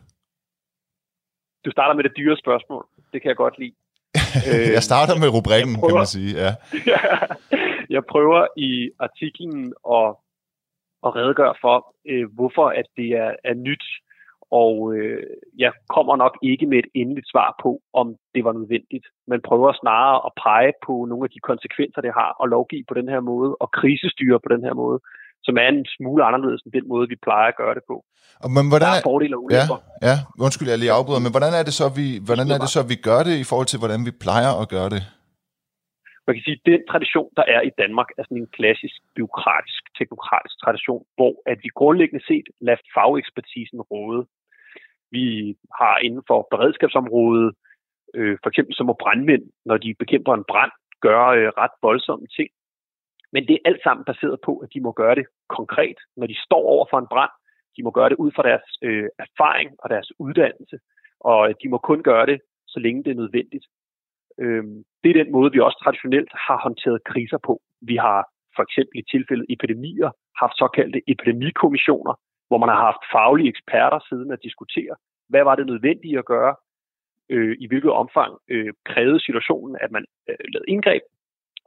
Du 1.64 1.70
starter 1.70 1.94
med 1.94 2.04
det 2.04 2.12
dyre 2.16 2.36
spørgsmål. 2.36 2.86
Det 3.12 3.22
kan 3.22 3.28
jeg 3.28 3.36
godt 3.36 3.58
lide. 3.58 3.74
jeg 4.76 4.82
starter 4.82 5.14
med 5.22 5.28
rubrikken, 5.36 5.74
prøver, 5.74 5.88
kan 5.88 6.02
man 6.02 6.14
sige. 6.16 6.32
Ja. 6.42 6.50
jeg 7.90 8.02
prøver 8.12 8.46
i 8.56 8.90
artiklen 8.98 9.74
at, 9.98 10.08
at 11.06 11.10
redegøre 11.16 11.54
for, 11.60 11.76
øh, 12.10 12.26
hvorfor 12.36 12.66
at 12.80 12.86
det 12.96 13.08
er, 13.24 13.30
er 13.44 13.54
nyt, 13.54 13.84
og 14.50 14.94
øh, 14.94 15.22
jeg 15.58 15.72
kommer 15.94 16.16
nok 16.16 16.34
ikke 16.42 16.66
med 16.66 16.78
et 16.78 16.90
endeligt 16.94 17.30
svar 17.32 17.50
på, 17.62 17.80
om 17.92 18.16
det 18.34 18.44
var 18.44 18.52
nødvendigt, 18.52 19.06
men 19.26 19.40
prøver 19.48 19.72
snarere 19.72 20.20
at 20.26 20.32
pege 20.44 20.72
på 20.86 20.94
nogle 21.10 21.24
af 21.24 21.30
de 21.30 21.40
konsekvenser, 21.50 22.00
det 22.00 22.12
har 22.20 22.30
at 22.42 22.50
lovgive 22.54 22.84
på 22.88 22.94
den 22.94 23.08
her 23.08 23.20
måde, 23.20 23.50
og 23.62 23.68
krisestyre 23.80 24.40
på 24.40 24.48
den 24.54 24.62
her 24.66 24.74
måde, 24.74 24.98
som 25.46 25.54
er 25.62 25.68
en 25.74 25.86
smule 25.96 26.22
anderledes 26.28 26.62
end 26.62 26.72
den 26.78 26.86
måde, 26.92 27.06
vi 27.12 27.16
plejer 27.26 27.48
at 27.52 27.56
gøre 27.62 27.74
det 27.78 27.84
på. 27.90 27.96
Og, 28.44 28.50
men 28.56 28.64
hvordan 28.72 28.90
der 28.92 29.00
er 29.00 29.08
fordele 29.10 29.36
og 29.36 29.42
ulemper. 29.44 29.78
Ja, 30.06 30.06
ja, 30.08 30.16
undskyld, 30.46 30.68
jeg 30.68 30.78
lige 30.78 30.96
afbryder, 30.98 31.22
men 31.26 31.34
hvordan 31.34 31.52
er 31.60 31.64
det 31.68 31.74
så, 31.80 31.86
vi, 31.98 32.06
hvordan 32.28 32.46
er 32.54 32.58
det 32.64 32.70
så, 32.76 32.80
vi 32.92 32.96
gør 33.08 33.20
det 33.28 33.36
i 33.42 33.46
forhold 33.50 33.68
til, 33.70 33.78
hvordan 33.82 34.00
vi 34.08 34.12
plejer 34.24 34.50
at 34.62 34.66
gøre 34.74 34.90
det? 34.94 35.02
Man 36.26 36.34
kan 36.34 36.44
sige, 36.46 36.58
at 36.60 36.66
den 36.72 36.82
tradition, 36.92 37.28
der 37.38 37.44
er 37.54 37.60
i 37.70 37.72
Danmark, 37.82 38.08
er 38.18 38.22
sådan 38.24 38.42
en 38.44 38.54
klassisk, 38.58 38.98
byråkratisk, 39.16 39.82
teknokratisk 39.98 40.54
tradition, 40.64 41.02
hvor 41.18 41.34
at 41.50 41.58
vi 41.64 41.68
grundlæggende 41.80 42.24
set 42.30 42.46
lader 42.66 42.82
fagekspertisen 42.96 43.80
råde. 43.92 44.22
Vi 45.16 45.26
har 45.80 45.96
inden 46.06 46.22
for 46.30 46.38
beredskabsområdet, 46.52 47.48
øh, 48.18 48.36
for 48.42 48.48
eksempel 48.50 48.74
som 48.74 48.86
må 48.86 48.94
brandmænd, 49.02 49.44
når 49.68 49.76
de 49.84 49.94
bekæmper 50.02 50.32
en 50.34 50.48
brand, 50.52 50.72
gøre 51.06 51.28
øh, 51.38 51.48
ret 51.62 51.74
voldsomme 51.82 52.26
ting. 52.36 52.50
Men 53.32 53.42
det 53.48 53.54
er 53.54 53.68
alt 53.70 53.82
sammen 53.82 54.04
baseret 54.04 54.38
på, 54.46 54.52
at 54.58 54.68
de 54.74 54.80
må 54.80 54.92
gøre 54.92 55.14
det 55.14 55.26
konkret, 55.48 55.98
når 56.16 56.26
de 56.26 56.36
står 56.46 56.62
over 56.74 56.86
for 56.90 56.98
en 56.98 57.12
brand. 57.14 57.30
De 57.76 57.82
må 57.82 57.90
gøre 57.90 58.08
det 58.08 58.16
ud 58.16 58.30
fra 58.36 58.42
deres 58.42 58.66
øh, 58.82 59.08
erfaring 59.18 59.70
og 59.78 59.90
deres 59.90 60.08
uddannelse, 60.18 60.78
og 61.20 61.48
øh, 61.48 61.54
de 61.62 61.68
må 61.68 61.78
kun 61.78 62.02
gøre 62.02 62.26
det, 62.26 62.40
så 62.66 62.80
længe 62.80 63.04
det 63.04 63.10
er 63.10 63.22
nødvendigt. 63.22 63.66
Øh, 64.38 64.64
det 65.02 65.08
er 65.10 65.22
den 65.24 65.32
måde, 65.32 65.52
vi 65.52 65.60
også 65.60 65.78
traditionelt 65.84 66.32
har 66.46 66.58
håndteret 66.62 67.04
kriser 67.04 67.38
på. 67.46 67.60
Vi 67.80 67.96
har 67.96 68.20
for 68.56 68.62
eksempel 68.62 68.98
i 68.98 69.04
tilfældet 69.14 69.46
epidemier 69.48 70.10
haft 70.42 70.58
såkaldte 70.58 71.00
epidemikommissioner, 71.12 72.14
hvor 72.48 72.58
man 72.58 72.68
har 72.68 72.80
haft 72.88 73.02
faglige 73.12 73.48
eksperter 73.48 74.00
siden 74.08 74.30
at 74.32 74.42
diskutere, 74.42 74.94
hvad 75.28 75.44
var 75.44 75.54
det 75.56 75.66
nødvendige 75.66 76.18
at 76.18 76.24
gøre, 76.24 76.54
øh, 77.30 77.56
i 77.60 77.66
hvilket 77.68 77.90
omfang 77.90 78.32
øh, 78.48 78.72
krævede 78.84 79.20
situationen, 79.26 79.76
at 79.80 79.90
man 79.90 80.04
øh, 80.28 80.36
lavede 80.52 80.70
indgreb, 80.74 81.02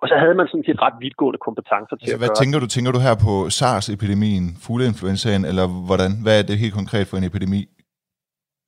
og 0.02 0.06
så 0.10 0.16
havde 0.24 0.36
man 0.40 0.48
sådan 0.52 0.68
set 0.68 0.82
ret 0.86 0.98
vidtgående 1.04 1.40
kompetencer 1.48 1.96
til 1.96 2.06
altså, 2.06 2.16
at 2.16 2.22
hvad 2.22 2.32
gøre 2.32 2.42
tænker 2.42 2.58
du? 2.64 2.68
Tænker 2.76 2.92
du 2.96 3.02
her 3.08 3.16
på 3.26 3.34
SARS-epidemien, 3.58 4.46
fugleinfluenzaen, 4.66 5.44
eller 5.52 5.66
hvordan? 5.88 6.12
Hvad 6.26 6.36
er 6.40 6.46
det 6.50 6.64
helt 6.64 6.76
konkret 6.82 7.06
for 7.08 7.18
en 7.18 7.28
epidemi? 7.32 7.62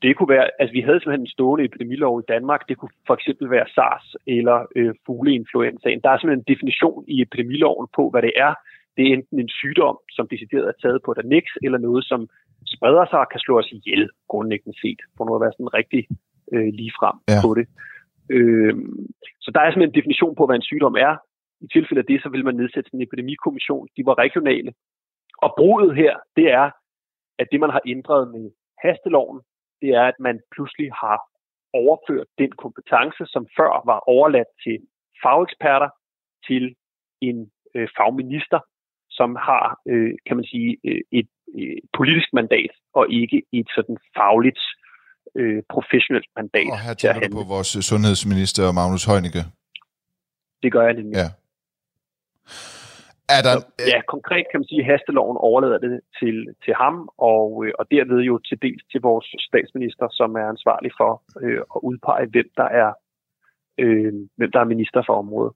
Det 0.03 0.11
kunne 0.15 0.33
være, 0.35 0.47
altså 0.59 0.73
vi 0.77 0.81
havde 0.85 0.99
simpelthen 0.99 1.27
en 1.27 1.35
stående 1.35 1.65
epidemilov 1.69 2.13
i 2.19 2.29
Danmark. 2.33 2.61
Det 2.69 2.75
kunne 2.77 2.93
for 3.07 3.15
eksempel 3.19 3.45
være 3.55 3.67
SARS 3.75 4.05
eller 4.37 4.57
øh, 4.77 4.93
fugleinfluenzaen. 5.05 6.01
Der 6.03 6.09
er 6.09 6.17
simpelthen 6.17 6.43
en 6.45 6.51
definition 6.53 7.01
i 7.13 7.15
epidemiloven 7.25 7.87
på, 7.97 8.03
hvad 8.11 8.21
det 8.27 8.33
er. 8.47 8.53
Det 8.95 9.03
er 9.03 9.13
enten 9.17 9.37
en 9.39 9.51
sygdom, 9.59 9.97
som 10.15 10.25
decideret 10.33 10.67
er 10.67 10.77
taget 10.83 10.99
på 11.05 11.09
der 11.17 11.25
niks, 11.33 11.53
eller 11.65 11.79
noget, 11.87 12.03
som 12.11 12.21
spreder 12.73 13.05
sig 13.09 13.19
og 13.23 13.29
kan 13.33 13.39
slå 13.45 13.53
os 13.61 13.71
ihjel, 13.77 14.03
grundlæggende 14.31 14.77
set, 14.83 14.99
for 15.15 15.23
nu 15.25 15.31
at 15.35 15.43
være 15.45 15.55
sådan 15.57 15.73
rigtig 15.79 16.01
øh, 16.53 16.69
ligefrem 16.79 17.15
ja. 17.33 17.39
på 17.45 17.49
det. 17.59 17.65
Øh, 18.29 18.73
så 19.43 19.51
der 19.53 19.59
er 19.61 19.69
simpelthen 19.69 19.93
en 19.93 19.99
definition 19.99 20.35
på, 20.35 20.45
hvad 20.45 20.55
en 20.55 20.69
sygdom 20.71 20.95
er. 20.95 21.13
I 21.61 21.67
tilfælde 21.67 22.01
af 22.01 22.05
det, 22.05 22.21
så 22.21 22.29
vil 22.29 22.45
man 22.45 22.55
nedsætte 22.55 22.89
en 22.93 23.01
epidemikommission. 23.01 23.87
De 23.97 24.05
var 24.05 24.17
regionale. 24.17 24.73
Og 25.37 25.53
bruget 25.57 25.95
her, 25.95 26.13
det 26.35 26.51
er, 26.51 26.71
at 27.39 27.47
det, 27.51 27.59
man 27.59 27.69
har 27.69 27.81
ændret 27.85 28.31
med 28.31 28.51
hasteloven, 28.83 29.41
det 29.81 29.89
er, 29.89 30.05
at 30.11 30.19
man 30.19 30.41
pludselig 30.51 30.89
har 30.93 31.17
overført 31.73 32.27
den 32.37 32.51
kompetence, 32.51 33.23
som 33.25 33.47
før 33.57 33.71
var 33.85 33.99
overladt 33.99 34.51
til 34.63 34.77
fageksperter, 35.23 35.89
til 36.47 36.75
en 37.21 37.51
øh, 37.75 37.87
fagminister, 37.97 38.59
som 39.09 39.35
har, 39.35 39.79
øh, 39.87 40.13
kan 40.27 40.35
man 40.37 40.45
sige, 40.45 40.77
øh, 40.87 41.01
et 41.11 41.29
øh, 41.59 41.77
politisk 41.97 42.29
mandat, 42.33 42.71
og 42.93 43.11
ikke 43.11 43.43
et 43.53 43.69
sådan 43.75 43.97
fagligt, 44.17 44.59
øh, 45.35 45.63
professionelt 45.73 46.27
mandat 46.37 46.69
Og 46.71 46.79
her 46.79 46.93
tænker 46.93 47.27
du 47.27 47.35
på 47.41 47.47
vores 47.55 47.67
sundhedsminister 47.67 48.71
Magnus 48.71 49.05
Heunicke. 49.05 49.43
Det 50.63 50.71
gør 50.71 50.83
jeg 50.87 50.93
nemlig. 50.93 51.15
Ja. 51.21 51.27
Er 53.37 53.41
der, 53.47 53.55
Så, 53.59 53.65
ja, 53.93 53.99
konkret 54.15 54.45
kan 54.49 54.59
man 54.59 54.67
sige, 54.71 54.81
at 54.83 54.89
hasteloven 54.91 55.37
overlader 55.49 55.79
det 55.85 55.93
til, 56.19 56.35
til 56.63 56.73
ham, 56.81 56.95
og, 57.33 57.45
øh, 57.63 57.71
og 57.79 57.85
derved 57.93 58.19
jo 58.29 58.35
til 58.47 58.57
dels 58.65 58.83
til 58.91 59.01
vores 59.09 59.27
statsminister, 59.49 60.07
som 60.19 60.29
er 60.41 60.47
ansvarlig 60.55 60.91
for 60.99 61.11
øh, 61.43 61.61
at 61.75 61.79
udpege, 61.89 62.25
hvem 62.33 62.49
der 62.59 62.69
er 62.83 62.89
øh, 63.83 64.13
hvem 64.37 64.51
der 64.53 64.59
er 64.59 64.67
minister 64.73 65.01
for 65.07 65.13
området. 65.23 65.53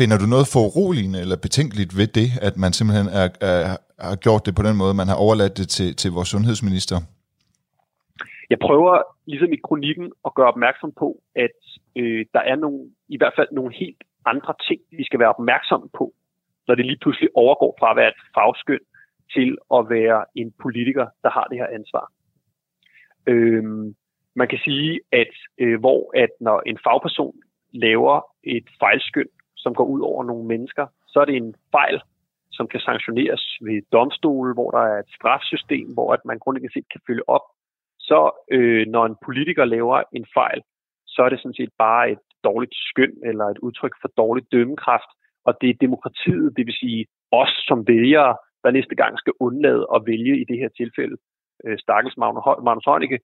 Finder 0.00 0.18
du 0.18 0.26
noget 0.34 0.46
foruroligende 0.54 1.18
eller 1.20 1.36
betænkeligt 1.36 1.96
ved 1.98 2.06
det, 2.06 2.28
at 2.42 2.54
man 2.56 2.72
simpelthen 2.72 3.08
er, 3.20 3.28
er, 3.40 3.76
har 3.98 4.16
gjort 4.16 4.46
det 4.46 4.54
på 4.54 4.62
den 4.62 4.76
måde, 4.76 4.94
man 4.94 5.08
har 5.08 5.18
overladt 5.24 5.56
det 5.60 5.68
til, 5.68 5.96
til 5.96 6.10
vores 6.10 6.28
sundhedsminister? 6.28 6.96
Jeg 8.50 8.58
prøver, 8.58 9.02
ligesom 9.26 9.52
i 9.52 9.56
kronikken, 9.64 10.12
at 10.26 10.34
gøre 10.34 10.48
opmærksom 10.48 10.92
på, 10.92 11.22
at 11.34 11.58
øh, 11.96 12.26
der 12.34 12.40
er 12.40 12.56
nogle, 12.56 12.90
i 13.08 13.16
hvert 13.16 13.32
fald 13.36 13.48
nogle 13.52 13.74
helt 13.74 14.04
andre 14.24 14.54
ting, 14.68 14.80
vi 14.90 15.04
skal 15.04 15.20
være 15.20 15.34
opmærksomme 15.34 15.88
på, 15.98 16.12
når 16.68 16.74
det 16.74 16.86
lige 16.86 16.98
pludselig 17.02 17.28
overgår 17.34 17.76
fra 17.80 17.90
at 17.90 17.96
være 17.96 18.08
et 18.08 18.22
fagskøn 18.34 18.84
til 19.34 19.58
at 19.74 19.90
være 19.90 20.24
en 20.34 20.52
politiker, 20.62 21.06
der 21.22 21.30
har 21.30 21.44
det 21.44 21.58
her 21.58 21.66
ansvar. 21.66 22.12
Øhm, 23.26 23.94
man 24.34 24.48
kan 24.48 24.58
sige, 24.58 25.00
at 25.12 25.34
øh, 25.58 25.80
hvor 25.80 26.18
at 26.22 26.30
når 26.40 26.62
en 26.66 26.78
fagperson 26.84 27.34
laver 27.72 28.20
et 28.44 28.68
fejlskøn, 28.78 29.28
som 29.56 29.74
går 29.74 29.84
ud 29.84 30.00
over 30.00 30.24
nogle 30.24 30.44
mennesker, 30.44 30.86
så 31.06 31.20
er 31.20 31.24
det 31.24 31.36
en 31.36 31.54
fejl, 31.72 32.00
som 32.50 32.68
kan 32.68 32.80
sanktioneres 32.80 33.58
ved 33.60 33.82
domstole, 33.92 34.54
hvor 34.54 34.70
der 34.70 34.78
er 34.78 34.98
et 34.98 35.10
strafsystem, 35.18 35.86
hvor 35.94 36.12
at 36.12 36.24
man 36.24 36.38
grundlæggende 36.38 36.72
set 36.72 36.88
kan 36.92 37.00
følge 37.06 37.28
op. 37.28 37.46
Så 38.08 38.18
øh, 38.56 38.86
når 38.94 39.04
en 39.06 39.16
politiker 39.24 39.64
laver 39.64 40.02
en 40.12 40.26
fejl, 40.34 40.60
så 41.06 41.22
er 41.22 41.28
det 41.28 41.40
sådan 41.40 41.60
set 41.60 41.72
bare 41.78 42.10
et 42.10 42.18
dårligt 42.44 42.74
skøn 42.90 43.14
eller 43.24 43.44
et 43.44 43.58
udtryk 43.58 43.94
for 44.00 44.08
dårlig 44.22 44.44
dømmekraft, 44.52 45.10
og 45.46 45.52
det 45.60 45.68
er 45.70 45.82
demokratiet, 45.86 46.56
det 46.56 46.66
vil 46.66 46.74
sige 46.74 47.06
os 47.32 47.54
som 47.68 47.88
vælgere, 47.88 48.36
der 48.64 48.70
næste 48.70 48.94
gang 48.94 49.18
skal 49.18 49.32
undlade 49.40 49.86
at 49.94 50.02
vælge 50.06 50.40
i 50.40 50.44
det 50.44 50.58
her 50.58 50.68
tilfælde 50.68 51.16
øh, 51.64 51.78
stakkels 51.78 52.16
Magnus 52.66 52.86
Heunicke, 52.86 53.18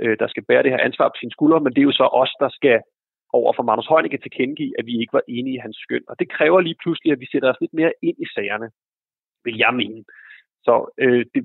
øh, 0.00 0.16
der 0.20 0.28
skal 0.28 0.44
bære 0.48 0.62
det 0.62 0.70
her 0.70 0.86
ansvar 0.88 1.08
på 1.08 1.18
sine 1.20 1.30
skuldre, 1.36 1.60
men 1.60 1.72
det 1.72 1.80
er 1.80 1.90
jo 1.90 2.00
så 2.02 2.06
os, 2.22 2.32
der 2.40 2.48
skal 2.48 2.80
over 3.32 3.52
for 3.56 3.62
Magnus 3.62 3.86
Heunicke 3.86 4.18
tilkendegive, 4.18 4.78
at 4.78 4.86
vi 4.86 5.00
ikke 5.00 5.12
var 5.12 5.24
enige 5.28 5.56
i 5.56 5.64
hans 5.64 5.76
skøn. 5.76 6.04
Og 6.08 6.18
det 6.18 6.32
kræver 6.36 6.60
lige 6.60 6.80
pludselig, 6.82 7.12
at 7.12 7.20
vi 7.20 7.26
sætter 7.32 7.50
os 7.50 7.60
lidt 7.60 7.74
mere 7.74 7.92
ind 8.02 8.16
i 8.24 8.26
sagerne, 8.34 8.68
vil 9.44 9.56
jeg 9.56 9.74
mene. 9.74 10.04
Så 10.66 10.74
øh, 10.98 11.24
det, 11.34 11.42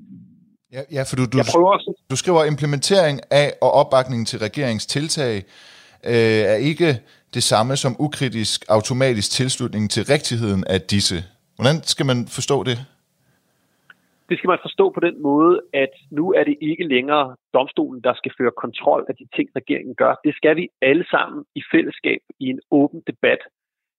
Ja, 0.72 0.82
ja 0.96 1.02
for 1.08 1.16
du, 1.16 1.22
du, 1.32 1.36
jeg 1.40 1.46
prøver 1.54 1.70
også 1.76 1.90
du 2.10 2.16
skriver, 2.16 2.44
implementering 2.44 3.20
af 3.30 3.48
og 3.64 3.70
opbakning 3.80 4.26
til 4.26 4.38
regeringstiltag 4.38 5.34
øh, 6.12 6.42
er 6.52 6.58
ikke 6.70 6.90
det 7.34 7.42
samme 7.42 7.76
som 7.76 7.92
ukritisk 8.06 8.58
automatisk 8.68 9.30
tilslutning 9.30 9.90
til 9.90 10.02
rigtigheden 10.14 10.64
af 10.74 10.80
disse. 10.80 11.18
Hvordan 11.56 11.76
skal 11.82 12.06
man 12.06 12.18
forstå 12.38 12.56
det? 12.62 12.76
Det 14.28 14.38
skal 14.38 14.48
man 14.48 14.58
forstå 14.66 14.84
på 14.96 15.00
den 15.00 15.22
måde, 15.22 15.54
at 15.84 15.92
nu 16.10 16.24
er 16.38 16.44
det 16.44 16.56
ikke 16.60 16.84
længere 16.94 17.36
domstolen, 17.54 18.00
der 18.06 18.14
skal 18.14 18.32
føre 18.38 18.52
kontrol 18.64 19.02
af 19.08 19.14
de 19.20 19.26
ting, 19.36 19.48
regeringen 19.56 19.94
gør. 20.02 20.12
Det 20.24 20.34
skal 20.34 20.56
vi 20.56 20.68
alle 20.82 21.04
sammen 21.14 21.44
i 21.54 21.62
fællesskab 21.72 22.20
i 22.40 22.46
en 22.54 22.60
åben 22.70 23.00
debat. 23.10 23.40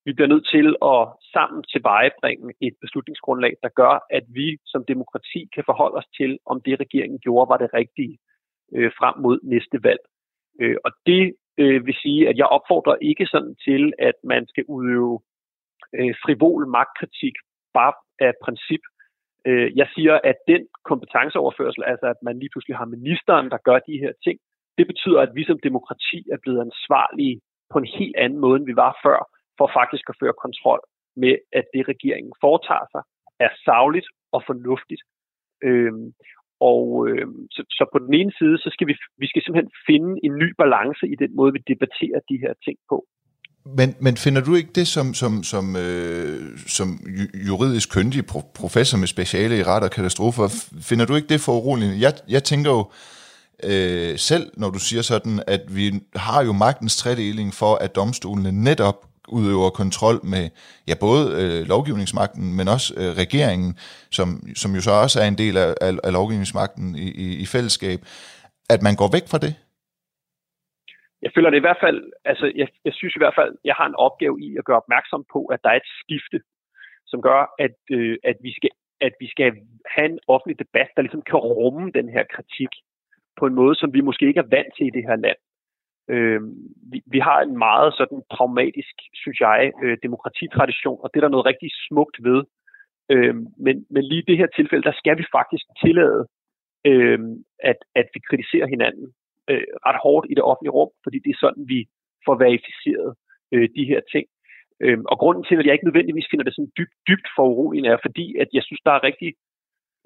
Vi 0.06 0.12
bliver 0.12 0.28
nødt 0.28 0.46
til 0.54 0.66
at 0.92 1.02
sammen 1.34 1.62
tilvejebringe 1.72 2.54
et 2.60 2.74
beslutningsgrundlag, 2.80 3.54
der 3.62 3.68
gør, 3.68 4.06
at 4.10 4.24
vi 4.28 4.58
som 4.66 4.84
demokrati 4.84 5.48
kan 5.54 5.64
forholde 5.66 5.96
os 5.96 6.08
til, 6.18 6.38
om 6.46 6.60
det 6.60 6.80
regeringen 6.80 7.18
gjorde 7.18 7.48
var 7.48 7.56
det 7.56 7.74
rigtige 7.74 8.18
øh, 8.74 8.90
frem 8.98 9.14
mod 9.22 9.38
næste 9.42 9.82
valg. 9.82 10.02
Øh, 10.60 10.76
og 10.84 10.90
det 11.06 11.34
øh, 11.58 11.86
vil 11.86 11.94
sige, 11.94 12.28
at 12.28 12.36
jeg 12.36 12.46
opfordrer 12.46 12.96
ikke 13.10 13.26
sådan 13.26 13.54
til, 13.66 13.92
at 13.98 14.14
man 14.24 14.46
skal 14.46 14.64
udøve 14.68 15.20
øh, 15.98 16.14
frivol 16.24 16.66
magtkritik 16.66 17.34
bare 17.74 17.92
af 18.20 18.32
princip. 18.44 18.80
Øh, 19.46 19.76
jeg 19.76 19.88
siger, 19.94 20.14
at 20.24 20.36
den 20.48 20.62
kompetenceoverførsel, 20.84 21.82
altså 21.84 22.06
at 22.06 22.20
man 22.22 22.38
lige 22.38 22.52
pludselig 22.52 22.76
har 22.76 22.94
ministeren, 22.96 23.50
der 23.50 23.58
gør 23.68 23.78
de 23.78 23.98
her 23.98 24.12
ting, 24.24 24.38
det 24.78 24.86
betyder, 24.86 25.20
at 25.20 25.34
vi 25.34 25.44
som 25.44 25.58
demokrati 25.68 26.20
er 26.32 26.38
blevet 26.42 26.60
ansvarlige 26.60 27.40
på 27.72 27.78
en 27.78 27.88
helt 27.98 28.16
anden 28.16 28.38
måde, 28.38 28.56
end 28.56 28.66
vi 28.66 28.76
var 28.76 28.98
før, 29.04 29.33
for 29.58 29.68
faktisk 29.78 30.06
at 30.08 30.18
føre 30.22 30.40
kontrol 30.44 30.80
med, 31.22 31.34
at 31.58 31.66
det 31.74 31.88
regeringen 31.92 32.34
foretager 32.44 32.86
sig, 32.94 33.02
er 33.46 33.52
savligt 33.66 34.08
og 34.36 34.40
fornuftigt. 34.50 35.02
Øhm, 35.68 36.06
og 36.70 37.08
øh, 37.08 37.26
så, 37.56 37.62
så 37.78 37.84
på 37.92 37.98
den 38.04 38.14
ene 38.20 38.32
side, 38.38 38.56
så 38.64 38.68
skal 38.74 38.86
vi, 38.90 38.94
vi 39.22 39.26
skal 39.30 39.42
simpelthen 39.42 39.72
finde 39.88 40.10
en 40.26 40.34
ny 40.42 40.48
balance 40.62 41.04
i 41.14 41.16
den 41.22 41.36
måde, 41.38 41.52
vi 41.56 41.62
debatterer 41.72 42.20
de 42.30 42.36
her 42.44 42.52
ting 42.66 42.78
på. 42.90 42.98
Men, 43.78 43.94
men 44.00 44.16
finder 44.16 44.42
du 44.44 44.54
ikke 44.54 44.72
det 44.74 44.86
som, 44.86 45.14
som, 45.14 45.42
som, 45.42 45.76
øh, 45.76 46.58
som 46.78 46.88
juridisk 47.48 47.94
kyndig 47.94 48.22
professor 48.60 48.98
med 48.98 49.06
speciale 49.06 49.58
i 49.58 49.62
ret 49.62 49.82
og 49.82 49.90
katastrofer, 49.90 50.46
finder 50.90 51.06
du 51.06 51.14
ikke 51.14 51.28
det 51.28 51.40
for 51.40 51.52
uroligende? 51.52 52.00
Jeg, 52.00 52.12
jeg 52.28 52.42
tænker 52.44 52.70
jo 52.70 52.90
øh, 53.70 54.18
selv, 54.18 54.50
når 54.56 54.70
du 54.70 54.78
siger 54.78 55.02
sådan, 55.02 55.42
at 55.46 55.62
vi 55.76 55.86
har 56.16 56.44
jo 56.44 56.52
magtens 56.52 56.96
tredeling 56.96 57.54
for, 57.54 57.74
at 57.74 57.96
domstolene 57.96 58.64
netop 58.64 58.98
udøver 59.28 59.70
kontrol 59.70 60.18
med 60.34 60.44
ja, 60.88 60.94
både 61.06 61.22
øh, 61.40 61.68
lovgivningsmagten, 61.72 62.56
men 62.58 62.66
også 62.68 62.88
øh, 63.00 63.10
regeringen, 63.22 63.70
som, 64.18 64.28
som 64.62 64.70
jo 64.76 64.80
så 64.88 64.92
også 65.04 65.16
er 65.22 65.28
en 65.28 65.38
del 65.44 65.56
af, 65.64 65.70
af, 65.86 65.92
af 66.06 66.12
lovgivningsmagten 66.18 66.86
i, 67.06 67.08
i, 67.24 67.26
i 67.44 67.46
fællesskab, 67.54 67.98
at 68.74 68.80
man 68.86 68.94
går 69.00 69.08
væk 69.16 69.26
fra 69.32 69.38
det? 69.46 69.52
Jeg 71.24 71.32
føler 71.34 71.50
det 71.50 71.58
i 71.60 71.66
hvert 71.66 71.82
fald, 71.84 72.00
altså 72.24 72.46
jeg, 72.60 72.68
jeg 72.84 72.94
synes 72.94 73.14
i 73.16 73.22
hvert 73.22 73.38
fald, 73.40 73.52
jeg 73.64 73.74
har 73.78 73.86
en 73.88 74.00
opgave 74.06 74.36
i 74.46 74.48
at 74.58 74.64
gøre 74.64 74.82
opmærksom 74.82 75.24
på, 75.32 75.40
at 75.54 75.60
der 75.64 75.70
er 75.70 75.78
et 75.82 75.90
skifte, 76.02 76.38
som 77.10 77.22
gør, 77.28 77.40
at, 77.64 77.76
øh, 77.96 78.16
at, 78.30 78.36
vi 78.46 78.52
skal, 78.58 78.70
at 79.00 79.14
vi 79.20 79.28
skal 79.34 79.48
have 79.94 80.08
en 80.12 80.18
offentlig 80.28 80.58
debat, 80.64 80.90
der 80.96 81.02
ligesom 81.02 81.22
kan 81.30 81.38
rumme 81.38 81.90
den 81.98 82.08
her 82.08 82.24
kritik 82.34 82.72
på 83.38 83.46
en 83.46 83.54
måde, 83.54 83.74
som 83.74 83.92
vi 83.96 84.00
måske 84.00 84.26
ikke 84.26 84.42
er 84.44 84.52
vant 84.56 84.72
til 84.76 84.86
i 84.86 84.96
det 84.96 85.04
her 85.08 85.16
land. 85.16 85.40
Øh, 86.08 86.40
vi, 86.92 87.02
vi 87.06 87.18
har 87.18 87.40
en 87.40 87.58
meget 87.58 87.94
sådan 87.94 88.22
pragmatisk, 88.30 88.94
synes 89.14 89.40
jeg, 89.40 89.72
øh, 89.82 89.98
demokratitradition, 90.02 90.98
og 91.02 91.10
det 91.10 91.18
er 91.18 91.24
der 91.24 91.34
noget 91.34 91.46
rigtig 91.46 91.70
smukt 91.88 92.16
ved. 92.24 92.40
Øh, 93.10 93.34
men, 93.64 93.86
men 93.90 94.02
lige 94.04 94.22
i 94.22 94.28
det 94.30 94.38
her 94.38 94.46
tilfælde, 94.46 94.84
der 94.88 94.96
skal 95.00 95.18
vi 95.18 95.24
faktisk 95.32 95.64
tillade, 95.84 96.26
øh, 96.90 97.18
at, 97.70 97.78
at 97.94 98.06
vi 98.14 98.20
kritiserer 98.28 98.66
hinanden 98.66 99.06
øh, 99.50 99.66
ret 99.86 100.00
hårdt 100.02 100.26
i 100.30 100.34
det 100.34 100.44
offentlige 100.50 100.76
rum, 100.78 100.90
fordi 101.04 101.18
det 101.24 101.30
er 101.30 101.42
sådan, 101.44 101.64
vi 101.68 101.80
får 102.26 102.36
verificeret 102.44 103.14
øh, 103.52 103.68
de 103.76 103.84
her 103.90 104.00
ting. 104.12 104.26
Øh, 104.84 104.98
og 105.12 105.18
grunden 105.18 105.44
til, 105.44 105.56
at 105.58 105.66
jeg 105.66 105.72
ikke 105.74 105.88
nødvendigvis 105.88 106.30
finder 106.30 106.44
det 106.44 106.54
sådan 106.54 106.72
dybt, 106.78 106.94
dybt 107.08 107.28
foruroligende, 107.36 107.90
er 107.90 108.06
fordi, 108.06 108.26
at 108.42 108.48
jeg 108.52 108.62
synes, 108.62 108.80
der 108.84 108.92
er 108.92 109.06
rigtig 109.08 109.34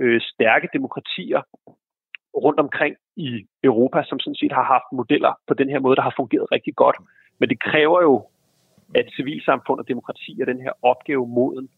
øh, 0.02 0.20
stærke 0.20 0.68
demokratier 0.72 1.40
rundt 2.44 2.60
omkring 2.60 2.96
i 3.26 3.28
Europa, 3.64 4.02
som 4.08 4.18
sådan 4.20 4.40
set 4.40 4.52
har 4.52 4.66
haft 4.74 4.88
modeller 4.92 5.32
på 5.48 5.54
den 5.54 5.68
her 5.68 5.80
måde, 5.80 5.96
der 5.96 6.02
har 6.08 6.14
fungeret 6.16 6.52
rigtig 6.52 6.74
godt. 6.76 6.96
Men 7.38 7.48
det 7.48 7.58
kræver 7.60 8.00
jo, 8.02 8.14
at 8.94 9.06
civilsamfund 9.16 9.80
og 9.80 9.88
demokrati 9.88 10.40
er 10.40 10.44
den 10.44 10.60
her 10.60 10.72
opgave 10.82 11.26
moden. 11.28 11.68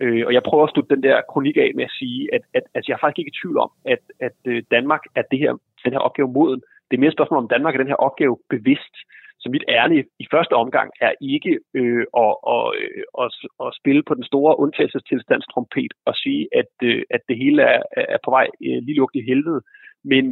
Øh, 0.00 0.22
og 0.26 0.32
jeg 0.32 0.42
prøver 0.42 0.64
at 0.64 0.72
slutte 0.72 0.94
den 0.94 1.02
der 1.02 1.16
kronik 1.32 1.56
af 1.56 1.70
med 1.74 1.84
at 1.84 1.96
sige, 2.00 2.34
at, 2.34 2.42
at, 2.54 2.64
at 2.74 2.88
jeg 2.88 2.94
er 2.94 3.02
faktisk 3.02 3.18
ikke 3.18 3.32
i 3.34 3.38
tvivl 3.40 3.58
om, 3.58 3.70
at, 3.84 4.02
at 4.20 4.38
øh, 4.44 4.62
Danmark 4.70 5.02
er 5.14 5.22
det 5.30 5.38
her, 5.38 5.52
den 5.84 5.92
her 5.92 6.02
opgave 6.08 6.32
moden. 6.32 6.60
Det 6.86 6.96
er 6.96 7.00
mere 7.00 7.12
et 7.12 7.18
spørgsmål 7.18 7.42
om 7.42 7.52
Danmark 7.54 7.74
er 7.74 7.82
den 7.82 7.92
her 7.92 8.04
opgave 8.08 8.36
bevidst. 8.50 8.94
Så 9.42 9.48
mit 9.50 9.64
ærne 9.68 10.04
i 10.24 10.26
første 10.30 10.52
omgang 10.52 10.90
er 11.00 11.12
ikke 11.20 11.58
øh, 11.74 12.04
at, 12.24 12.34
at, 12.54 12.66
øh, 12.80 13.02
at, 13.22 13.30
at 13.64 13.74
spille 13.80 14.02
på 14.08 14.14
den 14.14 14.24
store 14.24 14.58
undtagelsestilstandstrompet 14.58 15.92
og 16.04 16.14
sige, 16.14 16.48
at, 16.60 16.72
øh, 16.82 17.02
at 17.10 17.20
det 17.28 17.36
hele 17.36 17.62
er, 17.62 17.82
er 17.96 18.18
på 18.24 18.30
vej 18.30 18.46
øh, 18.66 18.78
lige 18.86 18.98
lukket 19.00 19.20
i 19.20 19.28
helvede, 19.30 19.60
men 20.04 20.24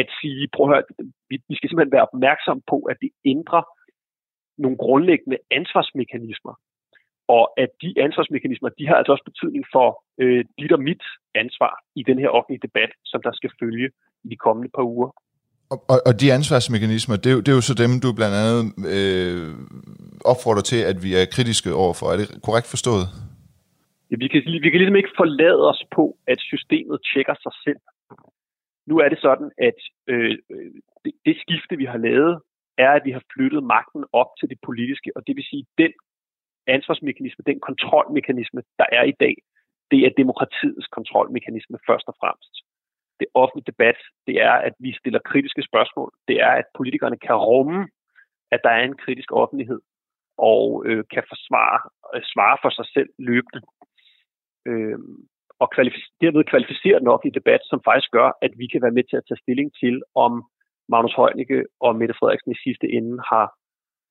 at 0.00 0.08
sige, 0.20 0.48
prøv 0.54 0.64
at 0.66 0.72
høre, 0.72 0.84
vi, 1.30 1.36
vi 1.48 1.54
skal 1.56 1.68
simpelthen 1.68 1.96
være 1.96 2.08
opmærksom 2.10 2.58
på, 2.70 2.76
at 2.90 2.96
det 3.02 3.10
ændrer 3.32 3.62
nogle 4.58 4.76
grundlæggende 4.84 5.38
ansvarsmekanismer, 5.58 6.54
og 7.36 7.44
at 7.62 7.70
de 7.82 7.90
ansvarsmekanismer, 8.06 8.68
de 8.78 8.86
har 8.88 8.96
altså 8.98 9.12
også 9.12 9.26
betydning 9.30 9.64
for 9.74 9.86
øh, 10.22 10.44
dit 10.58 10.72
og 10.76 10.82
mit 10.88 11.04
ansvar 11.34 11.72
i 12.00 12.02
den 12.08 12.18
her 12.18 12.28
offentlige 12.28 12.64
debat, 12.66 12.90
som 13.04 13.20
der 13.26 13.32
skal 13.32 13.50
følge 13.60 13.88
i 14.24 14.28
de 14.32 14.36
kommende 14.36 14.70
par 14.76 14.86
uger. 14.94 15.10
Og, 15.72 15.78
og, 15.92 15.98
og 16.08 16.12
de 16.20 16.32
ansvarsmekanismer, 16.38 17.16
det 17.16 17.28
er, 17.30 17.36
jo, 17.36 17.40
det 17.44 17.50
er 17.50 17.58
jo 17.60 17.68
så 17.70 17.74
dem, 17.82 17.92
du 18.04 18.08
blandt 18.18 18.36
andet 18.40 18.58
øh, 18.94 19.48
opfordrer 20.32 20.64
til, 20.70 20.80
at 20.90 20.96
vi 21.04 21.10
er 21.20 21.32
kritiske 21.34 21.70
overfor. 21.82 22.06
Er 22.12 22.16
det 22.20 22.28
korrekt 22.46 22.68
forstået? 22.74 23.04
Ja, 24.10 24.14
vi, 24.22 24.26
kan, 24.32 24.40
vi 24.64 24.68
kan 24.70 24.78
ligesom 24.80 25.00
ikke 25.00 25.18
forlade 25.22 25.62
os 25.72 25.82
på, 25.96 26.04
at 26.32 26.38
systemet 26.50 26.98
tjekker 27.10 27.36
sig 27.44 27.54
selv. 27.64 27.80
Nu 28.86 28.98
er 28.98 29.08
det 29.08 29.18
sådan, 29.20 29.50
at 29.58 29.78
øh, 30.06 30.38
øh, 30.50 30.72
det, 31.04 31.12
det 31.26 31.36
skifte, 31.40 31.76
vi 31.76 31.84
har 31.84 31.98
lavet, 31.98 32.40
er, 32.78 32.90
at 32.90 33.04
vi 33.04 33.10
har 33.10 33.22
flyttet 33.34 33.62
magten 33.64 34.04
op 34.12 34.30
til 34.40 34.48
det 34.48 34.58
politiske, 34.68 35.10
og 35.16 35.26
det 35.26 35.36
vil 35.36 35.44
sige, 35.44 35.66
den 35.78 35.92
ansvarsmekanisme, 36.66 37.42
den 37.46 37.60
kontrolmekanisme, 37.60 38.62
der 38.78 38.86
er 38.92 39.02
i 39.02 39.14
dag, 39.20 39.34
det 39.90 40.00
er 40.06 40.18
demokratiets 40.22 40.86
kontrolmekanisme 40.86 41.78
først 41.88 42.06
og 42.08 42.14
fremmest. 42.20 42.54
Det 43.20 43.28
offentlige 43.34 43.70
debat, 43.72 43.98
det 44.26 44.36
er, 44.48 44.52
at 44.52 44.74
vi 44.78 44.92
stiller 45.00 45.28
kritiske 45.30 45.62
spørgsmål. 45.62 46.10
Det 46.28 46.36
er, 46.40 46.52
at 46.60 46.64
politikerne 46.76 47.18
kan 47.18 47.34
rumme, 47.34 47.88
at 48.50 48.60
der 48.64 48.70
er 48.70 48.84
en 48.84 48.96
kritisk 48.96 49.32
offentlighed, 49.32 49.80
og 50.38 50.82
øh, 50.86 51.04
kan 51.14 51.24
forsvare, 51.28 51.80
øh, 52.14 52.22
svare 52.32 52.58
for 52.62 52.70
sig 52.70 52.86
selv 52.94 53.10
løbende. 53.18 53.60
Øh, 54.66 54.98
og 55.62 55.68
kvalific- 55.74 56.12
derved 56.20 56.44
kvalificere 56.52 57.00
den 57.02 57.12
offentlige 57.12 57.38
debat, 57.40 57.62
som 57.70 57.80
faktisk 57.88 58.10
gør, 58.18 58.28
at 58.46 58.52
vi 58.60 58.66
kan 58.72 58.82
være 58.84 58.96
med 58.98 59.04
til 59.06 59.16
at 59.20 59.26
tage 59.28 59.42
stilling 59.44 59.68
til, 59.82 59.94
om 60.24 60.32
Magnus 60.92 61.14
Heunicke 61.18 61.60
og 61.84 61.90
Mette 61.98 62.14
Frederiksen 62.18 62.52
i 62.52 62.62
sidste 62.66 62.86
ende 62.96 63.14
har, 63.30 63.46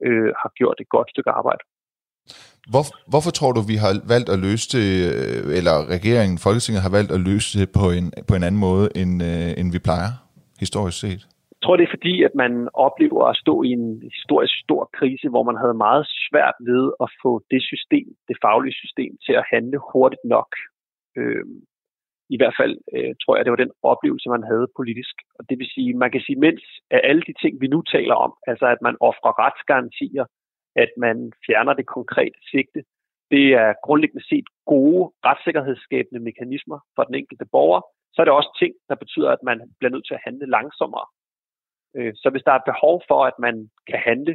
øh, 0.07 0.31
har 0.41 0.51
gjort 0.59 0.77
et 0.83 0.89
godt 0.95 1.09
stykke 1.13 1.31
arbejde. 1.39 1.63
Hvor, 2.73 2.83
hvorfor 3.11 3.31
tror 3.37 3.51
du, 3.53 3.61
vi 3.71 3.77
har 3.83 3.91
valgt 4.13 4.29
at 4.35 4.39
løse 4.47 4.67
det, 4.77 4.87
øh, 5.11 5.57
eller 5.59 5.75
regeringen, 5.95 6.37
Folketinget 6.45 6.85
har 6.85 6.93
valgt 6.97 7.11
at 7.17 7.21
løse 7.29 7.49
det 7.59 7.67
på 7.79 7.85
en, 7.97 8.07
på 8.29 8.33
en 8.35 8.43
anden 8.47 8.61
måde, 8.67 8.85
end, 9.01 9.13
øh, 9.29 9.49
end 9.59 9.67
vi 9.75 9.79
plejer, 9.87 10.11
historisk 10.63 10.97
set? 11.05 11.21
Jeg 11.55 11.67
tror, 11.67 11.77
det 11.77 11.85
er 11.87 11.95
fordi, 11.97 12.15
at 12.27 12.35
man 12.43 12.53
oplever 12.87 13.23
at 13.31 13.39
stå 13.43 13.55
i 13.67 13.71
en 13.79 13.89
historisk 14.17 14.55
stor 14.65 14.81
krise, 14.97 15.27
hvor 15.33 15.43
man 15.49 15.57
havde 15.61 15.77
meget 15.87 16.05
svært 16.25 16.57
ved 16.69 16.83
at 17.03 17.09
få 17.23 17.31
det 17.51 17.61
system, 17.71 18.07
det 18.29 18.37
faglige 18.45 18.75
system, 18.83 19.11
til 19.25 19.33
at 19.41 19.47
handle 19.53 19.77
hurtigt 19.91 20.25
nok. 20.35 20.51
Øh, 21.19 21.45
I 22.35 22.37
hvert 22.39 22.55
fald 22.59 22.75
øh, 22.95 23.13
tror 23.21 23.35
jeg, 23.35 23.45
det 23.45 23.51
var 23.51 23.63
den 23.63 23.77
oplevelse, 23.91 24.29
man 24.29 24.43
havde 24.51 24.67
politisk. 24.79 25.15
Og 25.37 25.49
det 25.49 25.55
vil 25.59 25.69
sige, 25.75 25.93
man 26.03 26.11
kan 26.11 26.21
sige, 26.21 26.39
mens 26.45 26.63
af 26.95 26.99
alle 27.03 27.23
de 27.27 27.33
ting, 27.41 27.61
vi 27.61 27.67
nu 27.67 27.81
taler 27.81 28.15
om, 28.15 28.31
altså 28.47 28.65
at 28.65 28.81
man 28.81 28.95
offrer 28.99 29.33
retsgarantier, 29.43 30.25
at 30.75 30.91
man 30.97 31.31
fjerner 31.45 31.73
det 31.73 31.85
konkrete 31.97 32.39
sigte. 32.51 32.83
Det 33.31 33.45
er 33.63 33.73
grundlæggende 33.85 34.27
set 34.29 34.47
gode 34.65 35.03
retssikkerhedsskabende 35.25 36.21
mekanismer 36.29 36.79
for 36.95 37.03
den 37.03 37.15
enkelte 37.15 37.45
borger. 37.51 37.81
Så 38.13 38.17
er 38.21 38.25
det 38.25 38.33
også 38.33 38.57
ting, 38.61 38.73
der 38.89 38.95
betyder, 38.95 39.29
at 39.31 39.43
man 39.43 39.57
bliver 39.77 39.91
nødt 39.91 40.07
til 40.07 40.17
at 40.17 40.25
handle 40.27 40.47
langsommere. 40.57 41.07
Øh, 41.95 42.13
så 42.15 42.29
hvis 42.29 42.43
der 42.47 42.53
er 42.55 42.69
behov 42.71 42.95
for, 43.09 43.19
at 43.25 43.37
man 43.39 43.55
kan 43.89 43.99
handle 44.09 44.33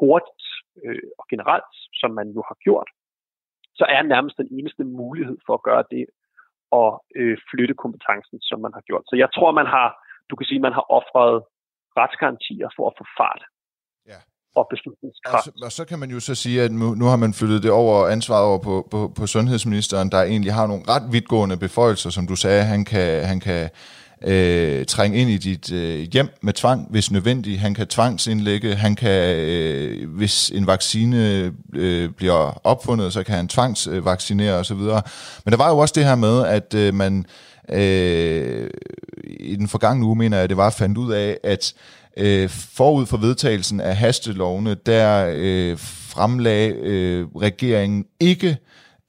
hurtigt 0.00 0.44
øh, 0.84 1.08
og 1.18 1.24
generelt, 1.32 1.74
som 2.00 2.10
man 2.10 2.28
jo 2.36 2.42
har 2.48 2.56
gjort, 2.64 2.88
så 3.78 3.84
er 3.96 4.02
nærmest 4.02 4.36
den 4.42 4.48
eneste 4.58 4.84
mulighed 4.84 5.38
for 5.46 5.54
at 5.58 5.62
gøre 5.68 5.84
det 5.94 6.04
og 6.80 6.90
øh, 7.20 7.36
flytte 7.50 7.74
kompetencen, 7.82 8.38
som 8.48 8.58
man 8.64 8.72
har 8.76 8.84
gjort. 8.88 9.04
Så 9.10 9.14
jeg 9.22 9.28
tror, 9.36 9.50
man 9.60 9.68
har, 9.74 9.88
du 10.30 10.34
kan 10.36 10.46
sige, 10.46 10.66
man 10.66 10.76
har 10.78 10.86
offret 10.98 11.34
retsgarantier 11.98 12.68
for 12.76 12.84
at 12.90 12.94
få 12.98 13.04
fart 13.18 13.42
og 14.58 14.66
beslutningskraft. 14.70 15.48
Og 15.48 15.54
så, 15.58 15.64
og 15.66 15.72
så 15.72 15.84
kan 15.84 15.98
man 15.98 16.10
jo 16.10 16.20
så 16.20 16.34
sige, 16.34 16.62
at 16.62 16.72
nu, 16.72 16.94
nu 17.00 17.04
har 17.04 17.16
man 17.16 17.32
flyttet 17.34 17.62
det 17.62 17.70
over, 17.70 18.08
ansvaret 18.08 18.46
over 18.50 18.58
på, 18.58 18.88
på, 18.90 19.12
på 19.18 19.26
sundhedsministeren, 19.26 20.10
der 20.10 20.22
egentlig 20.22 20.52
har 20.52 20.66
nogle 20.66 20.84
ret 20.88 21.12
vidtgående 21.12 21.56
beføjelser, 21.56 22.10
som 22.10 22.26
du 22.26 22.36
sagde, 22.36 22.62
han 22.62 22.84
kan, 22.84 23.24
han 23.30 23.40
kan 23.40 23.70
øh, 24.22 24.86
trænge 24.86 25.18
ind 25.18 25.30
i 25.30 25.36
dit 25.36 25.72
øh, 25.72 26.08
hjem 26.12 26.28
med 26.42 26.52
tvang, 26.52 26.86
hvis 26.90 27.10
nødvendigt. 27.10 27.60
Han 27.60 27.74
kan 27.74 27.86
tvangsindlægge, 27.86 28.74
han 28.74 28.94
kan, 28.94 29.36
øh, 29.36 30.10
hvis 30.10 30.50
en 30.50 30.66
vaccine 30.66 31.52
øh, 31.74 32.10
bliver 32.10 32.60
opfundet, 32.66 33.12
så 33.12 33.22
kan 33.22 33.34
han 33.34 33.48
tvangsvaccinere 33.48 34.54
osv. 34.54 34.76
Men 35.44 35.50
der 35.50 35.56
var 35.56 35.70
jo 35.70 35.78
også 35.78 35.94
det 35.96 36.04
her 36.04 36.14
med, 36.14 36.46
at 36.46 36.74
øh, 36.74 36.94
man 36.94 37.26
øh, 37.68 38.70
i 39.40 39.56
den 39.56 39.68
forgangne 39.68 40.06
uge, 40.06 40.16
mener 40.16 40.38
jeg, 40.38 40.48
det 40.48 40.56
var 40.56 40.70
fandt 40.70 40.98
ud 40.98 41.12
af, 41.12 41.38
at 41.44 41.74
øh, 42.16 42.48
forud 42.48 43.06
for 43.06 43.16
vedtagelsen 43.16 43.80
af 43.80 43.96
hastelovene, 43.96 44.76
der 44.86 45.32
øh, 45.36 45.78
fremlagde 45.78 46.70
øh, 46.70 47.26
regeringen 47.36 48.04
ikke 48.20 48.48
øh, 48.48 48.56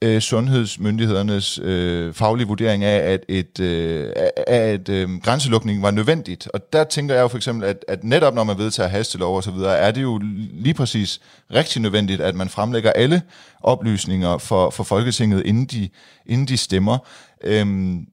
Øh, 0.04 0.20
sundhedsmyndighedernes 0.20 1.58
øh, 1.58 2.14
faglige 2.14 2.46
vurdering 2.46 2.84
af, 2.84 3.12
at 3.12 3.24
et, 3.28 3.60
øh, 3.60 4.12
af, 4.16 4.32
at 4.46 4.88
øh, 4.88 5.08
grænselukningen 5.22 5.82
var 5.82 5.90
nødvendigt. 5.90 6.48
Og 6.54 6.72
der 6.72 6.84
tænker 6.84 7.14
jeg 7.14 7.22
jo 7.22 7.28
for 7.28 7.36
eksempel, 7.36 7.68
at, 7.68 7.84
at 7.88 8.04
netop 8.04 8.34
når 8.34 8.44
man 8.44 8.58
vedtager 8.58 8.88
hastelov 8.88 9.36
og 9.36 9.42
så 9.42 9.50
videre, 9.50 9.78
er 9.78 9.90
det 9.90 10.02
jo 10.02 10.20
lige 10.52 10.74
præcis 10.74 11.20
rigtig 11.54 11.82
nødvendigt, 11.82 12.20
at 12.20 12.34
man 12.34 12.48
fremlægger 12.48 12.92
alle 12.92 13.22
oplysninger 13.62 14.38
for, 14.38 14.70
for 14.70 14.84
Folketinget, 14.84 15.46
inden 15.46 15.64
de, 15.64 15.88
inden 16.26 16.48
de 16.48 16.56
stemmer. 16.56 16.98
Øhm, 17.44 18.06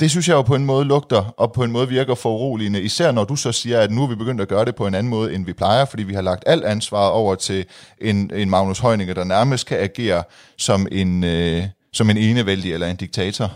det 0.00 0.08
synes 0.10 0.28
jeg 0.28 0.36
jo 0.38 0.44
på 0.50 0.56
en 0.60 0.66
måde 0.72 0.84
lugter, 0.92 1.22
og 1.42 1.48
på 1.56 1.62
en 1.66 1.72
måde 1.76 1.88
virker 1.98 2.14
foruroligende, 2.24 2.80
især 2.90 3.08
når 3.12 3.24
du 3.30 3.36
så 3.44 3.50
siger, 3.60 3.78
at 3.84 3.90
nu 3.94 4.00
er 4.04 4.10
vi 4.12 4.22
begyndt 4.22 4.44
at 4.44 4.52
gøre 4.54 4.64
det 4.68 4.74
på 4.80 4.86
en 4.86 4.94
anden 4.98 5.12
måde, 5.16 5.28
end 5.34 5.42
vi 5.50 5.60
plejer, 5.62 5.84
fordi 5.90 6.02
vi 6.10 6.14
har 6.18 6.24
lagt 6.30 6.44
alt 6.52 6.64
ansvar 6.74 7.06
over 7.20 7.34
til 7.46 7.60
en, 8.08 8.16
en 8.40 8.50
Magnus 8.54 8.80
Heunicke, 8.84 9.14
der 9.20 9.32
nærmest 9.36 9.64
kan 9.70 9.78
agere 9.88 10.22
som 10.66 10.80
en, 11.00 11.10
øh, 11.32 11.60
som 11.98 12.06
en 12.12 12.18
enevældig 12.26 12.70
eller 12.74 12.88
en 12.88 13.00
diktator. 13.04 13.48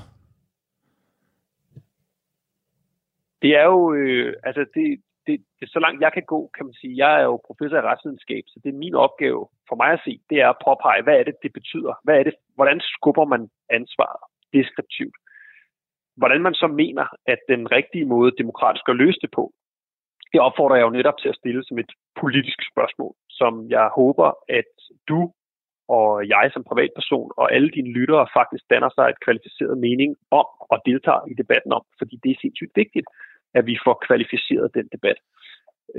Det 3.43 3.53
er 3.61 3.67
jo, 3.75 3.81
øh, 4.01 4.29
altså 4.49 4.63
det, 4.77 4.87
det, 5.27 5.37
det, 5.59 5.67
så 5.75 5.79
langt 5.85 6.01
jeg 6.05 6.13
kan 6.17 6.27
gå, 6.35 6.41
kan 6.57 6.65
man 6.69 6.77
sige, 6.81 6.95
jeg 7.03 7.13
er 7.21 7.25
jo 7.31 7.37
professor 7.49 7.79
i 7.79 7.87
retsvidenskab, 7.91 8.45
så 8.53 8.57
det 8.63 8.69
er 8.71 8.83
min 8.85 8.95
opgave 9.07 9.43
for 9.69 9.77
mig 9.83 9.91
at 9.97 10.05
se, 10.07 10.13
det 10.31 10.39
er 10.45 10.49
at 10.51 10.63
påpege, 10.67 11.03
hvad 11.07 11.17
er 11.21 11.25
det, 11.29 11.37
det 11.45 11.53
betyder? 11.59 11.93
Hvad 12.05 12.17
er 12.21 12.25
det, 12.29 12.35
hvordan 12.59 12.81
skubber 12.95 13.27
man 13.33 13.43
ansvaret 13.79 14.23
deskriptivt? 14.57 15.17
Hvordan 16.17 16.43
man 16.43 16.55
så 16.55 16.67
mener, 16.67 17.07
at 17.27 17.39
den 17.49 17.73
rigtige 17.73 18.05
måde 18.05 18.33
demokratisk 18.39 18.89
at 18.89 18.97
løse 18.97 19.19
det 19.23 19.31
på, 19.31 19.53
det 20.33 20.41
opfordrer 20.41 20.77
jeg 20.77 20.87
jo 20.87 20.97
netop 20.99 21.19
til 21.19 21.29
at 21.29 21.39
stille 21.41 21.65
som 21.65 21.79
et 21.79 21.93
politisk 22.21 22.59
spørgsmål, 22.73 23.15
som 23.31 23.53
jeg 23.71 23.87
håber, 23.99 24.29
at 24.49 24.71
du 25.09 25.21
og 25.89 26.29
jeg 26.29 26.51
som 26.53 26.65
privatperson 26.71 27.31
og 27.37 27.53
alle 27.55 27.71
dine 27.71 27.91
lyttere 27.99 28.27
faktisk 28.39 28.65
danner 28.71 28.91
sig 28.95 29.07
et 29.09 29.23
kvalificeret 29.25 29.79
mening 29.79 30.17
om 30.31 30.47
og 30.73 30.79
deltager 30.87 31.25
i 31.33 31.35
debatten 31.43 31.73
om, 31.73 31.85
fordi 31.99 32.15
det 32.23 32.31
er 32.31 32.41
sindssygt 32.41 32.73
vigtigt, 32.75 33.07
at 33.55 33.67
vi 33.67 33.77
får 33.85 33.97
kvalificeret 34.07 34.75
den 34.75 34.87
debat. 34.95 35.19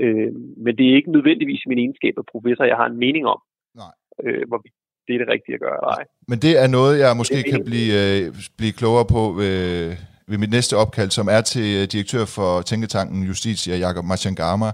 Øh, 0.02 0.32
men 0.64 0.72
det 0.78 0.84
er 0.86 0.94
ikke 0.98 1.12
nødvendigvis 1.16 1.66
min 1.66 1.78
egenskab 1.78 2.14
af 2.18 2.26
professor, 2.32 2.64
jeg 2.64 2.76
har 2.76 2.86
en 2.86 2.98
mening 3.04 3.26
om, 3.34 3.40
Nej. 3.82 3.92
Øh, 4.24 4.48
hvor 4.48 4.60
det 5.06 5.14
er 5.14 5.18
det 5.18 5.28
rigtige 5.28 5.54
at 5.54 5.60
gøre 5.60 5.76
eller 5.80 5.92
ej. 5.98 6.04
Men 6.28 6.38
det 6.38 6.62
er 6.62 6.66
noget, 6.66 6.98
jeg 6.98 7.16
måske 7.16 7.42
kan 7.42 7.64
blive, 7.64 7.92
øh, 8.02 8.34
blive 8.56 8.72
klogere 8.72 9.04
på 9.04 9.40
øh, 9.40 9.96
ved 10.28 10.38
mit 10.38 10.50
næste 10.50 10.76
opkald, 10.76 11.10
som 11.10 11.28
er 11.28 11.40
til 11.40 11.76
øh, 11.76 11.84
direktør 11.92 12.24
for 12.24 12.62
Tænketanken 12.62 13.22
Justitia, 13.22 13.76
Jakob 13.76 14.04
Machangama. 14.04 14.70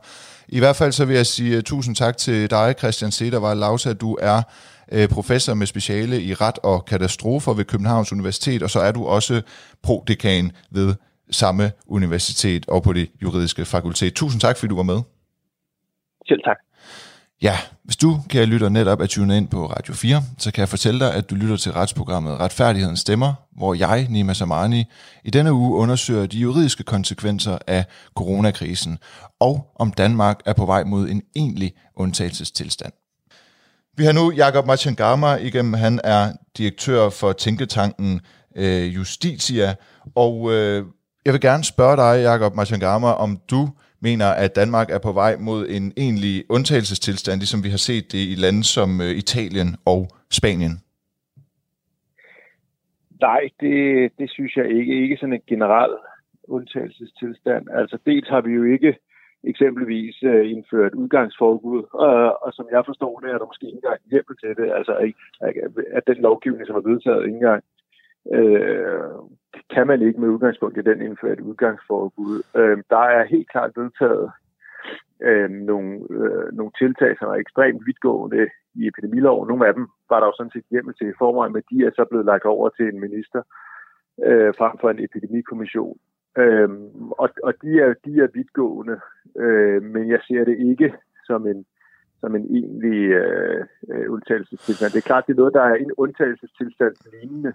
I 0.48 0.58
hvert 0.58 0.76
fald 0.76 0.92
så 0.92 1.04
vil 1.04 1.16
jeg 1.16 1.26
sige 1.26 1.56
uh, 1.56 1.62
tusind 1.62 1.96
tak 1.96 2.16
til 2.16 2.50
dig, 2.50 2.74
Christian 2.78 3.10
Sedervej 3.10 3.54
Lausa. 3.54 3.92
Du 3.92 4.18
er 4.20 4.42
professor 5.10 5.54
med 5.54 5.66
speciale 5.66 6.22
i 6.22 6.34
ret 6.34 6.58
og 6.62 6.84
katastrofer 6.84 7.54
ved 7.54 7.64
Københavns 7.64 8.12
Universitet, 8.12 8.62
og 8.62 8.70
så 8.70 8.80
er 8.80 8.92
du 8.92 9.04
også 9.06 9.42
prodekan 9.82 10.52
ved 10.70 10.94
samme 11.30 11.70
universitet 11.86 12.68
og 12.68 12.82
på 12.82 12.92
det 12.92 13.10
juridiske 13.22 13.64
fakultet. 13.64 14.14
Tusind 14.14 14.40
tak, 14.40 14.56
fordi 14.56 14.68
du 14.68 14.76
var 14.76 14.82
med. 14.82 15.00
Selv 16.28 16.40
tak. 16.44 16.56
Ja, 17.42 17.58
hvis 17.84 17.96
du, 17.96 18.20
kære 18.28 18.46
lytter, 18.46 18.68
netop 18.68 19.00
er 19.00 19.06
tunet 19.06 19.36
ind 19.36 19.48
på 19.48 19.66
Radio 19.66 19.94
4, 19.94 20.22
så 20.38 20.52
kan 20.52 20.60
jeg 20.60 20.68
fortælle 20.68 21.00
dig, 21.00 21.14
at 21.14 21.30
du 21.30 21.34
lytter 21.34 21.56
til 21.56 21.72
retsprogrammet 21.72 22.40
Retfærdighedens 22.40 23.00
Stemmer, 23.00 23.34
hvor 23.56 23.74
jeg, 23.74 24.06
Nima 24.10 24.34
Samani, 24.34 24.84
i 25.24 25.30
denne 25.30 25.52
uge 25.52 25.76
undersøger 25.76 26.26
de 26.26 26.38
juridiske 26.38 26.82
konsekvenser 26.82 27.58
af 27.66 27.84
coronakrisen, 28.16 28.98
og 29.40 29.72
om 29.76 29.92
Danmark 29.92 30.40
er 30.46 30.52
på 30.52 30.66
vej 30.66 30.84
mod 30.84 31.08
en 31.08 31.22
egentlig 31.36 31.72
undtagelsestilstand. 31.96 32.92
Vi 33.96 34.04
har 34.04 34.12
nu 34.12 34.32
Jakob 34.32 34.66
Machangama 34.66 35.34
igennem. 35.34 35.74
Han 35.74 36.00
er 36.04 36.32
direktør 36.58 37.10
for 37.10 37.32
Tænketanken 37.32 38.20
øh, 38.56 38.94
Justitia, 38.94 39.74
og 40.14 40.52
øh, 40.52 40.84
jeg 41.24 41.32
vil 41.32 41.40
gerne 41.40 41.64
spørge 41.64 41.96
dig, 41.96 42.22
Jakob 42.22 42.54
Machangama, 42.54 43.12
om 43.12 43.38
du 43.50 43.68
mener, 44.02 44.28
at 44.44 44.56
Danmark 44.56 44.88
er 44.90 44.98
på 44.98 45.12
vej 45.12 45.36
mod 45.48 45.68
en 45.76 45.92
egentlig 45.96 46.44
undtagelsestilstand, 46.48 47.38
ligesom 47.40 47.64
vi 47.64 47.70
har 47.76 47.82
set 47.88 48.12
det 48.12 48.22
i 48.32 48.34
lande 48.44 48.64
som 48.64 49.00
øh, 49.00 49.12
Italien 49.22 49.70
og 49.86 50.00
Spanien? 50.38 50.74
Nej, 53.20 53.42
det, 53.60 53.76
det 54.18 54.30
synes 54.30 54.56
jeg 54.56 54.66
ikke. 54.78 55.02
Ikke 55.02 55.16
sådan 55.16 55.38
en 55.38 55.48
generel 55.52 55.94
undtagelsestilstand. 56.44 57.64
Altså 57.80 57.98
dels 58.06 58.28
har 58.28 58.40
vi 58.40 58.52
jo 58.52 58.64
ikke 58.64 58.96
eksempelvis 59.44 60.22
øh, 60.22 60.50
indført 60.50 60.94
udgangsforbud, 60.94 61.82
og, 61.92 62.42
og 62.44 62.52
som 62.52 62.66
jeg 62.72 62.82
forstår 62.86 63.20
det, 63.20 63.30
er 63.30 63.38
der 63.38 63.46
måske 63.46 63.66
ikke 63.66 63.76
engang 63.76 64.00
hjælp 64.10 64.26
til 64.40 64.48
det, 64.60 64.68
altså 64.78 64.92
at 65.96 66.02
den 66.06 66.16
lovgivning, 66.16 66.66
som 66.66 66.76
er 66.76 66.88
vedtaget, 66.90 67.24
ikke 67.26 67.40
engang 67.42 67.62
øh, 68.36 69.10
kan 69.74 69.86
man 69.86 70.02
ikke 70.02 70.20
med 70.20 70.28
udgangspunkt 70.28 70.78
i 70.78 70.82
den 70.82 71.02
indføre 71.02 71.32
et 71.32 71.40
udgangsforbud. 71.40 72.42
Øh, 72.56 72.78
der 72.90 73.04
er 73.16 73.24
helt 73.24 73.50
klart 73.50 73.72
vedtaget 73.76 74.30
øh, 75.22 75.50
nogle, 75.50 75.92
øh, 76.10 76.52
nogle 76.52 76.72
tiltag, 76.78 77.18
som 77.18 77.28
er 77.28 77.34
ekstremt 77.34 77.86
vidtgående 77.86 78.48
i 78.74 78.86
epidemiloven. 78.86 79.48
Nogle 79.48 79.66
af 79.66 79.74
dem 79.74 79.86
var 80.10 80.20
der 80.20 80.26
jo 80.26 80.32
sådan 80.36 80.52
set 80.54 80.64
hjemmel 80.70 80.94
til 80.94 81.08
i 81.08 81.18
forvejen, 81.18 81.52
men 81.52 81.62
de 81.70 81.86
er 81.86 81.90
så 81.90 82.04
blevet 82.10 82.26
lagt 82.26 82.44
over 82.44 82.68
til 82.68 82.86
en 82.88 83.00
minister 83.00 83.42
øh, 84.24 84.54
frem 84.58 84.78
for 84.80 84.90
en 84.90 85.04
epidemikommission. 85.04 85.98
Øh, 86.38 86.68
og 87.22 87.28
og 87.42 87.52
de, 87.62 87.80
er, 87.80 87.94
de 88.04 88.12
er 88.24 88.28
vidtgående, 88.34 89.00
øh, 89.36 89.82
men 89.82 90.08
jeg 90.08 90.20
ser 90.28 90.44
det 90.44 90.56
ikke 90.70 90.94
som 91.26 91.46
en 91.46 91.64
som 92.22 92.36
en 92.36 92.46
egentlig 92.58 93.00
øh, 93.22 93.66
øh, 93.92 94.12
undtagelsestilstand. 94.12 94.92
Det 94.92 94.98
er 94.98 95.10
klart, 95.10 95.26
det 95.26 95.32
er 95.32 95.42
noget, 95.42 95.54
der 95.54 95.62
er 95.62 95.74
en 95.74 95.92
undtagelsestilstand 96.02 96.94
lignende, 97.12 97.52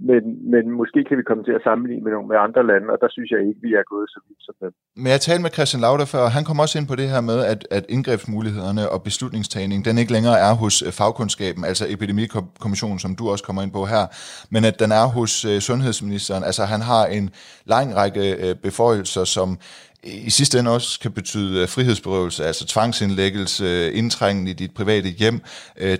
men, 0.00 0.50
men 0.50 0.70
måske 0.70 1.04
kan 1.08 1.18
vi 1.18 1.22
komme 1.22 1.44
til 1.44 1.52
at 1.52 1.62
sammenligne 1.68 2.04
med 2.04 2.12
nogle 2.12 2.28
med 2.28 2.36
andre 2.46 2.66
lande, 2.66 2.88
og 2.94 2.98
der 3.02 3.08
synes 3.10 3.30
jeg 3.30 3.40
ikke, 3.40 3.60
vi 3.66 3.70
er 3.80 3.84
gået 3.92 4.08
så 4.14 4.20
vidt 4.28 4.42
som 4.46 4.54
dem. 4.60 4.72
Men 4.96 5.06
jeg 5.14 5.20
talte 5.20 5.42
med 5.42 5.50
Christian 5.50 5.80
Lauder 5.80 6.04
før, 6.04 6.22
og 6.28 6.32
han 6.36 6.44
kom 6.44 6.58
også 6.64 6.78
ind 6.78 6.88
på 6.88 6.96
det 7.00 7.08
her 7.08 7.20
med, 7.20 7.38
at, 7.52 7.60
at 7.70 7.84
indgrebsmulighederne 7.88 8.88
og 8.88 9.02
beslutningstagning, 9.02 9.84
den 9.84 9.98
ikke 9.98 10.12
længere 10.12 10.38
er 10.48 10.52
hos 10.54 10.82
øh, 10.82 10.92
fagkundskaben, 10.92 11.64
altså 11.64 11.84
epidemikommissionen, 11.88 12.98
som 12.98 13.16
du 13.16 13.24
også 13.32 13.44
kommer 13.44 13.62
ind 13.62 13.72
på 13.72 13.84
her, 13.84 14.04
men 14.54 14.64
at 14.64 14.80
den 14.82 14.90
er 14.92 15.06
hos 15.16 15.44
uh, 15.44 15.58
sundhedsministeren. 15.68 16.44
Altså 16.44 16.64
han 16.64 16.80
har 16.80 17.06
en 17.06 17.30
lang 17.64 17.96
række 17.96 18.24
uh, 18.44 18.62
beføjelser, 18.62 19.24
som 19.24 19.58
i 20.04 20.30
sidste 20.30 20.58
ende 20.58 20.70
også 20.70 21.00
kan 21.00 21.12
betyde 21.12 21.66
frihedsberøvelse, 21.66 22.44
altså 22.44 22.66
tvangsindlæggelse, 22.66 23.92
indtrængen 23.92 24.46
i 24.46 24.52
dit 24.52 24.74
private 24.74 25.08
hjem, 25.08 25.40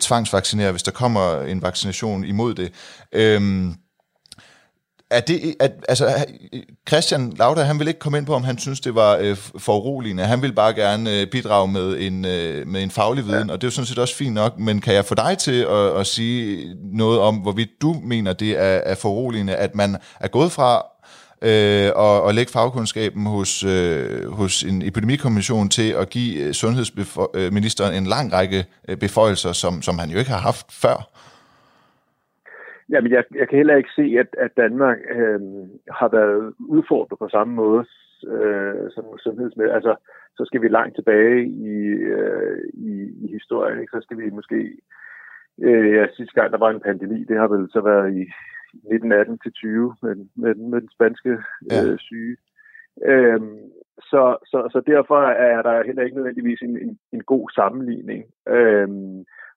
tvangsvaccinere, 0.01 0.71
hvis 0.71 0.83
der 0.83 0.93
kommer 0.93 1.43
en 1.43 1.63
vaccination 1.63 2.25
imod 2.25 2.55
det. 2.55 2.73
Øhm, 3.13 3.75
er 5.11 5.21
det, 5.21 5.55
at, 5.61 5.73
altså, 5.89 6.27
Christian 6.89 7.33
Lauda, 7.39 7.63
han 7.63 7.79
vil 7.79 7.89
ikke 7.89 8.01
komme 8.01 8.19
ind 8.19 8.27
på, 8.27 8.35
om 8.35 8.45
han 8.45 8.59
synes, 8.59 8.81
det 8.81 8.95
var 8.95 9.17
øh, 9.21 9.37
foruroligende. 9.59 10.25
Han 10.25 10.43
vil 10.43 10.53
bare 10.53 10.75
gerne 10.75 11.21
øh, 11.21 11.27
bidrage 11.27 11.69
med 11.69 11.97
en, 12.01 12.25
øh, 12.25 12.67
med 12.67 12.83
en 12.83 12.91
faglig 12.91 13.27
viden, 13.27 13.49
ja. 13.49 13.53
og 13.53 13.61
det 13.61 13.67
er 13.67 13.69
jo 13.69 13.73
sådan 13.73 13.87
set 13.87 13.99
også 13.99 14.15
fint 14.15 14.35
nok, 14.35 14.59
men 14.59 14.81
kan 14.81 14.95
jeg 14.95 15.05
få 15.05 15.15
dig 15.15 15.39
til 15.39 15.67
at, 15.71 16.01
at 16.01 16.07
sige 16.07 16.75
noget 16.93 17.21
om, 17.21 17.37
hvorvidt 17.37 17.71
du 17.83 17.97
mener, 18.05 18.33
det 18.33 18.51
er, 18.51 18.81
er 18.85 18.95
foruroligende, 18.95 19.55
at 19.55 19.75
man 19.75 19.97
er 20.21 20.29
gået 20.29 20.53
fra 20.53 20.87
øh, 21.43 21.91
og, 21.95 22.23
og 22.23 22.35
lægge 22.35 22.53
fagkundskaben 22.53 23.27
hos, 23.27 23.65
øh, 23.65 24.33
hos 24.33 24.63
en 24.63 24.83
epidemikommission 24.83 25.69
til 25.69 25.91
at 25.91 26.11
give 26.11 26.37
øh, 26.37 26.55
sundhedsministeren 26.55 27.95
en 27.95 28.07
lang 28.07 28.33
række 28.33 28.65
øh, 28.89 28.97
beføjelser, 28.97 29.53
som, 29.53 29.83
som 29.83 29.99
han 29.99 30.11
jo 30.11 30.19
ikke 30.19 30.31
har 30.31 30.39
haft 30.39 30.67
før? 30.71 31.11
Jamen, 32.91 33.13
jeg, 33.13 33.25
jeg 33.35 33.49
kan 33.49 33.57
heller 33.57 33.77
ikke 33.77 33.91
se, 33.97 34.17
at, 34.19 34.31
at 34.39 34.57
Danmark 34.57 34.99
øh, 35.11 35.41
har 35.91 36.09
været 36.09 36.55
udfordret 36.59 37.19
på 37.19 37.29
samme 37.29 37.55
måde 37.55 37.85
øh, 38.27 38.91
som 38.91 39.05
sundhedsmæssigt. 39.19 39.75
Altså, 39.75 39.97
så 40.37 40.45
skal 40.45 40.63
vi 40.63 40.69
langt 40.69 40.95
tilbage 40.95 41.47
i, 41.47 41.75
øh, 42.15 42.59
i, 42.75 42.93
i 43.25 43.33
historien. 43.33 43.81
Ikke? 43.81 43.91
Så 43.91 44.01
skal 44.03 44.19
vi 44.19 44.31
måske... 44.31 44.77
Øh, 45.63 45.95
ja, 45.95 46.07
sidste 46.17 46.35
gang, 46.41 46.53
der 46.53 46.59
var 46.59 46.71
en 46.71 46.81
pandemi, 46.81 47.25
det 47.25 47.37
har 47.39 47.49
vel 47.49 47.69
så 47.71 47.81
været 47.81 48.17
i 48.17 48.23
1918 48.75 49.39
til 49.39 49.53
20 49.53 49.95
med, 50.03 50.17
med, 50.37 50.55
med 50.55 50.81
den 50.81 50.91
spanske 50.97 51.39
ja. 51.71 51.85
øh, 51.85 51.99
syge. 51.99 52.37
Øh, 53.05 53.41
så, 54.11 54.37
så, 54.51 54.69
så 54.73 54.83
derfor 54.87 55.21
er 55.23 55.63
der 55.63 55.87
heller 55.87 56.03
ikke 56.03 56.17
nødvendigvis 56.17 56.61
en, 56.63 56.79
en, 56.79 56.99
en 57.13 57.23
god 57.23 57.51
sammenligning. 57.55 58.25
Øh, 58.49 58.89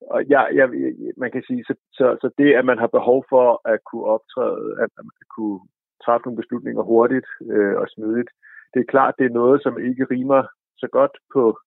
og 0.09 0.29
jeg, 0.29 0.49
jeg, 0.53 0.69
man 1.17 1.31
kan 1.31 1.43
sige, 1.47 1.63
så, 1.63 1.73
så, 1.91 2.17
så 2.21 2.29
det, 2.37 2.53
at 2.53 2.65
man 2.65 2.77
har 2.77 2.87
behov 2.87 3.25
for 3.29 3.61
at 3.65 3.79
kunne 3.83 4.05
optræde, 4.05 4.77
at 4.83 4.89
man 4.97 5.05
kunne 5.35 5.59
træffe 6.05 6.25
nogle 6.25 6.41
beslutninger 6.41 6.81
hurtigt 6.81 7.27
øh, 7.51 7.75
og 7.75 7.87
smidigt, 7.89 8.29
det 8.73 8.79
er 8.79 8.91
klart, 8.93 9.15
det 9.19 9.25
er 9.25 9.39
noget, 9.41 9.63
som 9.63 9.79
ikke 9.79 10.05
rimer 10.11 10.43
så 10.77 10.87
godt 10.91 11.17
på 11.33 11.59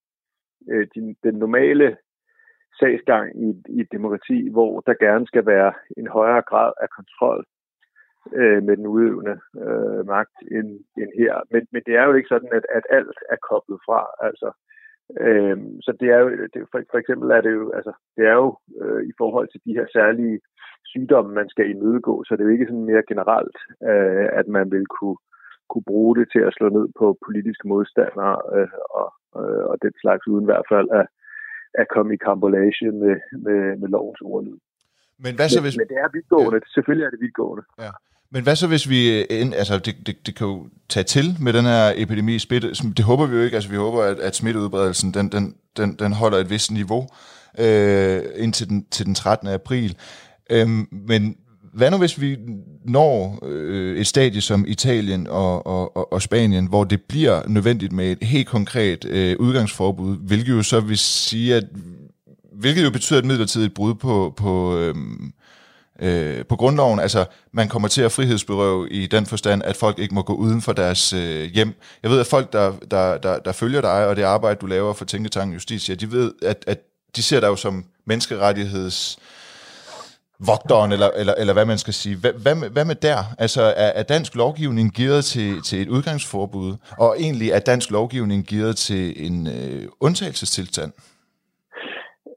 øh, 0.70 0.86
din, 0.94 1.16
den 1.24 1.34
normale 1.34 1.96
sagsgang 2.78 3.26
i, 3.44 3.48
i 3.68 3.80
et 3.80 3.92
demokrati, 3.92 4.48
hvor 4.50 4.80
der 4.80 4.94
gerne 4.94 5.26
skal 5.26 5.46
være 5.46 5.72
en 5.96 6.06
højere 6.06 6.42
grad 6.42 6.72
af 6.82 6.88
kontrol 6.96 7.44
øh, 8.32 8.62
med 8.62 8.76
den 8.76 8.86
udøvende 8.86 9.36
øh, 9.64 10.06
magt 10.06 10.36
end, 10.56 10.68
end 11.00 11.10
her. 11.20 11.34
Men, 11.50 11.66
men 11.72 11.82
det 11.86 11.94
er 11.96 12.04
jo 12.04 12.12
ikke 12.14 12.28
sådan, 12.28 12.52
at, 12.52 12.64
at 12.76 12.84
alt 12.90 13.18
er 13.30 13.36
koblet 13.48 13.80
fra. 13.86 14.00
Altså, 14.20 14.48
Øh, 15.20 15.56
så 15.86 15.96
det 16.00 16.08
er 16.14 16.18
jo, 16.18 16.28
det, 16.30 16.60
for, 16.70 16.78
for 16.90 16.98
eksempel 16.98 17.30
er 17.30 17.40
det 17.40 17.52
jo, 17.52 17.72
altså, 17.78 17.92
det 18.16 18.24
er 18.26 18.36
jo 18.42 18.58
øh, 18.82 19.02
i 19.10 19.12
forhold 19.18 19.48
til 19.48 19.60
de 19.66 19.76
her 19.78 19.86
særlige 19.92 20.40
sygdomme, 20.92 21.34
man 21.34 21.48
skal 21.48 21.70
imødegå, 21.70 22.24
så 22.24 22.30
det 22.34 22.40
er 22.40 22.48
jo 22.48 22.56
ikke 22.56 22.70
sådan 22.70 22.90
mere 22.90 23.02
generelt, 23.08 23.56
øh, 23.90 24.28
at 24.40 24.46
man 24.48 24.70
vil 24.74 24.86
kunne, 24.86 25.18
kunne 25.70 25.88
bruge 25.92 26.16
det 26.16 26.26
til 26.32 26.42
at 26.48 26.54
slå 26.56 26.68
ned 26.68 26.86
på 26.98 27.06
politiske 27.26 27.68
modstandere 27.68 28.36
øh, 28.54 28.68
og, 29.00 29.08
øh, 29.40 29.64
og 29.70 29.76
den 29.82 29.94
slags, 30.02 30.26
uden 30.26 30.44
i 30.44 30.50
hvert 30.50 30.66
fald 30.72 30.88
at, 31.00 31.06
at 31.80 31.86
komme 31.94 32.14
i 32.14 32.22
kambolage 32.26 32.90
med, 33.02 33.16
med, 33.46 33.60
med 33.80 33.88
lovens 33.88 34.20
ordlyd. 34.20 34.58
Men, 35.24 35.32
hvad 35.36 35.48
så, 35.48 35.60
hvis... 35.64 35.76
men, 35.76 35.80
men 35.82 35.88
det 35.92 35.98
er 36.04 36.08
vidtgående. 36.16 36.60
Ja. 36.62 36.72
Selvfølgelig 36.74 37.06
er 37.06 37.10
det 37.10 37.20
vidtgående. 37.20 37.64
Ja. 37.84 37.92
Men 38.34 38.42
hvad 38.42 38.56
så, 38.56 38.66
hvis 38.66 38.88
vi... 38.88 39.08
Øh, 39.08 39.52
altså, 39.56 39.78
det, 39.78 39.94
det, 40.06 40.26
det 40.26 40.34
kan 40.34 40.46
jo 40.46 40.66
tage 40.88 41.04
til 41.04 41.36
med 41.40 41.52
den 41.52 41.64
her 41.64 41.92
epidemi. 41.96 42.38
Smitte, 42.38 42.74
det 42.96 43.04
håber 43.04 43.26
vi 43.26 43.36
jo 43.36 43.42
ikke. 43.42 43.54
Altså, 43.54 43.70
vi 43.70 43.76
håber, 43.76 44.02
at, 44.02 44.18
at 44.18 44.36
smitteudbredelsen, 44.36 45.14
den, 45.14 45.32
den, 45.32 45.54
den, 45.76 45.96
den 45.98 46.12
holder 46.12 46.38
et 46.38 46.50
vist 46.50 46.70
niveau 46.70 47.08
øh, 47.58 48.22
indtil 48.36 48.68
den, 48.68 48.86
til 48.90 49.06
den 49.06 49.14
13. 49.14 49.48
april. 49.48 49.96
Øh, 50.50 50.68
men 50.92 51.36
hvad 51.74 51.90
nu, 51.90 51.96
hvis 51.96 52.20
vi 52.20 52.36
når 52.84 53.38
øh, 53.42 53.96
et 53.96 54.06
stadie 54.06 54.40
som 54.40 54.64
Italien 54.68 55.26
og, 55.26 55.66
og, 55.66 56.12
og 56.12 56.22
Spanien, 56.22 56.66
hvor 56.66 56.84
det 56.84 57.02
bliver 57.02 57.42
nødvendigt 57.48 57.92
med 57.92 58.12
et 58.12 58.22
helt 58.22 58.48
konkret 58.48 59.04
øh, 59.04 59.36
udgangsforbud, 59.38 60.16
hvilket 60.16 60.52
jo 60.52 60.62
så 60.62 60.80
vil 60.80 60.98
sige, 60.98 61.54
at 61.54 61.64
hvilket 62.52 62.84
jo 62.84 62.90
betyder 62.90 63.18
et 63.18 63.24
midlertidigt 63.24 63.74
brud 63.74 63.94
på, 63.94 64.34
på, 64.36 64.78
øh, 64.78 64.94
øh, 66.00 66.44
på 66.46 66.56
grundloven. 66.56 67.00
Altså, 67.00 67.24
man 67.52 67.68
kommer 67.68 67.88
til 67.88 68.02
at 68.02 68.12
frihedsberøve 68.12 68.90
i 68.90 69.06
den 69.06 69.26
forstand, 69.26 69.62
at 69.64 69.76
folk 69.76 69.98
ikke 69.98 70.14
må 70.14 70.22
gå 70.22 70.34
uden 70.34 70.62
for 70.62 70.72
deres 70.72 71.12
øh, 71.12 71.50
hjem. 71.50 71.74
Jeg 72.02 72.10
ved, 72.10 72.20
at 72.20 72.26
folk, 72.26 72.52
der, 72.52 72.72
der, 72.90 73.18
der, 73.18 73.38
der 73.38 73.52
følger 73.52 73.80
dig 73.80 74.06
og 74.06 74.16
det 74.16 74.22
arbejde, 74.22 74.58
du 74.60 74.66
laver 74.66 74.92
for 74.92 75.04
Tænketanken 75.04 75.54
Justitia, 75.54 75.94
de 75.94 76.12
ved, 76.12 76.32
at, 76.42 76.64
at 76.66 76.78
de 77.16 77.22
ser 77.22 77.40
dig 77.40 77.46
jo 77.46 77.56
som 77.56 77.84
menneskerettigheds 78.06 79.18
vogteren, 80.38 80.92
eller, 80.92 81.10
eller, 81.16 81.34
eller 81.38 81.52
hvad 81.52 81.64
man 81.64 81.78
skal 81.78 81.94
sige. 81.94 82.16
Hvad, 82.16 82.32
hvad, 82.32 82.54
med, 82.54 82.70
hvad 82.70 82.84
med 82.84 82.94
der? 82.94 83.24
Altså, 83.38 83.62
er, 83.62 83.86
er 83.86 84.02
dansk 84.02 84.34
lovgivning 84.34 84.92
givet 84.92 85.24
til, 85.24 85.62
til 85.62 85.82
et 85.82 85.88
udgangsforbud, 85.88 86.76
og 86.98 87.16
egentlig 87.20 87.50
er 87.50 87.58
dansk 87.58 87.90
lovgivning 87.90 88.44
givet 88.44 88.76
til 88.76 89.26
en 89.26 89.46
øh, 89.46 89.88
undtagelsestilstand? 90.00 90.92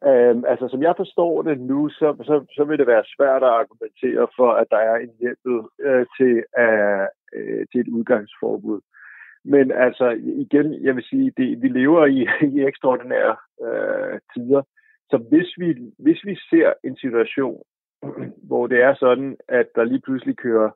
Øhm, 0.08 0.44
altså, 0.48 0.68
som 0.68 0.82
jeg 0.82 0.94
forstår 0.98 1.42
det 1.42 1.60
nu, 1.60 1.90
så, 1.90 2.16
så, 2.24 2.46
så 2.56 2.64
vil 2.64 2.80
det 2.80 2.88
være 2.88 3.04
svært 3.16 3.44
at 3.44 3.56
argumentere 3.62 4.28
for, 4.36 4.52
at 4.52 4.68
der 4.72 4.78
er 4.78 4.96
en 4.96 5.14
hjemmel 5.20 5.66
øh, 5.80 6.06
til, 6.18 6.44
øh, 6.60 7.08
øh, 7.34 7.66
til 7.72 7.80
et 7.82 7.88
udgangsforbud. 7.88 8.82
Men 9.46 9.72
altså, 9.72 10.10
igen, 10.46 10.84
jeg 10.86 10.96
vil 10.96 11.04
sige, 11.04 11.34
det, 11.38 11.62
vi 11.62 11.68
lever 11.68 12.06
i, 12.06 12.28
i 12.56 12.66
ekstraordinære 12.70 13.36
øh, 13.66 14.20
tider. 14.34 14.62
Så 15.12 15.18
hvis 15.30 15.50
vi, 15.58 15.94
hvis 16.00 16.26
vi 16.26 16.36
ser 16.50 16.74
en 16.84 16.98
situation, 16.98 17.62
hvor 18.50 18.68
det 18.68 18.82
er 18.82 18.96
sådan, 18.96 19.38
at 19.48 19.68
der 19.76 19.84
lige 19.84 20.02
pludselig 20.02 20.38
kører 20.38 20.70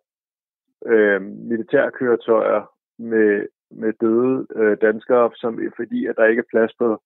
øh, 0.85 1.21
militærkøretøjer 1.21 2.71
med, 2.99 3.47
med 3.71 3.93
døde 4.01 4.47
øh, 4.55 4.77
danskere, 4.81 5.31
som, 5.35 5.59
fordi 5.75 6.05
at 6.05 6.15
der 6.15 6.25
ikke 6.25 6.39
er 6.39 6.51
plads 6.51 6.73
på 6.79 7.01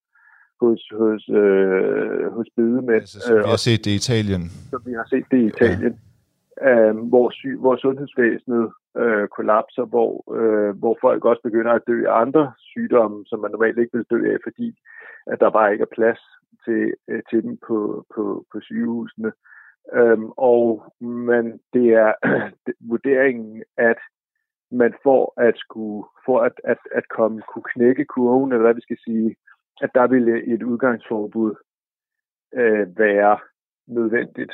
hos, 0.62 0.82
hos, 1.00 1.30
øh, 1.30 2.32
hos 2.36 2.48
bedemænd. 2.56 3.02
Altså, 3.02 3.20
som 3.20 3.38
vi 3.38 3.44
har 3.54 3.58
set 3.68 3.86
det 3.86 3.92
i 3.92 3.96
Italien. 3.96 4.44
Som 4.70 4.82
vi 4.86 4.94
har 4.94 5.08
set 5.10 5.26
det 5.32 5.38
i 5.38 5.48
Italien. 5.54 5.94
Ja. 6.62 6.90
Øh, 6.90 6.98
hvor, 6.98 7.30
sy- 7.30 7.60
hvor 7.60 7.76
sundhedsvæsenet 7.76 8.72
øh, 8.98 9.28
kollapser, 9.28 9.86
hvor, 9.86 10.12
øh, 10.38 10.78
hvor 10.78 10.98
folk 11.02 11.26
også 11.26 11.42
begynder 11.44 11.72
at 11.72 11.88
dø 11.88 11.98
af 12.08 12.22
andre 12.22 12.54
sygdomme, 12.60 13.26
som 13.26 13.40
man 13.40 13.52
normalt 13.52 13.78
ikke 13.78 13.98
vil 13.98 14.06
dø 14.10 14.34
af, 14.34 14.38
fordi 14.44 14.68
at 15.28 15.40
der 15.40 15.50
bare 15.50 15.72
ikke 15.72 15.82
er 15.82 15.96
plads 15.96 16.20
til, 16.66 16.94
øh, 17.08 17.22
til 17.30 17.44
dem 17.44 17.58
på, 17.68 18.06
på, 18.16 18.46
på 18.52 18.60
sygehusene. 18.62 19.32
Øhm, 19.94 20.30
og 20.38 20.94
men 21.02 21.46
det 21.74 21.88
er 21.94 22.12
vurderingen, 22.92 23.64
at 23.78 23.98
man 24.72 24.94
for 25.04 25.42
at 25.42 25.54
skulle, 25.58 26.04
for 26.26 26.40
at, 26.42 26.56
at, 26.64 26.78
at 26.92 27.08
komme, 27.10 27.42
kunne 27.54 27.70
knække 27.74 28.06
kurven, 28.06 28.52
eller 28.52 28.64
hvad 28.64 28.74
vi 28.74 28.82
skal 28.82 28.98
sige, 29.06 29.36
at 29.82 29.90
der 29.96 30.08
ville 30.08 30.44
et 30.54 30.64
udgangsforbud 30.64 31.56
øh, 32.54 32.98
være 32.98 33.40
nødvendigt, 33.88 34.54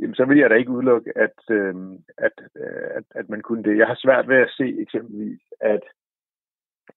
jamen, 0.00 0.14
så 0.14 0.24
vil 0.24 0.38
jeg 0.38 0.50
da 0.50 0.54
ikke 0.54 0.70
udelukke, 0.70 1.18
at, 1.18 1.38
øh, 1.50 1.74
at, 2.18 2.32
øh, 2.56 2.90
at, 2.96 3.04
at 3.10 3.28
man 3.28 3.40
kunne 3.40 3.62
det. 3.62 3.78
Jeg 3.78 3.86
har 3.86 3.98
svært 3.98 4.28
ved 4.28 4.36
at 4.36 4.50
se 4.56 4.80
eksempelvis, 4.80 5.40
at 5.60 5.80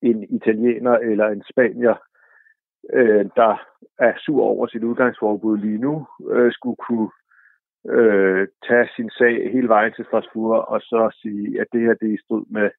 en 0.01 0.23
italiener 0.23 0.97
eller 0.97 1.27
en 1.27 1.43
spanier, 1.51 1.95
øh, 2.93 3.25
der 3.35 3.67
er 3.99 4.13
sur 4.17 4.43
over 4.43 4.67
sit 4.67 4.83
udgangsforbud 4.83 5.57
lige 5.57 5.77
nu, 5.77 6.07
øh, 6.29 6.51
skulle 6.51 6.75
kunne 6.75 7.09
øh, 7.89 8.47
tage 8.67 8.89
sin 8.95 9.09
sag 9.09 9.51
hele 9.51 9.67
vejen 9.67 9.93
til 9.93 10.05
Strasbourg 10.05 10.65
og 10.67 10.81
så 10.81 11.17
sige, 11.21 11.61
at 11.61 11.67
det 11.73 11.81
her 11.81 11.93
det 11.93 12.09
er 12.09 12.13
i 12.13 12.23
strid 12.25 12.43
med, 12.49 12.69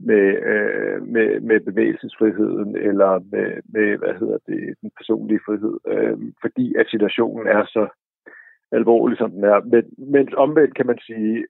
med, 0.00 0.26
øh, 0.52 1.02
med, 1.02 1.40
med 1.40 1.60
bevægelsesfriheden 1.60 2.76
eller 2.76 3.18
med, 3.32 3.62
med, 3.74 3.96
hvad 3.98 4.14
hedder 4.14 4.38
det, 4.46 4.74
den 4.82 4.90
personlige 4.96 5.40
frihed, 5.46 5.78
øh, 5.86 6.18
fordi 6.40 6.74
at 6.74 6.86
situationen 6.88 7.46
er 7.46 7.64
så 7.64 7.88
alvorlig, 8.72 9.18
som 9.18 9.30
den 9.30 9.44
er. 9.44 9.60
Men, 9.60 10.10
men 10.12 10.34
omvendt 10.34 10.74
kan 10.74 10.86
man 10.86 10.98
sige, 10.98 11.46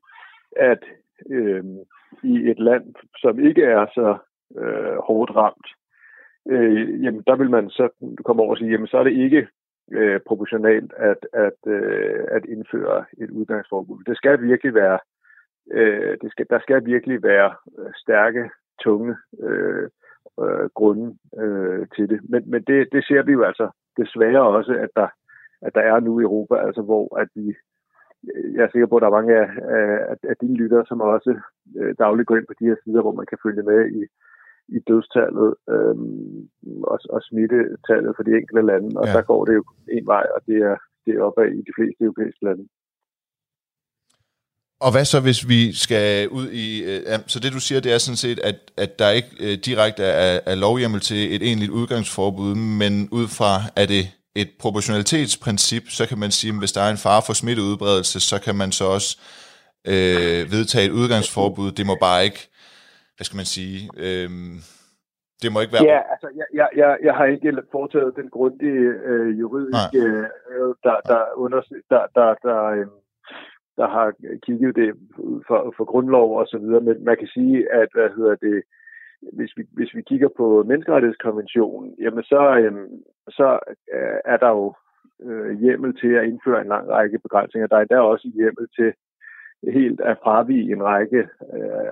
at 0.56 0.84
øh, 1.30 1.64
i 2.22 2.50
et 2.50 2.58
land, 2.58 2.94
som 3.16 3.38
ikke 3.38 3.64
er 3.64 3.86
så 3.94 4.16
øh, 4.58 4.96
hårdt 5.06 5.36
ramt, 5.36 5.68
øh, 6.48 7.02
jamen 7.04 7.22
der 7.26 7.36
vil 7.36 7.50
man 7.50 7.70
så 7.70 7.88
komme 8.24 8.42
over 8.42 8.50
og 8.50 8.58
sige, 8.58 8.70
jamen 8.70 8.86
så 8.86 8.98
er 8.98 9.04
det 9.04 9.12
ikke 9.12 9.48
øh, 9.92 10.20
proportionalt 10.26 10.92
at, 10.96 11.26
at, 11.32 11.72
øh, 11.72 12.24
at 12.30 12.44
indføre 12.44 13.04
et 13.18 13.30
udgangsforbud. 13.30 14.04
Det 14.06 14.16
skal 14.16 14.42
virkelig 14.42 14.74
være, 14.74 14.98
øh, 15.72 16.16
det 16.22 16.30
skal, 16.30 16.46
der 16.50 16.60
skal 16.60 16.86
virkelig 16.86 17.22
være 17.22 17.54
stærke, 17.96 18.50
tunge 18.84 19.16
øh, 19.42 19.88
øh, 20.42 20.68
grunde 20.74 21.16
øh, 21.42 21.86
til 21.96 22.08
det. 22.10 22.20
Men, 22.28 22.50
men 22.50 22.62
det, 22.62 22.88
det 22.92 23.04
ser 23.04 23.22
vi 23.22 23.32
jo 23.32 23.42
altså 23.42 23.70
desværre 23.96 24.42
også, 24.42 24.72
at 24.72 24.90
der, 24.96 25.08
at 25.62 25.74
der 25.74 25.80
er 25.80 26.00
nu 26.00 26.20
i 26.20 26.22
Europa, 26.22 26.54
altså 26.66 26.82
hvor 26.82 27.18
at 27.20 27.28
vi 27.34 27.54
jeg 28.54 28.62
er 28.64 28.70
sikker 28.70 28.86
på, 28.86 28.96
at 28.96 29.02
der 29.02 29.10
er 29.10 29.18
mange 29.18 29.34
af, 29.42 29.48
af, 29.78 30.16
af 30.30 30.36
dine 30.40 30.56
lyttere, 30.56 30.84
som 30.86 31.00
også 31.00 31.40
øh, 31.78 31.94
dagligt 31.98 32.26
går 32.26 32.36
ind 32.36 32.46
på 32.46 32.54
de 32.60 32.68
her 32.70 32.76
sider, 32.84 33.02
hvor 33.02 33.12
man 33.20 33.26
kan 33.26 33.38
følge 33.42 33.62
med 33.62 33.80
i, 34.00 34.02
i 34.76 34.78
dødstallet 34.88 35.54
øhm, 35.74 36.48
og, 36.92 36.98
og 37.14 37.20
smittetallet 37.22 38.12
for 38.16 38.22
de 38.22 38.36
enkelte 38.38 38.66
lande, 38.70 38.90
og 39.00 39.06
ja. 39.06 39.12
der 39.12 39.22
går 39.30 39.44
det 39.44 39.54
jo 39.54 39.64
en 39.96 40.06
vej, 40.06 40.26
og 40.34 40.40
det 40.46 40.58
er, 40.70 40.76
det 41.04 41.12
er 41.14 41.22
opad 41.22 41.48
i 41.52 41.62
de 41.68 41.76
fleste 41.78 42.04
europæiske 42.04 42.44
lande. 42.44 42.64
Og 44.80 44.92
hvad 44.92 45.04
så, 45.04 45.20
hvis 45.20 45.48
vi 45.48 45.72
skal 45.72 46.28
ud 46.28 46.50
i... 46.50 46.82
Øh, 46.82 47.18
så 47.26 47.40
det, 47.40 47.52
du 47.52 47.60
siger, 47.60 47.80
det 47.80 47.92
er 47.92 47.98
sådan 47.98 48.16
set, 48.16 48.38
at, 48.38 48.56
at 48.76 48.98
der 48.98 49.10
ikke 49.10 49.30
øh, 49.40 49.58
direkte 49.58 50.04
er, 50.04 50.40
er 50.46 50.54
lovhjemmel 50.54 51.00
til 51.00 51.34
et 51.34 51.42
egentligt 51.42 51.70
udgangsforbud, 51.70 52.54
men 52.54 53.08
ud 53.12 53.28
fra, 53.28 53.52
at 53.76 53.88
det 53.88 54.04
et 54.34 54.50
proportionalitetsprincip, 54.60 55.82
så 55.88 56.08
kan 56.08 56.18
man 56.18 56.30
sige, 56.30 56.52
at 56.52 56.58
hvis 56.58 56.72
der 56.72 56.80
er 56.80 56.90
en 56.90 56.96
fare 56.96 57.22
for 57.26 57.32
smitteudbredelse, 57.32 58.20
så 58.20 58.40
kan 58.40 58.54
man 58.56 58.72
så 58.72 58.84
også 58.84 59.18
øh, 59.86 60.52
vedtage 60.52 60.86
et 60.86 60.90
udgangsforbud. 60.90 61.72
Det 61.72 61.86
må 61.86 61.96
bare 62.00 62.24
ikke 62.24 62.48
hvad 63.18 63.24
skal 63.24 63.40
man 63.42 63.50
sige, 63.56 63.78
øh, 64.04 64.30
det 65.42 65.48
må 65.52 65.56
ikke 65.60 65.74
være... 65.76 65.84
Ja, 65.92 66.00
altså, 66.12 66.28
jeg, 66.40 66.46
jeg, 66.60 66.68
jeg, 66.80 66.90
jeg 67.06 67.14
har 67.18 67.26
ikke 67.34 67.52
foretaget 67.72 68.12
den 68.20 68.28
grundige 68.36 68.84
øh, 69.10 69.30
juridiske, 69.40 70.02
øh, 70.52 70.68
der, 70.86 70.96
der, 71.10 71.20
under, 71.44 71.60
der, 71.92 72.04
der, 72.16 72.28
der, 72.46 72.60
øh, 72.76 72.86
der 73.78 73.88
har 73.96 74.06
kigget 74.46 74.76
det 74.76 74.90
for, 75.48 75.74
for 75.76 75.84
grundlov 75.84 76.38
og 76.40 76.46
så 76.46 76.58
videre, 76.58 76.80
men 76.80 77.04
man 77.04 77.16
kan 77.16 77.28
sige, 77.36 77.72
at 77.80 77.88
hvad 77.94 78.08
hedder 78.16 78.34
det, 78.34 78.62
hvis 79.32 79.52
vi, 79.56 79.62
hvis 79.72 79.94
vi 79.94 80.02
kigger 80.02 80.28
på 80.36 80.64
menneskerettighedskonventionen, 80.68 81.94
jamen 82.00 82.24
så, 82.24 82.42
øhm, 82.62 82.76
øh, 82.76 82.88
så 83.28 83.58
er 84.24 84.36
der 84.36 84.48
jo 84.48 84.74
øh, 85.26 85.60
hjemmel 85.60 85.96
til 86.00 86.12
at 86.18 86.26
indføre 86.28 86.60
en 86.60 86.68
lang 86.68 86.88
række 86.88 87.18
begrænsninger. 87.18 87.66
Der 87.66 87.76
er 87.76 87.84
der 87.84 87.98
også 87.98 88.30
hjemmel 88.34 88.66
til 88.78 88.92
helt 89.78 90.00
at 90.00 90.18
fravige 90.22 90.72
en 90.72 90.82
række 90.82 91.18
øh, 91.54 91.88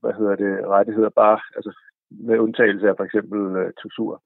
hvad 0.00 0.14
hedder 0.18 0.36
det, 0.36 0.68
rettigheder, 0.68 1.08
bare 1.08 1.38
altså, 1.56 1.72
med 2.10 2.38
undtagelse 2.38 2.88
af 2.88 2.94
for 2.96 3.04
eksempel 3.04 3.56
øh, 3.56 3.72
tortur. 3.82 4.22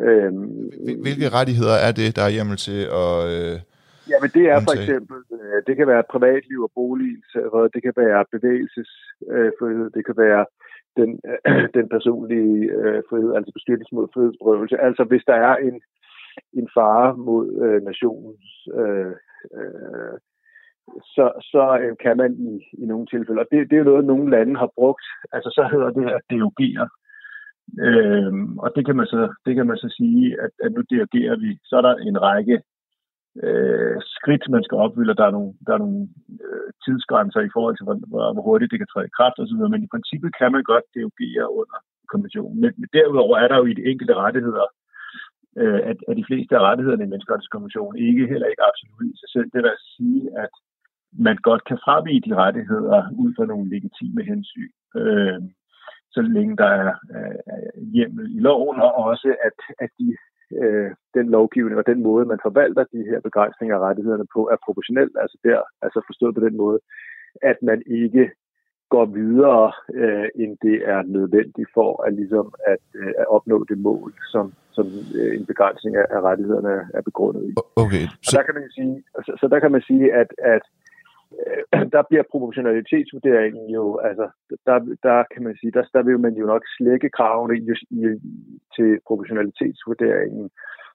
Øh, 0.00 0.32
Hvilke 1.04 1.28
rettigheder 1.38 1.76
er 1.86 1.92
det, 1.92 2.16
der 2.16 2.22
er 2.22 2.34
hjemmel 2.36 2.56
til 2.56 2.80
at 3.04 3.14
øh, 3.36 3.56
Ja, 4.08 4.16
men 4.22 4.30
det 4.36 4.44
er 4.52 4.58
for 4.66 4.74
eksempel, 4.78 5.18
øh, 5.38 5.58
det 5.66 5.74
kan 5.76 5.86
være 5.86 6.10
privatliv 6.14 6.58
og 6.62 6.70
bolig, 6.74 7.12
det 7.74 7.82
kan 7.82 7.94
være 7.96 8.24
bevægelsesfrihed, 8.34 9.86
øh, 9.86 9.94
det 9.96 10.02
kan 10.06 10.16
være 10.16 10.44
den, 10.96 11.10
øh, 11.30 11.68
den 11.78 11.86
personlige 11.94 12.70
frihed, 13.08 13.30
altså 13.36 13.52
beskyttelse 13.52 13.94
mod 13.94 14.08
frihedsberøvelse. 14.14 14.76
Altså 14.86 15.04
hvis 15.04 15.24
der 15.30 15.34
er 15.34 15.56
en, 15.56 15.76
en 16.52 16.68
fare 16.76 17.16
mod 17.16 17.46
øh, 17.64 17.82
nationens 17.90 18.46
øh, 18.80 19.14
øh, 19.58 20.16
så, 21.14 21.26
så 21.52 21.64
øh, 21.82 21.96
kan 22.04 22.16
man 22.16 22.32
i, 22.50 22.52
i 22.82 22.84
nogle 22.86 23.06
tilfælde, 23.06 23.40
og 23.40 23.46
det, 23.52 23.70
det 23.70 23.78
er 23.78 23.84
noget, 23.84 24.04
nogle 24.04 24.30
lande 24.30 24.56
har 24.56 24.70
brugt, 24.78 25.06
altså 25.32 25.50
så 25.56 25.62
hedder 25.72 25.90
det 25.90 26.06
at 26.16 26.22
derogere. 26.30 26.88
Øhm, 27.86 28.58
og 28.58 28.68
det 28.76 28.86
kan, 28.86 28.96
man 28.96 29.06
så, 29.06 29.34
det 29.46 29.54
kan 29.54 29.66
man 29.66 29.76
så 29.76 29.88
sige, 29.98 30.42
at, 30.42 30.50
at 30.64 30.72
nu 30.72 30.80
derogerer 30.90 31.36
vi. 31.44 31.58
Så 31.64 31.76
er 31.76 31.80
der 31.80 31.94
en 31.96 32.22
række 32.22 32.62
øh, 33.46 33.96
skridt, 34.16 34.44
man 34.54 34.64
skal 34.64 34.76
opfylde, 34.84 35.18
der 35.20 35.26
er 35.26 35.34
nogle, 35.38 35.52
der 35.66 35.72
er 35.74 35.82
nogle 35.84 36.00
øh, 36.44 36.68
tidsgrænser 36.84 37.40
i 37.40 37.52
forhold 37.54 37.74
til, 37.76 37.84
hvor, 37.84 37.96
hvor, 38.34 38.42
hurtigt 38.48 38.70
det 38.72 38.80
kan 38.80 38.90
træde 38.90 39.08
i 39.08 39.16
kraft 39.18 39.36
osv., 39.42 39.62
men 39.72 39.82
i 39.84 39.92
princippet 39.94 40.30
kan 40.38 40.52
man 40.52 40.62
godt 40.72 40.86
derogere 40.96 41.46
under 41.60 41.78
konventionen. 42.12 42.60
Men, 42.62 42.72
men 42.80 42.88
derudover 42.96 43.36
er 43.38 43.48
der 43.48 43.56
jo 43.60 43.66
i 43.68 43.78
de 43.78 43.88
enkelte 43.92 44.14
rettigheder, 44.24 44.66
øh, 45.60 45.80
at, 45.90 45.98
at 46.08 46.16
de 46.20 46.28
fleste 46.28 46.56
af 46.56 46.62
rettighederne 46.68 47.04
i 47.04 47.12
menneskerettighedskonventionen 47.12 47.96
ikke 48.08 48.30
heller 48.32 48.48
ikke 48.52 48.66
absolut 48.70 49.04
i 49.12 49.16
sig 49.20 49.30
selv. 49.34 49.48
Det 49.52 49.58
vil 49.60 49.74
altså 49.74 49.90
sige, 49.96 50.22
at 50.44 50.52
man 51.26 51.36
godt 51.48 51.62
kan 51.68 51.78
fravige 51.84 52.24
de 52.26 52.34
rettigheder 52.44 53.00
ud 53.22 53.30
fra 53.36 53.44
nogle 53.50 53.70
legitime 53.74 54.22
hensyn, 54.30 54.72
øh, 55.00 55.40
så 56.14 56.20
længe 56.22 56.56
der 56.56 56.70
er, 56.82 56.92
er 57.20 57.60
hjemmel 57.94 58.36
i 58.36 58.40
loven, 58.40 58.80
og 58.80 58.94
også 58.94 59.28
at, 59.48 59.58
at 59.84 59.90
de, 59.98 60.16
øh, 60.62 60.90
den 61.14 61.26
lovgivning 61.30 61.78
og 61.78 61.86
den 61.86 62.02
måde, 62.02 62.26
man 62.26 62.38
forvalter 62.42 62.84
de 62.92 63.02
her 63.10 63.20
begrænsninger 63.20 63.76
af 63.76 63.80
rettighederne 63.80 64.26
på, 64.34 64.48
er 64.52 64.56
proportionelt, 64.64 65.16
altså 65.20 65.38
der, 65.44 65.60
altså 65.82 66.00
forstået 66.06 66.34
på 66.34 66.40
den 66.40 66.56
måde, 66.56 66.78
at 67.42 67.56
man 67.62 67.82
ikke 67.86 68.30
går 68.94 69.04
videre, 69.04 69.72
øh, 69.94 70.28
end 70.34 70.52
det 70.62 70.76
er 70.92 71.02
nødvendigt 71.02 71.70
for 71.74 72.02
at, 72.04 72.12
ligesom 72.14 72.54
at, 72.66 72.84
øh, 72.94 73.12
at 73.18 73.26
opnå 73.36 73.64
det 73.70 73.78
mål, 73.78 74.12
som, 74.32 74.52
som 74.76 74.86
øh, 75.18 75.36
en 75.38 75.46
begrænsning 75.46 75.96
af, 75.96 76.06
af 76.10 76.20
rettighederne 76.20 76.74
er 76.94 77.02
begrundet 77.02 77.42
i. 77.50 77.52
Okay. 77.76 78.04
Så... 78.22 78.30
Og 78.30 78.32
der 78.36 78.42
kan 78.46 78.54
man 78.54 78.70
sige, 78.70 79.02
så, 79.24 79.32
så 79.40 79.48
der 79.48 79.58
kan 79.60 79.72
man 79.72 79.82
sige, 79.90 80.14
at, 80.14 80.30
at 80.38 80.64
Øh, 81.46 81.62
der 81.94 82.02
bliver 82.08 82.24
proportionalitetsvurderingen 82.30 83.70
jo, 83.70 83.98
altså 83.98 84.26
der, 84.66 84.78
der 85.02 85.24
kan 85.32 85.42
man 85.42 85.56
sige, 85.56 85.72
der, 85.72 85.84
der 85.94 86.02
vil 86.02 86.20
man 86.20 86.34
jo 86.34 86.46
nok 86.46 86.62
slække 86.76 87.10
kravene 87.10 87.54
i, 87.58 87.62
i, 87.90 88.02
til 88.76 88.98
proportionalitetsvurderingen 89.06 90.50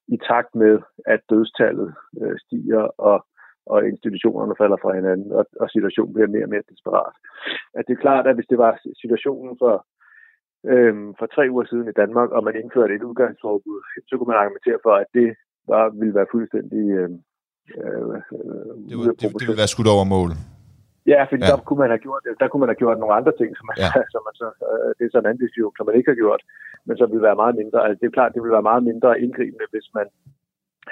i 0.07 0.17
takt 0.17 0.55
med, 0.55 0.79
at 1.05 1.21
dødstallet 1.29 1.93
øh, 2.21 2.35
stiger 2.39 2.83
og, 3.09 3.25
og 3.65 3.87
institutionerne 3.87 4.55
falder 4.57 4.77
fra 4.81 4.95
hinanden, 4.95 5.31
og, 5.31 5.45
og 5.59 5.69
situationen 5.69 6.13
bliver 6.13 6.27
mere 6.27 6.43
og 6.43 6.49
mere 6.49 6.69
desperat. 6.69 7.15
At 7.77 7.83
det 7.87 7.93
er 7.93 8.05
klart, 8.05 8.27
at 8.27 8.35
hvis 8.35 8.51
det 8.51 8.57
var 8.57 8.79
situationen 9.01 9.57
for, 9.61 9.85
øhm, 10.73 11.15
for 11.19 11.25
tre 11.25 11.43
uger 11.51 11.65
siden 11.65 11.87
i 11.89 11.99
Danmark, 12.01 12.29
og 12.31 12.43
man 12.43 12.55
indførte 12.55 12.95
et 12.95 13.03
udgangsforbud, 13.03 13.81
så 14.07 14.17
kunne 14.17 14.31
man 14.31 14.41
argumentere 14.43 14.79
for, 14.83 14.93
at 15.03 15.07
det 15.13 15.35
var, 15.67 15.89
ville 15.89 16.15
være 16.15 16.31
fuldstændig 16.31 16.85
øhm, 16.97 17.19
Øh, 17.81 18.15
det, 18.89 18.95
ville, 18.97 19.13
det, 19.21 19.27
det 19.39 19.45
ville 19.49 19.61
være 19.63 19.73
skudt 19.73 19.89
over 19.95 20.05
mål. 20.15 20.29
Ja, 21.13 21.21
fordi 21.29 21.43
ja. 21.45 21.49
der 21.51 21.57
kunne 21.67 21.81
man 21.83 21.91
have 21.93 22.03
gjort, 22.05 22.21
der 22.41 22.47
kunne 22.47 22.61
man 22.63 22.71
have 22.71 22.81
gjort 22.83 22.97
nogle 22.99 23.17
andre 23.19 23.33
ting, 23.39 23.49
som 23.57 23.65
man, 23.69 23.77
ja. 23.83 23.91
som 24.13 24.21
man 24.27 24.35
så, 24.41 24.47
øh, 24.69 24.89
det 24.97 25.03
er 25.03 25.11
så 25.11 25.19
en 25.19 25.29
anden 25.29 25.43
diskussion, 25.43 25.73
som 25.75 25.85
man 25.87 25.97
ikke 25.97 26.11
har 26.11 26.21
gjort, 26.23 26.41
men 26.85 26.95
som 26.97 27.07
ville 27.11 27.27
være 27.29 27.41
meget 27.43 27.55
mindre. 27.61 27.79
Altså, 27.85 27.97
det 27.99 28.07
er 28.07 28.17
klart, 28.17 28.33
det 28.33 28.41
ville 28.41 28.57
være 28.57 28.69
meget 28.71 28.83
mindre 28.89 29.19
indgribende, 29.23 29.67
hvis 29.73 29.87
man 29.97 30.07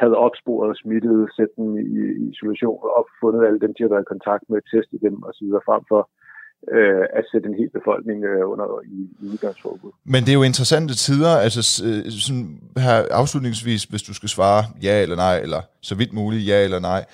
havde 0.01 0.17
opsporet 0.27 0.77
smittede, 0.81 1.23
sæt 1.35 1.51
dem 1.57 1.69
i, 1.83 1.85
i 2.01 2.03
isolation 2.31 2.79
og 2.97 3.03
fundet 3.21 3.45
alle 3.47 3.59
dem, 3.63 3.71
de 3.73 3.83
har 3.83 3.93
været 3.93 4.07
i 4.07 4.13
kontakt 4.13 4.45
med, 4.51 4.59
testet 4.71 4.99
dem 5.07 5.15
osv. 5.29 5.47
frem 5.67 5.83
for 5.91 6.01
øh, 6.09 6.22
øh, 6.71 7.05
at 7.17 7.23
sætte 7.31 7.47
en 7.49 7.55
hel 7.55 7.69
befolkning 7.69 8.23
øh, 8.23 8.49
under 8.49 8.65
i, 8.85 8.99
i 9.21 9.27
udgangsforbud. 9.33 9.91
Men 10.05 10.23
det 10.23 10.29
er 10.29 10.33
jo 10.33 10.43
interessante 10.43 10.93
tider, 10.95 11.37
altså 11.37 11.83
øh, 11.85 12.11
sådan 12.11 12.59
her 12.77 13.05
afslutningsvis, 13.11 13.83
hvis 13.83 14.03
du 14.03 14.13
skal 14.13 14.29
svare 14.29 14.63
ja 14.83 15.01
eller 15.01 15.15
nej, 15.15 15.39
eller 15.39 15.61
så 15.81 15.95
vidt 15.95 16.13
muligt 16.13 16.47
ja 16.47 16.63
eller 16.63 16.79
nej, 16.79 17.05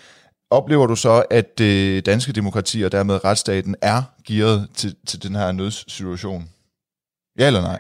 oplever 0.50 0.88
du 0.88 0.96
så, 0.96 1.24
at 1.30 1.58
det 1.58 2.06
danske 2.06 2.34
demokrati 2.34 2.82
og 2.82 2.92
dermed 2.92 3.26
retsstaten 3.26 3.76
er 3.82 4.02
gearet 4.28 4.70
til, 4.74 4.96
til 5.08 5.24
den 5.24 5.36
her 5.36 5.52
nødssituation? 5.52 6.44
Ja 7.40 7.48
eller 7.48 7.62
nej? 7.62 7.80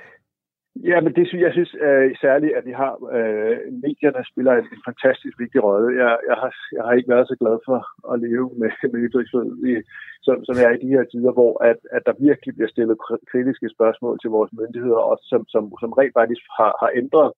Ja, 0.84 1.02
men 1.02 1.14
det 1.18 1.28
synes 1.28 1.44
jeg 1.44 1.54
synes 1.54 1.74
øh, 1.88 2.16
særligt, 2.26 2.54
at 2.60 2.66
vi 2.70 2.74
har 2.82 2.94
øh, 3.18 3.58
medierne 3.86 4.24
spiller 4.32 4.54
en, 4.56 4.68
en 4.76 4.84
fantastisk 4.90 5.36
vigtig 5.44 5.64
rolle. 5.64 5.88
Jeg, 6.04 6.12
jeg, 6.30 6.38
har, 6.42 6.52
jeg 6.76 6.84
har 6.86 6.94
ikke 6.94 7.14
været 7.14 7.28
så 7.28 7.36
glad 7.42 7.58
for 7.68 7.80
at 8.12 8.20
leve 8.28 8.48
med, 8.62 8.72
med 8.92 9.00
ytringsfrihed, 9.08 9.84
som, 10.26 10.36
som 10.48 10.56
jeg 10.58 10.66
er 10.68 10.76
i 10.78 10.84
de 10.86 10.94
her 10.96 11.06
tider, 11.12 11.32
hvor 11.40 11.54
at, 11.70 11.80
at 11.96 12.04
der 12.08 12.22
virkelig 12.28 12.54
bliver 12.56 12.72
stillet 12.72 12.98
kritiske 13.32 13.70
spørgsmål 13.76 14.16
til 14.20 14.30
vores 14.38 14.52
myndigheder, 14.60 15.02
og 15.10 15.16
som, 15.32 15.42
som, 15.54 15.64
som 15.82 15.92
rent 16.00 16.16
faktisk 16.20 16.44
har, 16.60 16.72
har 16.82 16.92
ændret 17.02 17.30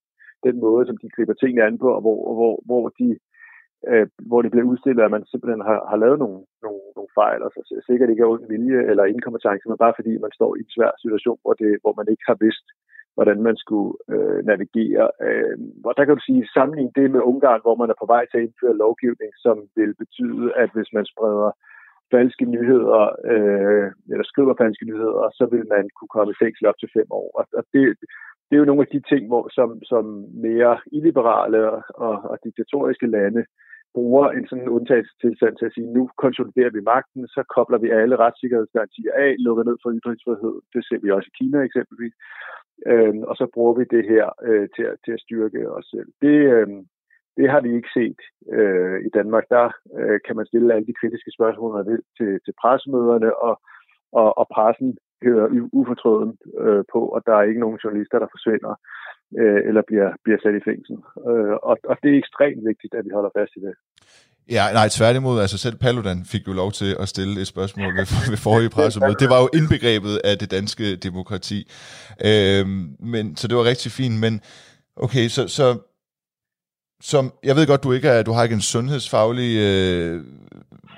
den 0.46 0.56
måde, 0.66 0.86
som 0.86 0.96
de 1.02 1.08
griber 1.14 1.34
tingene 1.34 1.66
an 1.66 1.78
på, 1.78 1.88
og 1.96 2.00
hvor, 2.04 2.18
hvor, 2.38 2.54
hvor 2.68 2.84
de 3.00 3.08
øh, 3.90 4.06
hvor 4.28 4.40
det 4.42 4.50
bliver 4.50 4.70
udstillet, 4.72 5.02
at 5.04 5.14
man 5.16 5.24
simpelthen 5.26 5.62
har, 5.68 5.78
har 5.90 5.98
lavet 6.04 6.18
nogle, 6.24 6.38
nogle, 6.64 6.82
nogle 6.96 7.10
fejl, 7.20 7.40
og 7.46 7.50
så 7.54 7.60
sikkert 7.88 8.10
ikke 8.10 8.22
er 8.22 8.32
uden 8.32 8.50
vilje 8.52 8.80
eller 8.90 9.04
inkompetence, 9.04 9.68
men 9.68 9.82
bare 9.84 9.94
fordi 9.98 10.12
man 10.24 10.32
står 10.38 10.50
i 10.54 10.60
en 10.64 10.74
svær 10.76 10.92
situation, 11.04 11.38
hvor, 11.42 11.54
det, 11.60 11.70
hvor 11.82 11.94
man 11.98 12.06
ikke 12.12 12.24
har 12.30 12.38
vidst, 12.46 12.66
hvordan 13.14 13.38
man 13.48 13.56
skulle 13.56 13.92
øh, 14.14 14.40
navigere. 14.50 15.08
Øh, 15.26 15.56
og 15.84 15.92
der 15.96 16.04
kan 16.04 16.14
du 16.14 16.22
sige, 16.24 16.52
sammenligne 16.56 16.96
det 16.98 17.10
med 17.10 17.20
Ungarn, 17.30 17.64
hvor 17.64 17.76
man 17.80 17.90
er 17.90 17.98
på 18.00 18.06
vej 18.14 18.24
til 18.26 18.38
at 18.38 18.44
indføre 18.46 18.80
lovgivning, 18.84 19.30
som 19.44 19.56
vil 19.76 19.92
betyde, 20.02 20.46
at 20.62 20.70
hvis 20.74 20.90
man 20.96 21.06
spreder 21.12 21.50
falske 22.14 22.44
nyheder, 22.54 23.02
øh, 23.32 23.86
eller 24.12 24.24
skriver 24.24 24.54
falske 24.62 24.84
nyheder, 24.90 25.24
så 25.38 25.44
vil 25.52 25.64
man 25.74 25.84
kunne 25.96 26.12
komme 26.16 26.30
i 26.32 26.40
fængsel 26.42 26.64
op 26.70 26.78
til 26.78 26.90
fem 26.96 27.08
år. 27.20 27.28
Og, 27.38 27.44
og 27.58 27.64
det, 27.72 27.82
det 28.46 28.54
er 28.54 28.62
jo 28.62 28.70
nogle 28.70 28.86
af 28.86 28.92
de 28.94 29.00
ting, 29.10 29.22
hvor, 29.30 29.44
som, 29.56 29.68
som 29.90 30.04
mere 30.46 30.74
illiberale 30.96 31.60
og, 32.06 32.16
og 32.30 32.36
diktatoriske 32.44 33.06
lande 33.16 33.42
bruger 33.94 34.26
en 34.30 34.46
sådan 34.46 34.68
undtagelsestilstand 34.76 35.56
til 35.56 35.66
at 35.66 35.74
sige, 35.74 35.92
nu 35.96 36.02
konsoliderer 36.24 36.70
vi 36.70 36.80
magten, 36.80 37.28
så 37.28 37.42
kobler 37.54 37.78
vi 37.78 37.90
alle 37.90 38.16
retssikkerhedsgarantier 38.16 39.12
af, 39.26 39.34
lukker 39.38 39.64
ned 39.64 39.76
for 39.82 39.90
ytringsfrihed. 39.98 40.54
Det 40.74 40.82
ser 40.84 40.98
vi 41.02 41.10
også 41.10 41.28
i 41.32 41.36
Kina 41.38 41.58
eksempelvis. 41.68 42.14
Øhm, 42.86 43.22
og 43.30 43.34
så 43.36 43.46
bruger 43.54 43.74
vi 43.78 43.84
det 43.96 44.04
her 44.12 44.26
øh, 44.48 44.68
til, 44.74 44.86
til 45.04 45.12
at 45.16 45.20
styrke 45.20 45.70
os 45.76 45.86
selv. 45.94 46.08
Det, 46.22 46.38
øh, 46.54 46.68
det 47.36 47.50
har 47.50 47.60
vi 47.60 47.70
ikke 47.74 47.94
set 47.98 48.20
øh, 48.58 48.98
i 49.06 49.10
Danmark. 49.18 49.44
Der 49.50 49.66
øh, 49.98 50.18
kan 50.26 50.36
man 50.36 50.46
stille 50.46 50.74
alle 50.74 50.86
de 50.86 50.98
kritiske 51.00 51.30
spørgsmål, 51.36 51.76
man 51.76 51.86
vil 51.90 52.02
til, 52.18 52.40
til 52.44 52.54
pressemøderne, 52.62 53.30
og, 53.48 53.54
og, 54.12 54.38
og 54.40 54.46
pressen 54.54 54.98
hører 55.24 55.68
ufortrøden 55.72 56.32
øh, 56.64 56.84
på, 56.92 57.00
og 57.14 57.20
der 57.26 57.34
er 57.34 57.42
ikke 57.42 57.60
nogen 57.60 57.82
journalister, 57.84 58.18
der 58.18 58.34
forsvinder 58.34 58.74
øh, 59.40 59.60
eller 59.68 59.82
bliver, 59.88 60.08
bliver 60.24 60.38
sat 60.42 60.54
i 60.60 60.66
fængsel. 60.68 60.96
Øh, 61.28 61.54
og, 61.68 61.76
og 61.90 61.96
det 62.02 62.08
er 62.10 62.18
ekstremt 62.18 62.62
vigtigt, 62.70 62.94
at 62.98 63.04
vi 63.06 63.10
holder 63.16 63.32
fast 63.38 63.52
i 63.58 63.60
det. 63.66 63.74
Ja, 64.50 64.64
nej, 64.72 64.88
tværtimod, 64.90 65.40
altså 65.40 65.58
selv 65.58 65.76
Paludan 65.76 66.24
fik 66.32 66.48
jo 66.48 66.52
lov 66.52 66.72
til 66.72 66.96
at 67.00 67.08
stille 67.08 67.40
et 67.40 67.46
spørgsmål 67.46 67.92
ved, 67.98 68.06
ved 68.32 68.40
forrige 68.48 68.70
pressemøde. 68.70 69.20
Det 69.22 69.30
var 69.30 69.40
jo 69.44 69.48
indbegrebet 69.58 70.20
af 70.24 70.38
det 70.38 70.50
danske 70.50 70.96
demokrati. 70.96 71.58
Øh, 72.28 72.66
men, 73.12 73.36
så 73.36 73.48
det 73.48 73.56
var 73.56 73.64
rigtig 73.64 73.92
fint, 73.92 74.20
men 74.20 74.40
okay, 74.96 75.28
så, 75.28 75.48
så 75.48 75.66
som, 77.02 77.32
jeg 77.44 77.56
ved 77.56 77.66
godt, 77.66 77.84
du 77.84 77.92
ikke 77.92 78.08
er, 78.08 78.22
du 78.22 78.32
har 78.32 78.42
ikke 78.42 78.54
en 78.54 78.60
sundhedsfaglig 78.60 79.58
øh, 79.58 80.24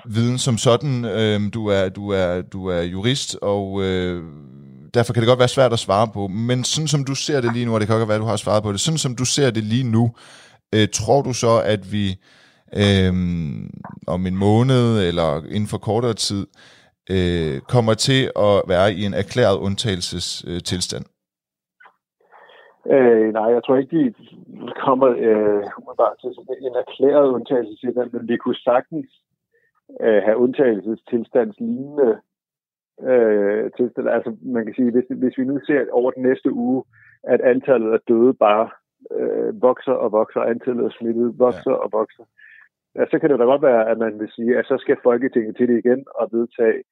viden 0.05 0.37
som 0.37 0.57
sådan. 0.57 1.05
Øh, 1.05 1.53
du, 1.53 1.67
er, 1.67 1.89
du, 1.89 2.09
er, 2.09 2.41
du 2.41 2.67
er 2.67 2.81
jurist, 2.81 3.37
og 3.41 3.83
øh, 3.83 4.23
derfor 4.95 5.13
kan 5.13 5.21
det 5.21 5.31
godt 5.31 5.43
være 5.43 5.55
svært 5.57 5.73
at 5.73 5.85
svare 5.87 6.07
på. 6.13 6.21
Men 6.27 6.63
sådan 6.63 6.87
som 6.93 7.03
du 7.09 7.15
ser 7.15 7.41
det 7.41 7.53
lige 7.53 7.65
nu, 7.65 7.73
og 7.73 7.79
det 7.79 7.87
kan 7.87 7.97
godt 7.97 8.09
være, 8.09 8.21
at 8.21 8.25
du 8.25 8.33
har 8.33 8.43
svaret 8.45 8.63
på 8.63 8.71
det, 8.71 8.79
sådan 8.79 9.03
som 9.05 9.15
du 9.15 9.25
ser 9.25 9.49
det 9.51 9.63
lige 9.63 9.91
nu, 9.95 10.03
øh, 10.75 10.87
tror 10.97 11.21
du 11.21 11.33
så, 11.33 11.53
at 11.73 11.81
vi 11.95 12.05
øh, 12.83 13.13
om 14.07 14.21
en 14.29 14.37
måned 14.47 15.07
eller 15.07 15.29
inden 15.55 15.69
for 15.73 15.77
kortere 15.77 16.13
tid 16.13 16.43
øh, 17.15 17.55
kommer 17.73 17.93
til 17.93 18.21
at 18.47 18.55
være 18.71 18.87
i 18.93 19.01
en 19.07 19.13
erklæret 19.13 19.57
undtagelsestilstand? 19.57 21.05
Øh, 22.95 23.11
øh, 23.11 23.33
nej, 23.33 23.47
jeg 23.55 23.63
tror 23.63 23.77
ikke, 23.77 23.97
de 23.97 24.13
kommer 24.85 25.07
øh, 25.27 25.63
bare 26.01 26.15
til 26.21 26.29
en 26.67 26.75
erklæret 26.83 27.27
undtagelsestilstand, 27.35 28.11
men 28.11 28.27
vi 28.27 28.37
kunne 28.37 28.61
sagtens 28.69 29.09
øh, 30.01 30.21
have 30.25 30.37
undtagelsestilstandslignende 30.37 32.09
øh, 33.01 33.71
tilstand. 33.77 34.09
Altså 34.09 34.35
man 34.41 34.65
kan 34.65 34.73
sige, 34.75 34.91
hvis, 34.91 35.05
hvis 35.09 35.37
vi 35.37 35.43
nu 35.43 35.59
ser 35.65 35.85
over 35.91 36.11
den 36.11 36.23
næste 36.23 36.53
uge, 36.53 36.83
at 37.23 37.41
antallet 37.41 37.91
af 37.93 37.99
døde 38.07 38.33
bare 38.33 38.69
øh, 39.11 39.61
vokser 39.61 39.91
og 39.91 40.11
vokser, 40.11 40.41
antallet 40.41 40.85
af 40.85 40.91
smittede 40.91 41.33
vokser 41.37 41.71
ja. 41.71 41.77
og 41.77 41.89
vokser, 41.91 42.23
ja, 42.95 43.05
så 43.11 43.19
kan 43.19 43.29
det 43.29 43.39
da 43.39 43.43
godt 43.43 43.61
være, 43.61 43.89
at 43.89 43.97
man 43.97 44.19
vil 44.19 44.29
sige, 44.31 44.57
at 44.57 44.65
så 44.65 44.77
skal 44.77 44.97
Folketinget 45.03 45.57
til 45.57 45.67
det 45.67 45.77
igen 45.77 46.05
og 46.15 46.29
vedtage 46.31 46.83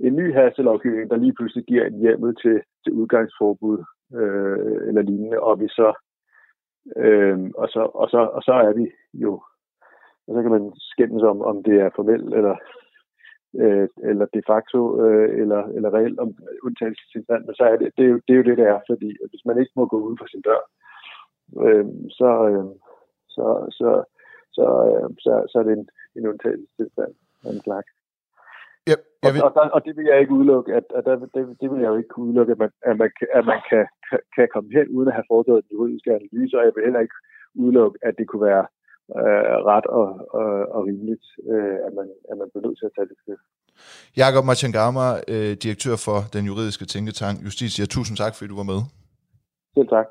en 0.00 0.16
ny 0.16 0.34
hastelovgivning, 0.34 1.10
der 1.10 1.16
lige 1.16 1.34
pludselig 1.34 1.64
giver 1.64 1.84
en 1.86 1.98
hjemmel 2.00 2.36
til, 2.36 2.62
til 2.84 2.92
udgangsforbud 2.92 3.78
øh, 4.14 4.88
eller 4.88 5.02
lignende, 5.02 5.40
og 5.40 5.60
vi 5.60 5.68
så, 5.68 5.92
øh, 6.96 7.38
og 7.54 7.68
så, 7.68 7.90
og 7.94 8.08
så, 8.10 8.18
og 8.18 8.42
så 8.42 8.52
er 8.52 8.72
vi 8.72 8.90
jo, 9.14 9.32
og 10.26 10.34
så 10.34 10.42
kan 10.42 10.50
man 10.50 10.72
skændes 10.76 11.22
om, 11.22 11.42
om 11.42 11.62
det 11.62 11.80
er 11.80 11.90
formelt 11.96 12.34
eller, 12.34 12.56
øh, 13.60 13.88
eller 14.02 14.26
de 14.26 14.42
facto, 14.46 14.80
øh, 15.04 15.40
eller, 15.40 15.62
eller 15.76 15.94
reelt 15.94 16.18
om 16.18 16.34
undtagelsestilstand, 16.62 17.44
men 17.44 17.54
så 17.54 17.64
er 17.64 17.76
det, 17.76 17.92
det, 17.96 18.04
er 18.04 18.08
jo, 18.08 18.20
det 18.26 18.32
er 18.32 18.36
jo 18.40 18.42
det, 18.48 18.58
det 18.58 18.66
er, 18.66 18.80
fordi 18.90 19.16
hvis 19.30 19.44
man 19.44 19.58
ikke 19.58 19.72
må 19.76 19.86
gå 19.86 19.98
uden 20.00 20.18
for 20.18 20.26
sin 20.26 20.42
dør, 20.48 20.62
øh, 21.64 21.86
så, 22.18 22.30
øh, 22.50 22.66
så, 23.34 23.46
så, 23.78 24.04
så, 24.56 24.66
øh, 24.88 25.08
så, 25.24 25.32
så 25.50 25.58
er 25.58 25.62
det 25.62 25.72
en, 25.78 25.88
en 26.16 26.26
undtagelsestilstand 26.26 27.12
af 27.44 27.50
en 27.50 27.62
slags. 27.66 27.90
Ja, 28.90 28.96
jeg 29.22 29.32
vil... 29.34 29.42
og, 29.42 29.48
og, 29.48 29.54
der, 29.54 29.70
og 29.76 29.84
det 29.84 29.96
vil 29.96 30.06
jeg 30.10 30.20
ikke 30.20 30.32
udelukke, 30.38 30.74
at, 30.74 30.86
at 30.94 31.04
der, 31.04 31.16
det, 31.34 31.56
det 31.60 31.70
vil 31.70 31.80
jeg 31.80 31.88
jo 31.92 31.96
ikke 31.96 32.08
kunne 32.08 32.26
udelukke, 32.26 32.52
at 32.52 32.58
man, 32.58 32.70
at 32.82 32.96
man, 32.98 33.10
at 33.38 33.44
man 33.52 33.60
kan, 33.70 33.84
kan 34.36 34.48
komme 34.54 34.70
hen 34.72 34.88
uden 34.88 35.08
at 35.08 35.14
have 35.14 35.30
foretaget 35.32 35.58
en 35.58 35.72
juridisk 35.72 36.06
analyse, 36.06 36.58
og 36.58 36.64
jeg 36.64 36.72
vil 36.74 36.84
heller 36.84 37.00
ikke 37.00 37.18
udelukke, 37.54 37.98
at 38.02 38.14
det 38.18 38.28
kunne 38.28 38.46
være 38.52 38.66
øh, 39.20 39.56
ret 39.70 39.86
og, 39.86 40.08
og, 40.38 40.50
og 40.74 40.80
rimeligt, 40.88 41.26
øh, 41.52 41.76
at, 41.86 41.92
man, 41.98 42.06
at 42.30 42.34
man 42.40 42.48
bliver 42.50 42.64
nødt 42.66 42.78
til 42.78 42.86
at 42.90 42.94
tage 42.96 43.08
det 43.10 43.16
skridt. 43.22 43.42
Jakob 44.16 44.44
Machangama, 44.44 45.06
øh, 45.28 45.52
direktør 45.64 45.96
for 45.96 46.18
den 46.32 46.44
juridiske 46.50 46.84
tænketank 46.84 47.44
Justitia, 47.44 47.84
tusind 47.86 48.16
tak, 48.16 48.34
fordi 48.34 48.48
du 48.48 48.56
var 48.56 48.68
med. 48.72 48.80
Selv 49.76 49.88
tak. 49.88 50.06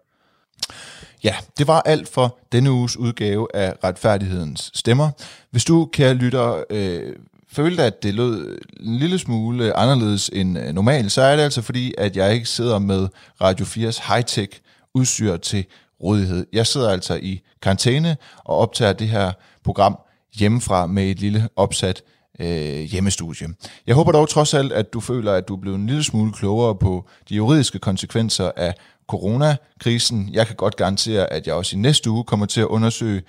Ja, 1.24 1.36
det 1.58 1.68
var 1.68 1.82
alt 1.82 2.08
for 2.16 2.38
denne 2.52 2.72
uges 2.72 2.98
udgave 2.98 3.48
af 3.54 3.74
Retfærdighedens 3.84 4.72
Stemmer. 4.74 5.10
Hvis 5.52 5.66
du, 5.66 5.90
kære 5.94 6.14
lytter, 6.14 6.64
øh, 6.70 7.16
følte, 7.52 7.84
at 7.84 8.04
det 8.04 8.14
lød 8.14 8.58
en 8.80 8.96
lille 8.96 9.20
smule 9.20 9.74
anderledes 9.78 10.30
end 10.30 10.60
øh, 10.60 10.74
normalt, 10.74 11.12
så 11.12 11.22
er 11.22 11.36
det 11.36 11.44
altså 11.44 11.62
fordi, 11.62 11.94
at 11.98 12.18
jeg 12.18 12.34
ikke 12.34 12.46
sidder 12.46 12.80
med 12.80 13.08
Radio 13.42 13.66
4's 13.66 14.14
high-tech 14.14 14.62
udstyr 14.94 15.38
til 15.38 15.66
rådighed. 16.04 16.46
Jeg 16.54 16.68
sidder 16.68 16.90
altså 16.90 17.16
i 17.16 17.42
karantæne 17.62 18.18
og 18.38 18.58
optager 18.58 18.94
det 18.94 19.08
her 19.08 19.32
program 19.64 19.98
hjemmefra 20.40 20.86
med 20.86 21.04
et 21.04 21.20
lille 21.20 21.50
opsat 21.56 22.04
øh, 22.40 22.82
hjemmestudie. 22.82 23.48
Jeg 23.88 23.96
håber 23.96 24.12
dog 24.12 24.30
trods 24.30 24.54
alt, 24.54 24.72
at 24.72 24.94
du 24.94 25.00
føler, 25.00 25.34
at 25.34 25.48
du 25.48 25.56
er 25.56 25.62
blevet 25.62 25.78
en 25.78 25.88
lille 25.88 26.04
smule 26.04 26.34
klogere 26.34 26.76
på 26.76 27.06
de 27.30 27.36
juridiske 27.36 27.80
konsekvenser 27.80 28.52
af 28.58 28.74
coronakrisen. 29.08 30.30
Jeg 30.34 30.48
kan 30.48 30.56
godt 30.56 30.76
garantere, 30.76 31.34
at 31.34 31.48
jeg 31.48 31.56
også 31.56 31.76
i 31.76 31.80
næste 31.80 32.10
uge 32.10 32.24
kommer 32.24 32.46
til 32.46 32.62
at 32.62 32.68
undersøge 32.68 33.22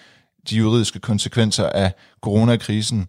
de 0.50 0.56
juridiske 0.56 0.98
konsekvenser 0.98 1.68
af 1.68 1.92
coronakrisen. 2.20 3.06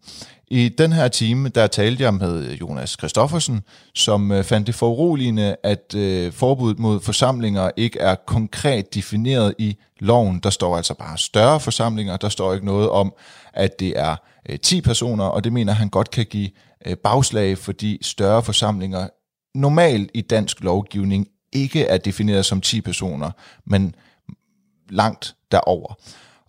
I 0.48 0.70
den 0.70 0.94
her 0.94 1.08
time, 1.08 1.50
der 1.50 1.68
talte 1.68 2.04
jeg 2.04 2.14
med 2.14 2.54
Jonas 2.54 2.90
Christoffersen, 2.90 3.62
som 3.94 4.32
øh, 4.32 4.44
fandt 4.44 4.68
det 4.68 4.76
foruroligende, 4.76 5.56
at 5.64 5.96
øh, 5.96 6.32
forbuddet 6.32 6.80
mod 6.80 7.00
forsamlinger 7.00 7.72
ikke 7.78 8.00
er 8.00 8.16
konkret 8.16 8.94
defineret 8.94 9.54
i 9.58 9.78
loven. 10.00 10.40
Der 10.40 10.50
står 10.50 10.78
altså 10.78 10.94
bare 10.94 11.18
større 11.18 11.60
forsamlinger, 11.60 12.18
der 12.18 12.30
står 12.30 12.54
ikke 12.54 12.66
noget 12.66 12.90
om, 12.90 13.14
at 13.54 13.80
det 13.80 14.00
er 14.00 14.16
øh, 14.50 14.60
10 14.60 14.82
personer, 14.82 15.26
og 15.26 15.44
det 15.44 15.54
mener 15.54 15.74
han 15.74 15.90
godt 15.90 16.12
kan 16.12 16.26
give 16.26 16.50
øh, 16.86 16.98
bagslag, 16.98 17.58
fordi 17.58 17.98
større 18.02 18.44
forsamlinger 18.44 19.08
normalt 19.56 20.12
i 20.14 20.22
dansk 20.22 20.64
lovgivning 20.64 21.28
ikke 21.54 21.86
er 21.86 21.98
defineret 21.98 22.46
som 22.46 22.62
10 22.62 22.82
personer, 22.82 23.32
men 23.66 23.96
langt 24.90 25.36
derover. 25.52 25.94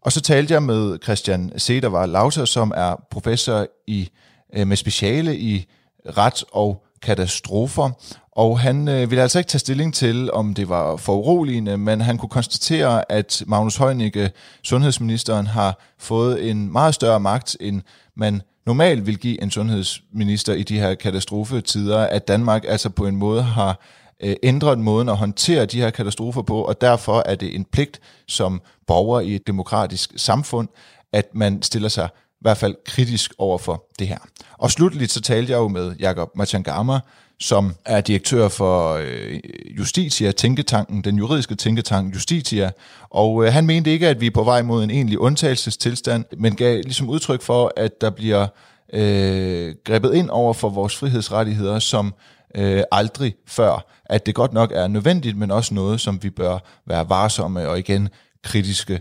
Og 0.05 0.13
så 0.13 0.21
talte 0.21 0.55
jeg 0.55 0.63
med 0.63 0.99
Christian 1.03 1.53
Sedervar 1.57 2.07
Lauter, 2.07 2.45
som 2.45 2.73
er 2.77 3.05
professor 3.11 3.67
i 3.87 4.09
øh, 4.57 4.67
med 4.67 4.77
speciale 4.77 5.39
i 5.39 5.67
ret 6.07 6.45
og 6.53 6.85
katastrofer, 7.03 7.91
og 8.33 8.61
han 8.61 8.89
øh, 8.89 9.11
ville 9.11 9.23
altså 9.23 9.39
ikke 9.39 9.49
tage 9.49 9.59
stilling 9.59 9.95
til, 9.95 10.33
om 10.33 10.55
det 10.55 10.69
var 10.69 10.97
for 10.97 11.17
uroligende, 11.17 11.79
men 11.79 12.01
han 12.01 12.19
kunne 12.19 12.29
konstatere, 12.29 13.13
at 13.13 13.43
Magnus 13.47 13.77
Heunicke, 13.77 14.31
sundhedsministeren, 14.63 15.47
har 15.47 15.79
fået 15.99 16.51
en 16.51 16.73
meget 16.73 16.95
større 16.95 17.21
magt, 17.21 17.57
end 17.61 17.83
man 18.17 18.43
normalt 18.67 19.07
vil 19.07 19.19
give 19.19 19.43
en 19.43 19.51
sundhedsminister 19.51 20.53
i 20.53 20.63
de 20.63 20.79
her 20.79 20.95
katastrofetider, 20.95 21.99
at 21.99 22.29
Danmark 22.29 22.65
altså 22.69 22.91
på 22.91 23.07
en 23.07 23.17
måde 23.17 23.43
har 23.43 23.81
øh, 24.23 24.37
ændret 24.43 24.79
måden 24.79 25.09
at 25.09 25.17
håndtere 25.17 25.67
de 25.67 25.81
her 25.81 25.91
katastrofer 25.91 26.43
på, 26.43 26.63
og 26.63 26.81
derfor 26.81 27.23
er 27.27 27.35
det 27.35 27.55
en 27.55 27.65
pligt 27.65 28.01
som 28.29 28.63
borger 28.87 29.21
i 29.21 29.35
et 29.35 29.47
demokratisk 29.47 30.13
samfund, 30.17 30.69
at 31.13 31.35
man 31.35 31.63
stiller 31.63 31.89
sig 31.89 32.09
i 32.15 32.41
hvert 32.41 32.57
fald 32.57 32.75
kritisk 32.87 33.35
over 33.39 33.59
for 33.59 33.85
det 33.99 34.09
her. 34.09 34.19
Og 34.59 34.71
slutligt 34.71 35.13
så 35.13 35.21
talte 35.21 35.53
jeg 35.53 35.59
jo 35.59 35.69
med 35.69 35.97
Jakob 35.97 36.31
Machangama, 36.37 37.01
som 37.41 37.75
er 37.85 38.01
direktør 38.01 38.49
for 38.49 38.93
øh, 38.93 39.41
Justitia, 39.79 40.33
tænketanken, 40.33 41.05
den 41.05 41.17
juridiske 41.17 41.55
tænketank 41.55 42.15
Justitia, 42.15 42.71
og 43.11 43.45
øh, 43.45 43.53
han 43.53 43.67
mente 43.67 43.91
ikke, 43.91 44.09
at 44.09 44.21
vi 44.21 44.27
er 44.27 44.31
på 44.31 44.45
vej 44.45 44.63
mod 44.63 44.85
en 44.85 44.91
egentlig 44.91 45.19
undtagelsestilstand, 45.19 46.25
men 46.39 46.57
gav 46.57 46.81
ligesom 46.83 47.09
udtryk 47.09 47.43
for, 47.43 47.73
at 47.77 48.01
der 48.01 48.11
bliver 48.11 48.47
øh, 48.93 49.75
grebet 49.85 50.15
ind 50.15 50.31
over 50.31 50.53
for 50.53 50.69
vores 50.69 50.97
frihedsrettigheder, 50.97 51.79
som 51.79 52.15
øh, 52.55 52.83
aldrig 52.93 53.35
før. 53.47 53.87
At 54.07 54.27
det 54.27 54.35
godt 54.35 54.53
nok 54.53 54.73
er 54.75 54.87
nødvendigt, 54.87 55.37
men 55.37 55.51
også 55.51 55.75
noget, 55.75 56.01
som 56.01 56.23
vi 56.23 56.31
bør 56.31 56.59
være 56.87 57.09
varsomme 57.09 57.69
og 57.69 57.79
igen 57.79 58.09
kritiske 58.43 59.01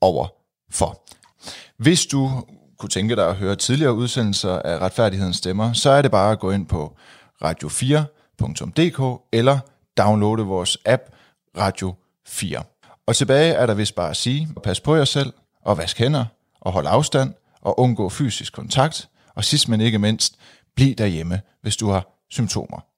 over 0.00 0.28
for. 0.70 1.02
Hvis 1.76 2.06
du 2.06 2.44
kunne 2.78 2.90
tænke 2.90 3.16
dig 3.16 3.28
at 3.28 3.36
høre 3.36 3.56
tidligere 3.56 3.94
udsendelser 3.94 4.58
af 4.58 4.78
Retfærdighedens 4.78 5.36
Stemmer, 5.36 5.72
så 5.72 5.90
er 5.90 6.02
det 6.02 6.10
bare 6.10 6.32
at 6.32 6.38
gå 6.38 6.50
ind 6.50 6.66
på 6.66 6.96
radio4.dk 7.44 9.22
eller 9.32 9.58
downloade 9.98 10.42
vores 10.42 10.78
app 10.86 11.02
Radio 11.58 11.94
4. 12.26 12.62
Og 13.06 13.16
tilbage 13.16 13.52
er 13.52 13.66
der 13.66 13.74
vist 13.74 13.94
bare 13.94 14.10
at 14.10 14.16
sige, 14.16 14.48
pas 14.62 14.80
på 14.80 14.94
jer 14.94 15.04
selv 15.04 15.32
og 15.62 15.78
vask 15.78 15.98
hænder 15.98 16.24
og 16.60 16.72
hold 16.72 16.86
afstand 16.88 17.34
og 17.60 17.80
undgå 17.80 18.08
fysisk 18.08 18.52
kontakt. 18.52 19.08
Og 19.34 19.44
sidst 19.44 19.68
men 19.68 19.80
ikke 19.80 19.98
mindst, 19.98 20.36
bliv 20.76 20.94
derhjemme, 20.94 21.40
hvis 21.62 21.76
du 21.76 21.90
har 21.90 22.06
symptomer. 22.30 22.89